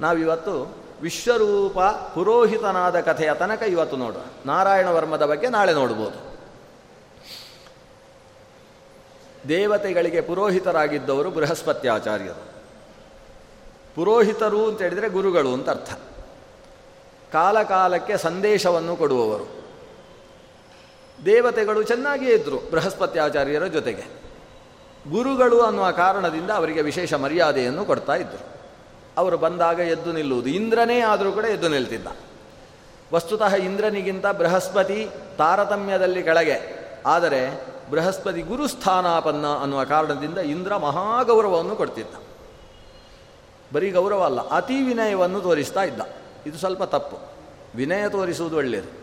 [0.00, 1.78] ನಾವಿವತ್ತು ವಿಶ್ವರೂಪ
[2.14, 6.30] ಪುರೋಹಿತನಾದ ಕಥೆಯ ತನಕ ಇವತ್ತು ನೋಡುವ ನಾರಾಯಣವರ್ಮದ ಬಗ್ಗೆ ನಾಳೆ ನೋಡ್ಬೋದು.
[9.48, 12.52] ದೇವತೆಗಳಿಗೆ ಪುರೋಹಿತರಾಗಿದ್ದವರು ಬೃಹಸ್ಪತ್ಯಾಚಾರ್ಯರು.
[13.94, 15.92] ಪುರೋಹಿತರು ಅಂತ ಹೇಳಿದರೆ ಗುರುಗಳು ಅಂತ ಅರ್ಥ.
[17.32, 19.64] ಕಾಲಕಾಲಕ್ಕೆ ಸಂದೇಶವನ್ನು ಕೊಡುವವರು.
[21.24, 24.29] ದೇವತೆಗಳು ಚೆನ್ನಾಗಿಯೇ ಇದ್ದರು ಬೃಹಸ್ಪತ್ಯಾಚಾರ್ಯರ ಜೊತೆಗೆ.
[25.08, 28.44] ಗುರುಗಳು ಅನ್ನುವ ಕಾರಣದಿಂದ ಅವರಿಗೆ ವಿಶೇಷ ಮರ್ಯಾದೆಯನ್ನು ಕೊಡ್ತಾ ಇದ್ದರು
[29.16, 30.48] ಅವರು ಬಂದಾಗ ಎದ್ದು ನಿಲ್ಲುವುದು.
[30.48, 32.06] ಇಂದ್ರನೇ ಆದರೂ ಕೂಡ ಎದ್ದು ನಿಲ್ತಿದ್ದ.
[33.14, 36.80] ವಸ್ತುತಃ ಇಂದ್ರನಿಗಿಂತ ಬೃಹಸ್ಪತಿ ತಾರತಮ್ಯದಲ್ಲಿ ಕೆಳಗೆ.
[37.06, 42.14] ಆದರೆ ಬೃಹಸ್ಪತಿ ಗುರುಸ್ಥಾನಾಪನ್ನ ಅನ್ನುವ ಕಾರಣದಿಂದ ಇಂದ್ರ ಮಹಾಗೌರವವನ್ನು ಕೊಡ್ತಿದ್ದ.
[43.72, 46.00] ಬರೀ ಗೌರವ ಅಲ್ಲ, ಅತಿ ವಿನಯವನ್ನು ತೋರಿಸ್ತಾ ಇದ್ದ.
[46.46, 47.18] ಇದು ಸ್ವಲ್ಪ ತಪ್ಪು.
[47.74, 49.00] ವಿನಯ ತೋರಿಸುವುದು ಒಳ್ಳೆಯದು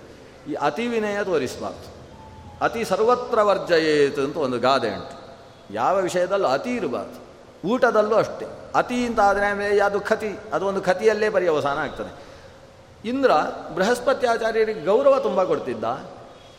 [0.51, 1.97] ಈ ಅತಿ ವಿನಯ ತೋರಿಸಬಾರ್ದು.
[2.61, 5.16] ಅತಿ ಸರ್ವತ್ರ ವರ್ಜಯೇತು ಅಂತ ಒಂದು ಗಾದೆ ಉಂಟು.
[5.71, 7.27] ಯಾವ ವಿಷಯದಲ್ಲೂ ಅತಿ ಇರಬಾರ್ದು.
[7.67, 8.71] ಊಟದಲ್ಲೂ ಅಷ್ಟೇ.
[8.75, 12.27] ಅತಿ ಅಂತ ಆದರೆ ಅದು ಖತಿ, ಅದು ಒಂದು ಖತಿಯಲ್ಲೇ ಪರ್ಯವಸಾನ ಆಗ್ತದೆ.
[13.05, 13.31] ಇಂದ್ರ
[13.75, 15.83] ಬೃಹಸ್ಪತ್ಯಾಚಾರ್ಯರಿಗೆ ಗೌರವ ತುಂಬ ಕೊಡ್ತಿದ್ದ.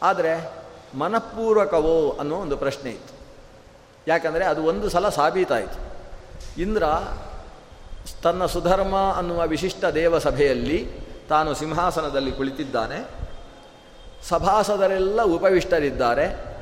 [0.03, 0.53] ಆದರೆ
[0.99, 3.19] ಮನಃಪೂರ್ವಕವೋ ಅನ್ನೋ ಒಂದು ಪ್ರಶ್ನೆ ಇತ್ತು.
[4.09, 5.89] ಯಾಕಂದರೆ ಅದು ಒಂದು ಸಲ ಸಾಬೀತಾಯಿತು.
[6.61, 6.83] ಇಂದ್ರ
[8.23, 13.09] ತನ್ನ ಸುಧರ್ಮ ಅನ್ನುವ ವಿಶಿಷ್ಟ ದೇವಸಭೆಯಲ್ಲಿ ತಾನು ಸಿಂಹಾಸನದಲ್ಲಿ ಕುಳಿತಿದ್ದಾನೆ.
[14.29, 16.58] ಸಭಾಸದರೆಲ್ಲ ಉಪವಿಷ್ಟರಿದ್ದಾರೆ.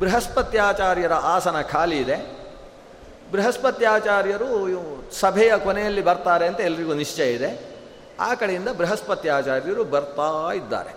[0.00, 2.40] ಬೃಹಸ್ಪತ್ಯಾಚಾರ್ಯರ ಆಸನ ಖಾಲಿ ಇದೆ.
[3.32, 7.76] ಬೃಹಸ್ಪತ್ಯಾಚಾರ್ಯರು ಸಭೆಯ ಕೊನೆಯಲ್ಲಿ ಬರ್ತಾರೆ ಅಂತ ಎಲ್ರಿಗೂ ನಿಶ್ಚಯ ಇದೆ.
[8.20, 10.90] ಆ ಕಡೆಯಿಂದ ಬೃಹಸ್ಪತ್ಯಾಚಾರ್ಯರು ಬರ್ತಾ ಇದ್ದಾರೆ.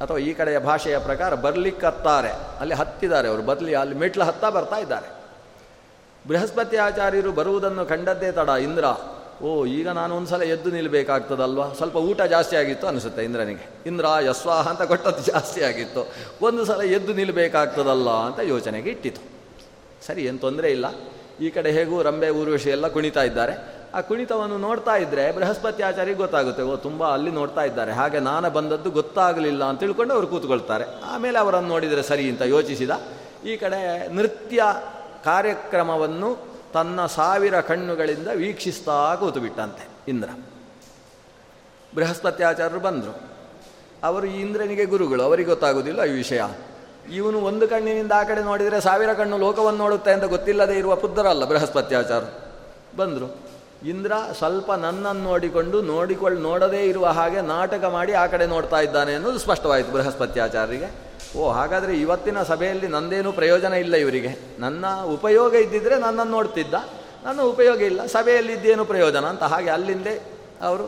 [0.00, 2.30] ಅಥವಾ ಈ ಕಡೆಯ ಭಾಷೆಯ ಪ್ರಕಾರ ಬರ್ಲಿಕ್ಕತ್ತಾರೆ.
[2.60, 5.16] ಅಲ್ಲಿ ಹತ್ತಿದ್ದಾರೆ ಅವರು ಬದಲಿ ಅಲ್ಲಿ ಮೆಟ್ಲು ಹತ್ತಾ ಬರ್ತಾ ಇದ್ದಾರೆ.
[6.28, 8.84] ಬೃಹಸ್ಪತಿ ಆಚಾರ್ಯರು ಬರುವುದನ್ನು ಕಂಡದ್ದೇ ತಡ ಇಂದ್ರ.
[9.42, 13.68] ಓ, ಈಗ ನಾನು ಒಂದು ಸಲ ಎದ್ದು ನಿಲ್ಲಬೇಕಾಗ್ತದಲ್ವಾ ಸ್ವಲ್ಪ ಊಟ ಜಾಸ್ತಿ ಆಗಿತ್ತು ಅನಿಸುತ್ತೆ ಇಂದ್ರನಿಗೆ.
[13.86, 16.12] ಇಂದ್ರ, ಯಸ್ವಾಹ ಅಂತ ಕೊಟ್ಟದ್ದು ಜಾಸ್ತಿ ಆಗಿತ್ತು.
[16.42, 19.20] ಒಂದು ಸಲ ಎದ್ದು ನಿಲ್ಲಬೇಕಾಗ್ತದಲ್ಲ ಅಂತ ಯೋಚನೆಗೆ ಇಟ್ಟಿತು.
[20.06, 20.86] ಸರಿ, ಏನು ತೊಂದರೆ ಇಲ್ಲ.
[21.40, 23.76] ಈ ಕಡೆ ಹೇಗೂ ರಂಬೆ, ಊರ್ವಶಿ ಎಲ್ಲ ಕುಣಿತಾ ಇದ್ದಾರೆ.
[23.94, 26.62] ಆ ಕುಣಿತವನ್ನು ನೋಡ್ತಾ ಇದ್ದರೆ ಬೃಹಸ್ಪತಿ ಆಚಾರ್ಯ ಗೊತ್ತಾಗುತ್ತೆ.
[26.62, 27.92] ಓ, ತುಂಬ ಅಲ್ಲಿ ನೋಡ್ತಾ ಇದ್ದಾರೆ.
[27.92, 30.84] ಹಾಗೆ ನಾನು ಬಂದದ್ದು ಗೊತ್ತಾಗಲಿಲ್ಲ ಅಂತ ತಿಳ್ಕೊಂಡು ಅವರು ಕೂತ್ಕೊಳ್ತಾರೆ.
[31.04, 32.90] ಆಮೇಲೆ ಅವರನ್ನು ನೋಡಿದರೆ ಸರಿ ಅಂತ ಯೋಚಿಸಿದ.
[33.44, 34.62] ಈ ಕಡೆ ನೃತ್ಯ
[35.24, 40.28] ಕಾರ್ಯಕ್ರಮವನ್ನು ತನ್ನ ಸಾವಿರ ಕಣ್ಣುಗಳಿಂದ ವೀಕ್ಷಿಸ್ತಾ ಕೂತುಬಿಟ್ಟಂತೆ ಇಂದ್ರ.
[41.94, 43.20] ಬೃಹಸ್ಪತ್ಯಾಚಾರ್ಯರು ಬಂದರು.
[44.04, 46.42] ಅವರು ಈ ಇಂದ್ರನಿಗೆ ಗುರುಗಳು, ಅವರಿಗೆ ಗೊತ್ತಾಗೋದಿಲ್ಲ ಈ ವಿಷಯ.
[47.12, 52.52] ಇವನು ಒಂದು ಕಣ್ಣಿನಿಂದ ಆ ಕಡೆ ನೋಡಿದರೆ ಸಾವಿರ ಕಣ್ಣು ಲೋಕವನ್ನು ನೋಡುತ್ತೆ ಅಂತ ಗೊತ್ತಿಲ್ಲದೆ ಇರುವ ಪುದ್ಧರಲ್ಲ ಬೃಹಸ್ಪತ್ಯಾಚಾರ್ಯರು.
[52.96, 53.36] ಬಂದರು.
[53.88, 59.38] ಇಂದ್ರ ಸ್ವಲ್ಪ ನನ್ನನ್ನು ನೋಡಿಕೊಂಡು ನೋಡಿಕೊಳ್ಳಿ, ನೋಡದೇ ಇರುವ ಹಾಗೆ ನಾಟಕ ಮಾಡಿ ಆ ಕಡೆ ನೋಡ್ತಾ ಇದ್ದಾನೆ ಅನ್ನೋದು
[59.38, 61.05] ಸ್ಪಷ್ಟವಾಯಿತು ಬೃಹಸ್ಪತ್ಯಾಚಾರ್ಯರಿಗೆ.
[61.36, 64.56] ಓ, ಹಾಗಾದರೆ ಇವತ್ತಿನ ಸಭೆಯಲ್ಲಿ ನಂದೇನೂ ಪ್ರಯೋಜನ ಇಲ್ಲ ಇವರಿಗೆ.
[64.58, 66.74] ನನ್ನ ಉಪಯೋಗ ಇದ್ದಿದ್ರೆ ನನ್ನನ್ನು ನೋಡ್ತಿದ್ದ.
[67.24, 68.06] ನನ್ನ ಉಪಯೋಗ ಇಲ್ಲ.
[68.06, 70.22] ಸಭೆಯಲ್ಲಿ ಇದ್ದೇನು ಪ್ರಯೋಜನ ಅಂತ ಹಾಗೆ ಅಲ್ಲಿಂದೇ
[70.62, 70.84] ಅವರು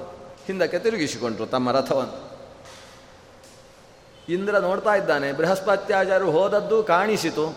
[0.46, 2.28] ಹಿಂದಕ್ಕೆ ತಿರುಗಿಸಿಕೊಂಡ್ರು ತಮ್ಮ ರಥವನ್ನು.
[4.28, 7.56] ಇಂದ್ರ ನೋಡ್ತಾ ಇದ್ದಾನೆ, ಬೃಹಸ್ಪತ್ಯಾಚಾರ್ಯರು ಹೋದದ್ದು ಕಾಣಿಸಿತು.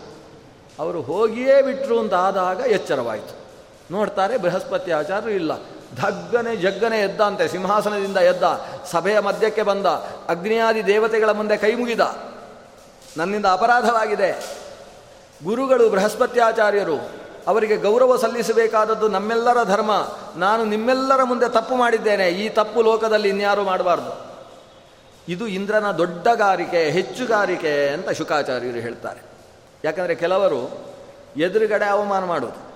[0.78, 3.36] ಅವರು ಹೋಗಿಯೇ ಬಿಟ್ಟರು ಅಂತ ಆದಾಗ ಎಚ್ಚರವಾಯಿತು.
[3.90, 5.52] ನೋಡ್ತಾರೆ ಬೃಹಸ್ಪತಿ ಆಚಾರ್ಯರು ಇಲ್ಲ.
[5.96, 8.42] ಧಗ್ಗನೆ ಜಗ್ಗನೆ ಎದ್ದಂತೆ ಸಿಂಹಾಸನದಿಂದ ಎದ್ದ,
[8.90, 9.86] ಸಭೆಯ ಮಧ್ಯಕ್ಕೆ ಬಂದ,
[10.28, 12.31] ಅಗ್ನಿಯಾದಿ ದೇವತೆಗಳ ಮುಂದೆ ಕೈ ಮುಗಿದ.
[13.16, 14.62] ನನ್ನಿಂದ ಅಪರಾಧವಾಗಿದೆ.
[15.44, 19.90] ಗುರುಗಳು, ಬೃಹಸ್ಪತ್ಯಾಚಾರ್ಯರು, ಅವರಿಗೆ ಗೌರವ ಸಲ್ಲಿಸಬೇಕಾದದ್ದು ನಮ್ಮೆಲ್ಲರ ಧರ್ಮ.
[20.36, 22.28] ನಾನು ನಿಮ್ಮೆಲ್ಲರ ಮುಂದೆ ತಪ್ಪು ಮಾಡಿದ್ದೇನೆ.
[22.28, 24.32] ಈ ತಪ್ಪು ಲೋಕದಲ್ಲಿ ಇನ್ಯಾರೂ ಮಾಡಬಾರ್ದು.
[25.28, 29.20] ಇದು ಇಂದ್ರನ ದೊಡ್ಡಗಾರಿಕೆ ಹೆಚ್ಚುಗಾರಿಕೆ ಅಂತ ಶುಕಾಚಾರ್ಯರು ಹೇಳ್ತಾರೆ.
[29.84, 30.84] ಯಾಕಂದರೆ ಕೆಲವರು
[31.36, 32.72] ಎದುರುಗಡೆ ಅವಮಾನ ಮಾಡೋದು.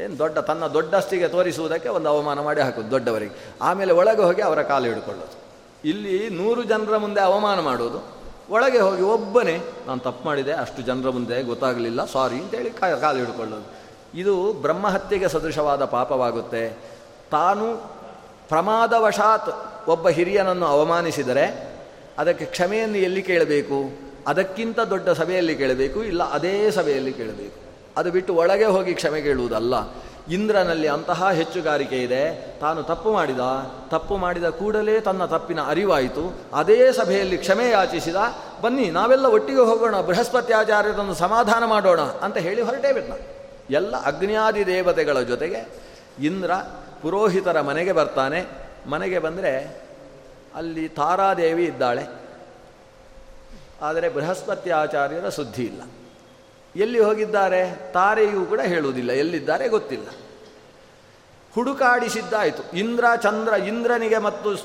[0.00, 3.54] ಏನು ದೊಡ್ಡ, ತನ್ನ ದೊಡ್ಡಸ್ತಿಗೆ ತೋರಿಸುವುದಕ್ಕೆ ಒಂದು ಅವಮಾನ ಮಾಡಿ ಹಾಕೋದು ದೊಡ್ಡವರಿಗೆ.
[3.62, 5.40] ಆಮೇಲೆ ಒಳಗೆ ಹೋಗಿ ಅವರ ಕಾಲು ಹಿಡ್ಕೊಳ್ಳೋದು.
[5.88, 8.19] ಇಲ್ಲಿ ನೂರು ಜನರ ಮುಂದೆ ಅವಮಾನ ಮಾಡೋದು.
[8.50, 13.66] ಒಳಗೆ ಹೋಗಿ ಒಬ್ಬನೇ, ನಾನು ತಪ್ಪು ಮಾಡಿದೆ, ಅಷ್ಟು ಜನರ ಮುಂದೆ ಗೊತ್ತಾಗಲಿಲ್ಲ, ಸಾರಿ ಅಂತೇಳಿ ಕಾಲು ಹಿಡ್ಕೊಳ್ಳೋದು.
[14.14, 16.76] ಇದು ಬ್ರಹ್ಮಹತ್ಯೆಗೆ ಸದೃಶವಾದ ಪಾಪವಾಗುತ್ತೆ.
[17.30, 17.66] ತಾನು
[18.48, 19.50] ಪ್ರಮಾದವಶಾತ್
[19.88, 21.44] ಒಬ್ಬ ಹಿರಿಯನನ್ನು ಅವಮಾನಿಸಿದರೆ,
[22.18, 23.98] ಅದಕ್ಕೆ ಕ್ಷಮೆಯನ್ನು ಎಲ್ಲಿ ಕೇಳಬೇಕು?
[24.26, 27.58] ಅದಕ್ಕಿಂತ ದೊಡ್ಡ ಸಭೆಯಲ್ಲಿ ಕೇಳಬೇಕು, ಇಲ್ಲ ಅದೇ ಸಭೆಯಲ್ಲಿ ಕೇಳಬೇಕು?
[27.96, 29.74] ಅದು ಬಿಟ್ಟು ಒಳಗೆ ಹೋಗಿ ಕ್ಷಮೆ ಕೇಳುವುದಲ್ಲ.
[30.30, 32.54] ಇಂದ್ರನಲ್ಲಿ ಅಂತಹ ಹೆಚ್ಚುಗಾರಿಕೆ ಇದೆ.
[32.60, 33.38] ತಾನು ತಪ್ಪು ಮಾಡಿದ
[33.88, 36.38] ತಪ್ಪು ಮಾಡಿದ ಕೂಡಲೇ ತನ್ನ ತಪ್ಪಿನ ಅರಿವಾಯಿತು.
[36.54, 38.16] ಅದೇ ಸಭೆಯಲ್ಲಿ ಕ್ಷಮೆ ಯಾಚಿಸಿದ,
[38.62, 43.12] ಬನ್ನಿ ನಾವೆಲ್ಲ ಒಟ್ಟಿಗೆ ಹೋಗೋಣ ಬೃಹಸ್ಪತಿ ಆಚಾರ್ಯರನ್ನು ಸಮಾಧಾನ ಮಾಡೋಣ ಅಂತ ಹೇಳಿ ಹೊರಟೇ ಬಿಟ್ಟ
[43.70, 45.68] ಎಲ್ಲ ಅಗ್ನಿಯಾದಿ ದೇವತೆಗಳ ಜೊತೆಗೆ
[46.20, 46.50] ಇಂದ್ರ
[47.02, 48.46] ಪುರೋಹಿತರ ಮನೆಗೆ ಬರ್ತಾನೆ.
[48.86, 49.82] ಮನೆಗೆ ಬಂದರೆ
[50.54, 52.06] ಅಲ್ಲಿ ತಾರಾದೇವಿ ಇದ್ದಾಳೆ.
[53.82, 55.82] ಆದರೆ ಬೃಹಸ್ಪತಿ ಆಚಾರ್ಯರ ಸುದ್ದಿ ಇಲ್ಲ.
[56.76, 57.92] ಎಲ್ಲಿ ಹೋಗಿದ್ದಾರೆ?
[57.92, 59.10] ತಾರೆಯೂ ಕೂಡ ಹೇಳುವುದಿಲ್ಲ.
[59.10, 60.06] ಎಲ್ಲಿದ್ದಾರೆ ಗೊತ್ತಿಲ್ಲ.
[61.54, 62.76] ಹುಡುಕಾಡಿಸಿದ್ದಾಯಿತು.
[62.76, 64.56] ಇಂದ್ರ, ಚಂದ್ರ, ಇಂದ್ರನಿಗೆ ಮತ್ತು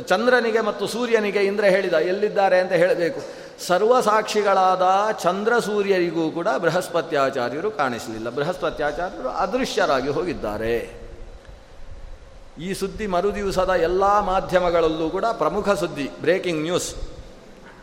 [0.00, 3.46] ಚಂದ್ರನಿಗೆ ಮತ್ತು ಸೂರ್ಯನಿಗೆ ಇಂದ್ರ ಹೇಳಿದ, ಎಲ್ಲಿದ್ದಾರೆ ಅಂತ ಹೇಳಬೇಕು.
[3.66, 4.82] ಸರ್ವಸಾಕ್ಷಿಗಳಾದ
[5.22, 8.30] ಚಂದ್ರ ಸೂರ್ಯರಿಗೂ ಕೂಡ ಬೃಹಸ್ಪತ್ಯಾಚಾರ್ಯರು ಕಾಣಿಸಲಿಲ್ಲ.
[8.30, 11.06] ಬೃಹಸ್ಪತ್ಯಾಚಾರ್ಯರು ಅದೃಶ್ಯರಾಗಿ ಹೋಗಿದ್ದಾರೆ.
[12.60, 16.94] ಈ ಸುದ್ದಿ ಮರುದಿವಸದ ಎಲ್ಲ ಮಾಧ್ಯಮಗಳಲ್ಲೂ ಕೂಡ ಪ್ರಮುಖ ಸುದ್ದಿ, ಬ್ರೇಕಿಂಗ್ ನ್ಯೂಸ್.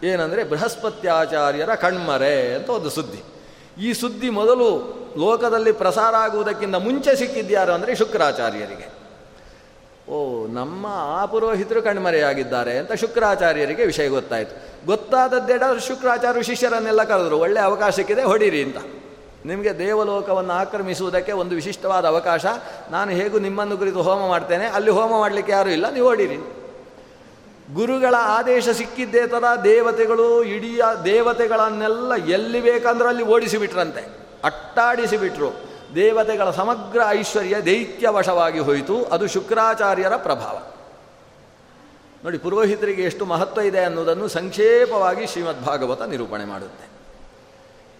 [0.03, 3.23] ಏನಂದರೆ ಬೃಹಸ್ಪತ್ಯಾಚಾರ್ಯರ ಕಣ್ಮರೆ ಅಂತ ಒಂದು ಸುದ್ದಿ.
[3.77, 9.03] ಈ ಸುದ್ದಿ ಮೊದಲು ಲೋಕದಲ್ಲಿ ಪ್ರಸಾರ ಆಗುವುದಕ್ಕಿಂತ ಮುಂಚೆ ಸಿಕ್ಕಿದ್ಯಾರು ಅಂದರೆ ಶುಕ್ರಾಚಾರ್ಯರಿಗೆ.
[10.11, 14.85] ಓ, ನಮ್ಮ ಆ ಪುರೋಹಿತರು ಕಣ್ಮರೆಯಾಗಿದ್ದಾರೆ ಅಂತ ಶುಕ್ರಾಚಾರ್ಯರಿಗೆ ವಿಷಯ ಗೊತ್ತಾಯಿತು.
[14.85, 18.77] ಗೊತ್ತಾದದ್ದೆಡ ಶುಕ್ರಾಚಾರ್ಯ ಶಿಷ್ಯರನ್ನೆಲ್ಲ ಕರೆದರು, ಒಳ್ಳೆ ಅವಕಾಶಕ್ಕಿದೆ ಹೊಡೀರಿ ಅಂತ.
[19.45, 22.45] ನಿಮಗೆ ದೇವಲೋಕವನ್ನು ಆಕ್ರಮಿಸುವುದಕ್ಕೆ ಒಂದು ವಿಶಿಷ್ಟವಾದ ಅವಕಾಶ,
[22.91, 26.62] ನಾನು ಹೇಗೂ ನಿಮ್ಮನ್ನು ಕುರಿತು ಹೋಮ ಮಾಡ್ತೇನೆ, ಅಲ್ಲಿ ಹೋಮ ಮಾಡಲಿಕ್ಕೆ ಯಾರೂ ಇಲ್ಲ, ನೀವು ಹೊಡೀರಿ.
[27.73, 34.01] ಗುರುಗಳ ಆದೇಶ ಸಿಕ್ಕಿದ್ದೇ ಥರ ದೇವತೆಗಳು ಇಡೀ ದೇವತೆಗಳನ್ನೆಲ್ಲ ಎಲ್ಲಿ ಬೇಕಂದ್ರೆ ಅಲ್ಲಿ ಓಡಿಸಿಬಿಟ್ರಂತೆ.
[34.43, 35.53] ಅಟ್ಟಾಡಿಸಿಬಿಟ್ರು.
[35.95, 39.03] ದೇವತೆಗಳ ಸಮಗ್ರ ಐಶ್ವರ್ಯ ದೈತ್ಯವಶವಾಗಿ ಹೋಯಿತು.
[39.03, 40.61] ಅದು ಶುಕ್ರಾಚಾರ್ಯರ ಪ್ರಭಾವ.
[42.23, 46.93] ನೋಡಿ, ಪುರೋಹಿತರಿಗೆ ಎಷ್ಟು ಮಹತ್ವ ಇದೆ ಅನ್ನೋದನ್ನು ಸಂಕ್ಷೇಪವಾಗಿ ಶ್ರೀಮದ್ ಭಾಗವತ ನಿರೂಪಣೆ ಮಾಡುತ್ತೆ.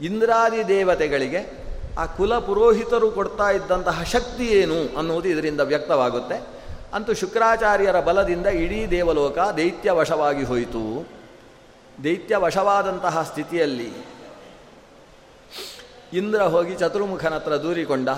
[0.06, 1.68] ಇಂದ್ರಾದಿ ದೇವತೆಗಳಿಗೆ
[2.00, 6.63] ಆ ಕುಲ ಪುರೋಹಿತರು ಕೊಡ್ತಾ ಇದ್ದಂತಹ ಶಕ್ತಿ ಏನು ಅನ್ನುವುದು ಇದರಿಂದ ವ್ಯಕ್ತವಾಗುತ್ತೆ.
[6.94, 10.84] ಅಂತೂ ಶುಕ್ರಾಚಾರ್ಯರ ಬಲದಿಂದ ಇಡೀ ದೇವಲೋಕ ದೈತ್ಯವಶವಾಗಿ ಹೋಯಿತು.
[12.04, 13.92] ದೈತ್ಯವಶವಾದಂತಹ ಸ್ಥಿತಿಯಲ್ಲಿ
[16.14, 18.10] ಇಂದ್ರ ಹೋಗಿ ಚತುರ್ಮುಖನ ಹತ್ರ ದೂರಿಕೊಂಡ.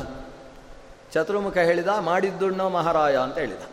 [1.13, 3.63] ಚತುರ್ಮುಖ ಹೇಳಿದ, ಮಾಡಿದ್ದುಣ್ಣೋ ಮಹಾರಾಯ ಅಂತ ಹೇಳಿದ.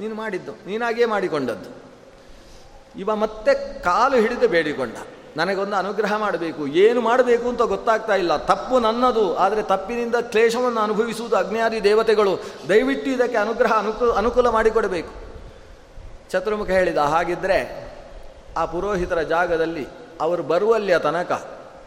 [0.00, 1.70] ನೀನು ಮಾಡಿದ್ದು, ನೀನಾಗೇ ಮಾಡಿಕೊಂಡದ್ದು.
[3.00, 4.96] ಇವ ಮತ್ತೆ ಕಾಲು ಹಿಡಿದು ಬೇಡಿಕೊಂಡ.
[5.36, 6.66] ನನಗೊಂದು ಅನುಗ್ರಹ ಮಾಡಬೇಕು.
[6.66, 8.36] ಏನು ಮಾಡಬೇಕು ಅಂತ ಗೊತ್ತಾಗ್ತಾ ಇಲ್ಲ.
[8.36, 9.36] ತಪ್ಪು ನನ್ನದು.
[9.36, 12.32] ಆದರೆ ತಪ್ಪಿನಿಂದ ಕ್ಲೇಶವನ್ನು ಅನುಭವಿಸುವುದು ಅಗ್ನಿಯಾದಿ ದೇವತೆಗಳು.
[12.68, 15.12] ದಯವಿಟ್ಟು ಇದಕ್ಕೆ ಅನುಗ್ರಹ ಅನುಕೂಲ ಅನುಕೂಲ ಮಾಡಿಕೊಡಬೇಕು.
[16.30, 17.58] ಚತುರ್ಮುಖ ಹೇಳಿದ ಹಾಗಿದ್ದರೆ
[18.56, 19.86] ಆ ಪುರೋಹಿತರ ಜಾಗದಲ್ಲಿ
[20.20, 21.32] ಅವರು ಬರುವಲ್ಲಿಯ ತನಕ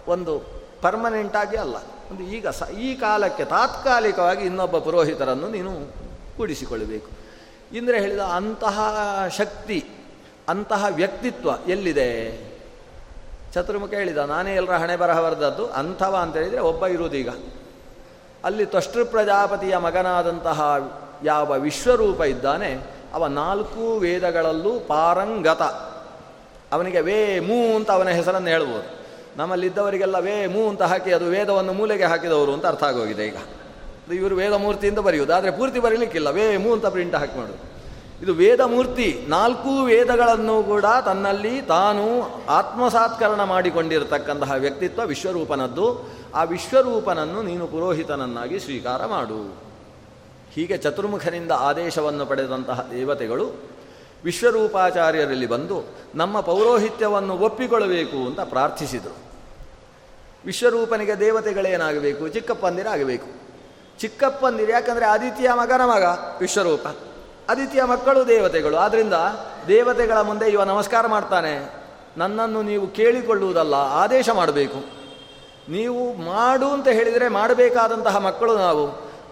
[0.08, 0.34] ಒಂದು
[0.82, 1.78] ಪರ್ಮನೆಂಟಾಗಿ ಅಲ್ಲ,
[2.12, 5.72] ಒಂದು ಈಗ ಸ, ಈ ಕಾಲಕ್ಕೆ ತಾತ್ಕಾಲಿಕವಾಗಿ ಇನ್ನೊಬ್ಬ ಪುರೋಹಿತರನ್ನು ನೀನು
[6.38, 7.10] ಕೂಡಿಸಿಕೊಳ್ಳಬೇಕು.
[7.76, 8.78] ಇಂದ್ರೆ ಹೇಳಿದ ಅಂತಹ
[9.38, 9.80] ಶಕ್ತಿ,
[10.50, 12.10] ಅಂತಹ ವ್ಯಕ್ತಿತ್ವ ಎಲ್ಲಿದೆ?
[13.54, 17.30] ಚತುರ್ಮುಖ ಹೇಳಿದ, ನಾನೇ ಎಲ್ಲರ ಹಣೆ ಬರಹ ಬರೆದದ್ದು ಅಂಥವ ಅಂತ ಹೇಳಿದರೆ ಒಬ್ಬ ಇರುವುದೀಗ
[18.46, 20.60] ಅಲ್ಲಿ ತ್ವಷ್ಟೃ ಪ್ರಜಾಪತಿಯ ಮಗನಾದಂತಹ
[21.24, 22.70] ಯಾವ ವಿಶ್ವರೂಪ ಇದ್ದಾನೆ,
[23.14, 25.64] ಅವ ನಾಲ್ಕು ವೇದಗಳಲ್ಲೂ ಪಾರಂಗತ.
[26.72, 28.88] ಅವನಿಗೆ ವೇ ಮೂ ಅಂತ ಅವನ ಹೆಸರನ್ನು ಹೇಳ್ಬೋದು
[29.38, 33.40] ನಮ್ಮಲ್ಲಿದ್ದವರಿಗೆಲ್ಲ ವೇ ಮೂ ಅಂತ ಹಾಕಿ ಅದು ವೇದವನ್ನು ಮೂಲೆಗೆ ಹಾಕಿದವರು ಅಂತ ಅರ್ಥ ಆಗೋಗಿದೆ ಈಗ.
[34.20, 37.69] ಇವರು ವೇದಮೂರ್ತಿಯಿಂದ ಬರೆಯುವುದು, ಆದರೆ ಪೂರ್ತಿ ಬರೀಲಿಕ್ಕಿಲ್ಲ, ವೇ ಮೂ ಅಂತ ಪ್ರಿಂಟ್ ಹಾಕಿ ಮಾಡೋದು
[38.22, 42.06] ಇದು ವೇದಮೂರ್ತಿ, ನಾಲ್ಕು ವೇದಗಳನ್ನು ಕೂಡ ತನ್ನಲ್ಲಿ ತಾನು
[42.46, 46.10] ಆತ್ಮಸಾತ್ಕರಣ ಮಾಡಿಕೊಂಡಿರತಕ್ಕಂತಹ ವ್ಯಕ್ತಿತ್ವ ವಿಶ್ವರೂಪನದ್ದು.
[46.36, 49.56] ಆ ವಿಶ್ವರೂಪನನ್ನು ನೀನು ಪುರೋಹಿತನನ್ನಾಗಿ ಸ್ವೀಕಾರ ಮಾಡು.
[50.54, 53.52] ಹೀಗೆ ಚತುರ್ಮುಖರಿಂದ ಆದೇಶವನ್ನು ಪಡೆದಂತಹ ದೇವತೆಗಳು
[54.24, 55.84] ವಿಶ್ವರೂಪಾಚಾರ್ಯರಲ್ಲಿ ಬಂದು
[56.16, 59.18] ನಮ್ಮ ಪೌರೋಹಿತ್ಯವನ್ನು ಒಪ್ಪಿಕೊಳ್ಳಬೇಕು ಅಂತ ಪ್ರಾರ್ಥಿಸಿದರು.
[60.46, 62.28] ವಿಶ್ವರೂಪನಿಗೆ ದೇವತೆಗಳೇನಾಗಬೇಕು?
[62.28, 63.28] ಚಿಕ್ಕಪ್ಪಂದಿರ ಆಗಬೇಕು
[64.00, 66.04] ಚಿಕ್ಕಪ್ಪಂದಿರ ಯಾಕಂದರೆ ಆದಿತ್ಯ ಮಗನ ಮಗ
[66.40, 66.88] ವಿಶ್ವರೂಪ.
[67.50, 68.78] ಆದಿತ್ಯ ಮಕ್ಕಳು ದೇವತೆಗಳು.
[68.78, 69.18] ಆದ್ದರಿಂದ
[69.68, 71.54] ದೇವತೆಗಳ ಮುಂದೆ ಇವ ನಮಸ್ಕಾರ ಮಾಡ್ತಾನೆ.
[72.18, 74.80] ನನ್ನನ್ನು ನೀವು ಕೇಳಿಕೊಳ್ಳುವುದಲ್ಲ, ಆದೇಶ ಮಾಡಬೇಕು.
[75.70, 78.86] ನೀವು ಮಾಡು ಅಂತ ಹೇಳಿದರೆ ಮಾಡಬೇಕಾದಂತಹ ಮಕ್ಕಳು ನಾವು.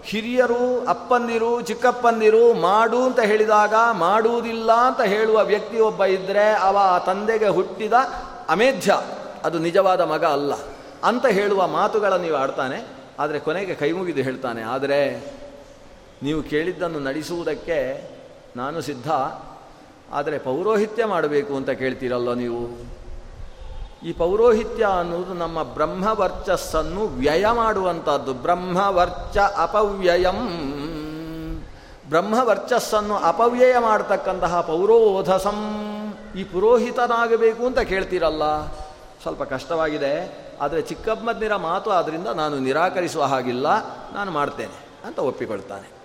[0.04, 7.48] ಹಿರಿಯರು, ಅಪ್ಪಂದಿರು, ಚಿಕ್ಕಪ್ಪಂದಿರು ಮಾಡು ಅಂತ ಹೇಳಿದಾಗ ಮಾಡುವುದಿಲ್ಲ ಅಂತ ಹೇಳುವ ವ್ಯಕ್ತಿ ಒಬ್ಬ ಇದ್ದರೆ ಅವ ಆ ತಂದೆಗೆ
[7.48, 7.92] ಹುಟ್ಟಿದ
[8.48, 9.00] ಅಮೇಧ್ಯ.
[9.44, 10.52] ಅದು ನಿಜವಾದ ಮಗ ಅಲ್ಲ.
[11.04, 12.78] ಅಂತ ಹೇಳುವ ಮಾತುಗಳನ್ನು ನೀವು ಆಡ್ತಾನೆ.
[13.18, 15.00] ಆದರೆ ಕೊನೆಗೆ ಕೈ ಮುಗಿದು ಹೇಳ್ತಾನೆ, ಆದರೆ
[16.22, 18.10] ನೀವು ಕೇಳಿದ್ದನ್ನು ನಡೆಸುವುದಕ್ಕೆ
[18.56, 19.10] ನಾನು ಸಿದ್ಧ.
[20.12, 22.88] ಆದರೆ ಪೌರೋಹಿತ್ಯ ಮಾಡಬೇಕು ಅಂತ ಕೇಳ್ತೀರಲ್ಲ ನೀವು?
[24.06, 28.34] ಈ ಪೌರೋಹಿತ್ಯ ಅನ್ನೋದು ನಮ್ಮ ಬ್ರಹ್ಮವರ್ಚಸ್ಸನ್ನು ವ್ಯಯ ಮಾಡುವಂಥದ್ದು.
[28.34, 30.38] ಬ್ರಹ್ಮವರ್ಚ ಅಪವ್ಯಯಂ.
[32.08, 35.84] ಬ್ರಹ್ಮವರ್ಚಸ್ಸನ್ನು ಅಪವ್ಯಯ ಮಾಡತಕ್ಕಂತಹ ಪೌರೋಧಸಂ.
[36.36, 38.66] ಈ ಪುರೋಹಿತನಾಗಬೇಕು ಅಂತ ಕೇಳ್ತೀರಲ್ಲ?
[39.22, 40.38] ಸ್ವಲ್ಪ ಕಷ್ಟವಾಗಿದೆ.
[40.60, 43.66] ಆದರೆ ಚಿಕ್ಕಮ್ಮದ್ನಿರ ಮಾತು ಆದ್ದರಿಂದ ನಾನು ನಿರಾಕರಿಸುವ ಹಾಗಿಲ್ಲ.
[44.14, 45.97] ನಾನು ಮಾಡ್ತೇನೆ ಅಂತ ಒಪ್ಪಿಕೊಳ್ತಾನೆ.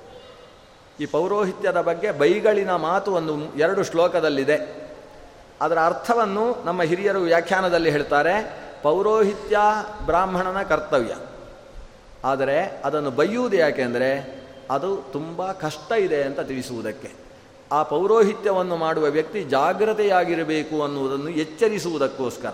[0.99, 4.83] ಈ ಪೌರೋಹಿತ್ಯದ ಬಗ್ಗೆ ಬೈಗಳಿನ ಮಾತು ಒಂದು ಎರಡು ಶ್ಲೋಕದಲ್ಲಿದೆ.
[5.61, 9.57] ಅದರ ಅರ್ಥವನ್ನು ನಮ್ಮ ಹಿರಿಯರು ವ್ಯಾಖ್ಯಾನದಲ್ಲಿ ಹೇಳ್ತಾರೆ, ಪೌರೋಹಿತ್ಯ
[10.05, 11.15] ಬ್ರಾಹ್ಮಣನ ಕರ್ತವ್ಯ.
[12.25, 17.11] ಆದರೆ ಅದನ್ನು ಬೈಯುವುದು ಯಾಕೆಂದರೆ, ಅದು ತುಂಬ ಕಷ್ಟ ಇದೆ ಅಂತ ತಿಳಿಸುವುದಕ್ಕೆ.
[17.71, 22.53] ಆ ಪೌರೋಹಿತ್ಯವನ್ನು ಮಾಡುವ ವ್ಯಕ್ತಿ ಜಾಗ್ರತೆಯಾಗಿರಬೇಕು ಅನ್ನುವುದನ್ನು ಎಚ್ಚರಿಸುವುದಕ್ಕೋಸ್ಕರ.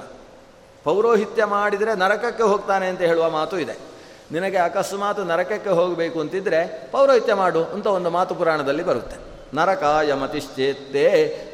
[0.84, 3.99] ಪೌರೋಹಿತ್ಯ ಮಾಡಿದರೆ ನರಕಕ್ಕೆ ಹೋಗ್ತಾನೆ ಅಂತ ಹೇಳುವ ಮಾತು ಇದೆ.
[4.32, 9.18] ನಿನಗೆ ಅಕಸ್ಮಾತ್ ನರಕಕ್ಕೆ ಹೋಗಬೇಕು ಅಂತಿದ್ರೆ ಪೌರೋಹಿತ್ಯ ಮಾಡು ಅಂತ ಒಂದು ಮಾತು ಪುರಾಣದಲ್ಲಿ ಬರುತ್ತೆ.
[9.56, 11.06] ನರಕ ಮತಿಶ್ಚೇತ್ತೇ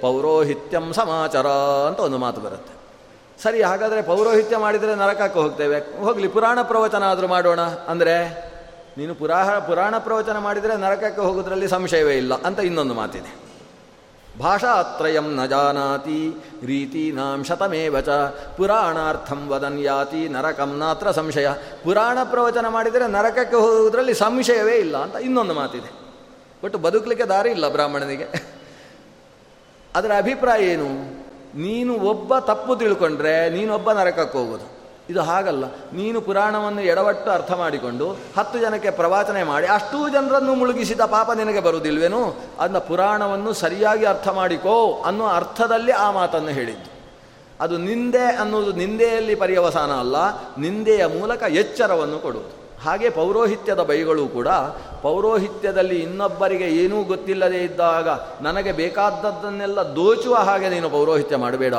[0.01, 1.47] ಪೌರೋಹಿತ್ಯಂ ಸಮಾಚಾರ
[1.87, 2.75] ಅಂತ ಒಂದು ಮಾತು ಬರುತ್ತೆ.
[3.43, 5.79] ಸರಿ, ಹಾಗಾದರೆ ಪೌರೋಹಿತ್ಯ ಮಾಡಿದರೆ ನರಕಕ್ಕೆ ಹೋಗ್ತೇವೆ.
[5.79, 7.59] ಹೋಗಲಿ, ಪುರಾಣ ಪ್ರವಚನ ಆದರೂ ಮಾಡೋಣ.
[7.61, 8.15] ಅಂದರೆ,
[8.97, 13.44] ನೀನು ಪುರಾಹ, ಪುರಾಣ ಪ್ರವಚನ ಮಾಡಿದರೆ ನರಕಕ್ಕೆ ಹೋಗೋದ್ರಲ್ಲಿ ಸಂಶಯವೇ ಇಲ್ಲ ಅಂತ ಇನ್ನೊಂದು ಮಾತಿದೆ.
[14.39, 16.33] ಭಾಷಾತ್ರಯಂ ನ ಜಾನಾತಿ,
[16.65, 18.09] ರೀತೀನಾಂ ಶತಮೇವ ಚ,
[18.57, 21.47] ಪುರಾಣಾರ್ಥಂ ವದನ್ ಯಾತಿ ನರಕಂ ನಾತ್ರ ಸಂಶಯ.
[21.83, 25.91] ಪುರಾಣ ಪ್ರವಚನ ಮಾಡಿದರೆ ನರಕಕ್ಕೆ ಹೋಗುವುದರಲ್ಲಿ ಸಂಶಯವೇ ಇಲ್ಲ ಅಂತ ಇನ್ನೊಂದು ಮಾತಿದೆ.
[26.63, 28.55] ಬಟ್ ಬದುಕಲಿಕ್ಕೆ ದಾರಿ ಇಲ್ಲ ಬ್ರಾಹ್ಮಣನಿಗೆ.
[29.95, 30.89] ಅದರ ಅಭಿಪ್ರಾಯ ಏನು?
[31.57, 34.74] ನೀನು ಒಬ್ಬ ತಪ್ಪು ತಿಳ್ಕೊಂಡ್ರೆ ನೀನೊಬ್ಬ ನರಕಕ್ಕೆ ಹೋಗೋದು.
[35.09, 35.65] ಇದು ಹಾಗಲ್ಲ.
[35.93, 42.35] ನೀನು ಪುರಾಣವನ್ನು ಎಡವಟ್ಟು ಅರ್ಥ ಮಾಡಿಕೊಂಡು ಹತ್ತು ಜನಕ್ಕೆ ಪ್ರವಾಚನೆ ಮಾಡಿ ಅಷ್ಟೂ ಜನರನ್ನು ಮುಳುಗಿಸಿದ ಪಾಪ ನಿನಗೆ ಬರುವುದಿಲ್ವೇನು?
[42.59, 46.89] ಅದನ್ನ ಪುರಾಣವನ್ನು ಸರಿಯಾಗಿ ಅರ್ಥ ಮಾಡಿಕೋ ಅನ್ನೋ ಅರ್ಥದಲ್ಲಿ ಆ ಮಾತನ್ನು ಹೇಳಿದ್ದು.
[47.59, 50.15] ಅದು ನಿಂದೆ ಅನ್ನೋದು ನಿಂದೆಯಲ್ಲಿ ಪರ್ಯವಸಾನ ಅಲ್ಲ,
[50.57, 52.64] ನಿಂದೆಯ ಮೂಲಕ ಎಚ್ಚರವನ್ನು ಕೊಡುವುದು.
[52.85, 54.47] ಹಾಗೆ ಪೌರೋಹಿತ್ಯದ ಬೈಗಳು ಕೂಡ
[55.01, 58.09] ಪೌರೋಹಿತ್ಯದಲ್ಲಿ ಇನ್ನೊಬ್ಬರಿಗೆ ಏನೂ ಗೊತ್ತಿಲ್ಲದೇ ಇದ್ದಾಗ
[58.41, 61.73] ನನಗೆ ಬೇಕಾದದ್ದನ್ನೆಲ್ಲ ದೋಚುವ ಹಾಗೆ ನೀನು ಪೌರೋಹಿತ್ಯ ಮಾಡಬೇಡ.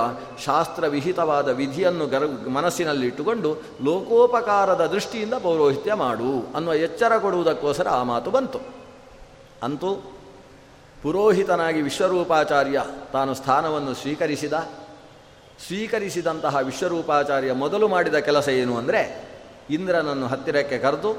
[0.44, 8.60] ಶಾಸ್ತ್ರ ವಿಹಿತವಾದ ವಿಧಿಯನ್ನು ಗರ್ ಮನಸ್ಸಿನಲ್ಲಿಟ್ಟುಕೊಂಡು ಲೋಕೋಪಕಾರದ ದೃಷ್ಟಿಯಿಂದ ಪೌರೋಹಿತ್ಯ ಮಾಡು ಅನ್ನುವ ಎಚ್ಚರ ಕೊಡುವುದಕ್ಕೋಸ್ಕರ ಆ ಮಾತು ಬಂತು.
[9.62, 10.12] ಅಂತೂ
[11.02, 14.52] ಪುರೋಹಿತನಾಗಿ ವಿಶ್ವರೂಪಾಚಾರ್ಯ ತಾನು ಸ್ಥಾನವನ್ನು ಸ್ವೀಕರಿಸಿದ.
[15.66, 19.25] ಸ್ವೀಕರಿಸಿದಂತಹ ವಿಶ್ವರೂಪಾಚಾರ್ಯ ಮೊದಲು ಮಾಡಿದ ಕೆಲಸ ಏನು ಅಂದರೆ
[19.70, 21.12] ಇಂದ್ರನನ್ನು ಹತ್ತಿರಕ್ಕೆ ಕರೆದು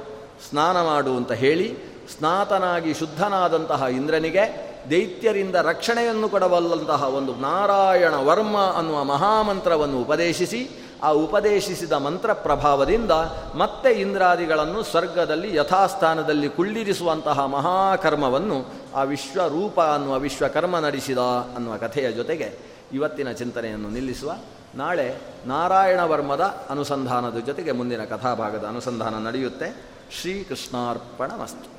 [0.50, 10.02] ಸ್ನಾನ ಮಾಡು ಅಂತ ಹೇಳಿ ಸ್ನಾತನಾಗಿ ಶುದ್ಧನಾದಂತಹ ಇಂದ್ರನಿಗೆ ದೈತ್ಯರಿಂದ ರಕ್ಷಣೆಯನ್ನು ಕೊಡಬಲ್ಲಂತಹ ಒಂದು ನಾರಾಯಣ ವರ್ಮ ಅನ್ನುವ ಮಹಾಮಂತ್ರವನ್ನು
[10.02, 10.70] ಉಪದೇಶಿಸಿ,
[11.04, 13.12] ಆ ಉಪದೇಶಿಸಿದ ಮಂತ್ರ ಪ್ರಭಾವದಿಂದ
[13.56, 21.18] ಮತ್ತೆ ಇಂದ್ರಾದಿಗಳನ್ನು ಸ್ವರ್ಗದಲ್ಲಿ ಯಥಾಸ್ಥಾನದಲ್ಲಿ ಕುಳ್ಳಿರಿಸುವಂತಹ ಮಹಾಕರ್ಮವನ್ನು ಆ ವಿಶ್ವರೂಪ ಅನ್ನುವ ವಿಶ್ವಕರ್ಮ ನಡೆಸಿದ
[21.56, 22.60] ಅನ್ನುವ ಕಥೆಯ ಜೊತೆಗೆ
[22.94, 24.32] ಇವತ್ತಿನ ಚಿಂತನೆಯನ್ನು ನಿಲ್ಲಿಸುವ
[24.78, 25.16] ನಾಳೆ
[25.46, 29.86] ನಾರಾಯಣ ವರ್ಮದ ಅನುಸಂಧಾನದ ಜೊತೆಗೆ ಮುಂದಿನ ಕಥಾಭಾಗದ ಅನುಸಂಧಾನ ನಡೆಯುತ್ತೆ.
[30.22, 31.77] ಶ್ರೀಕೃಷ್ಣಾರ್ಪಣ ಮಸ್ತು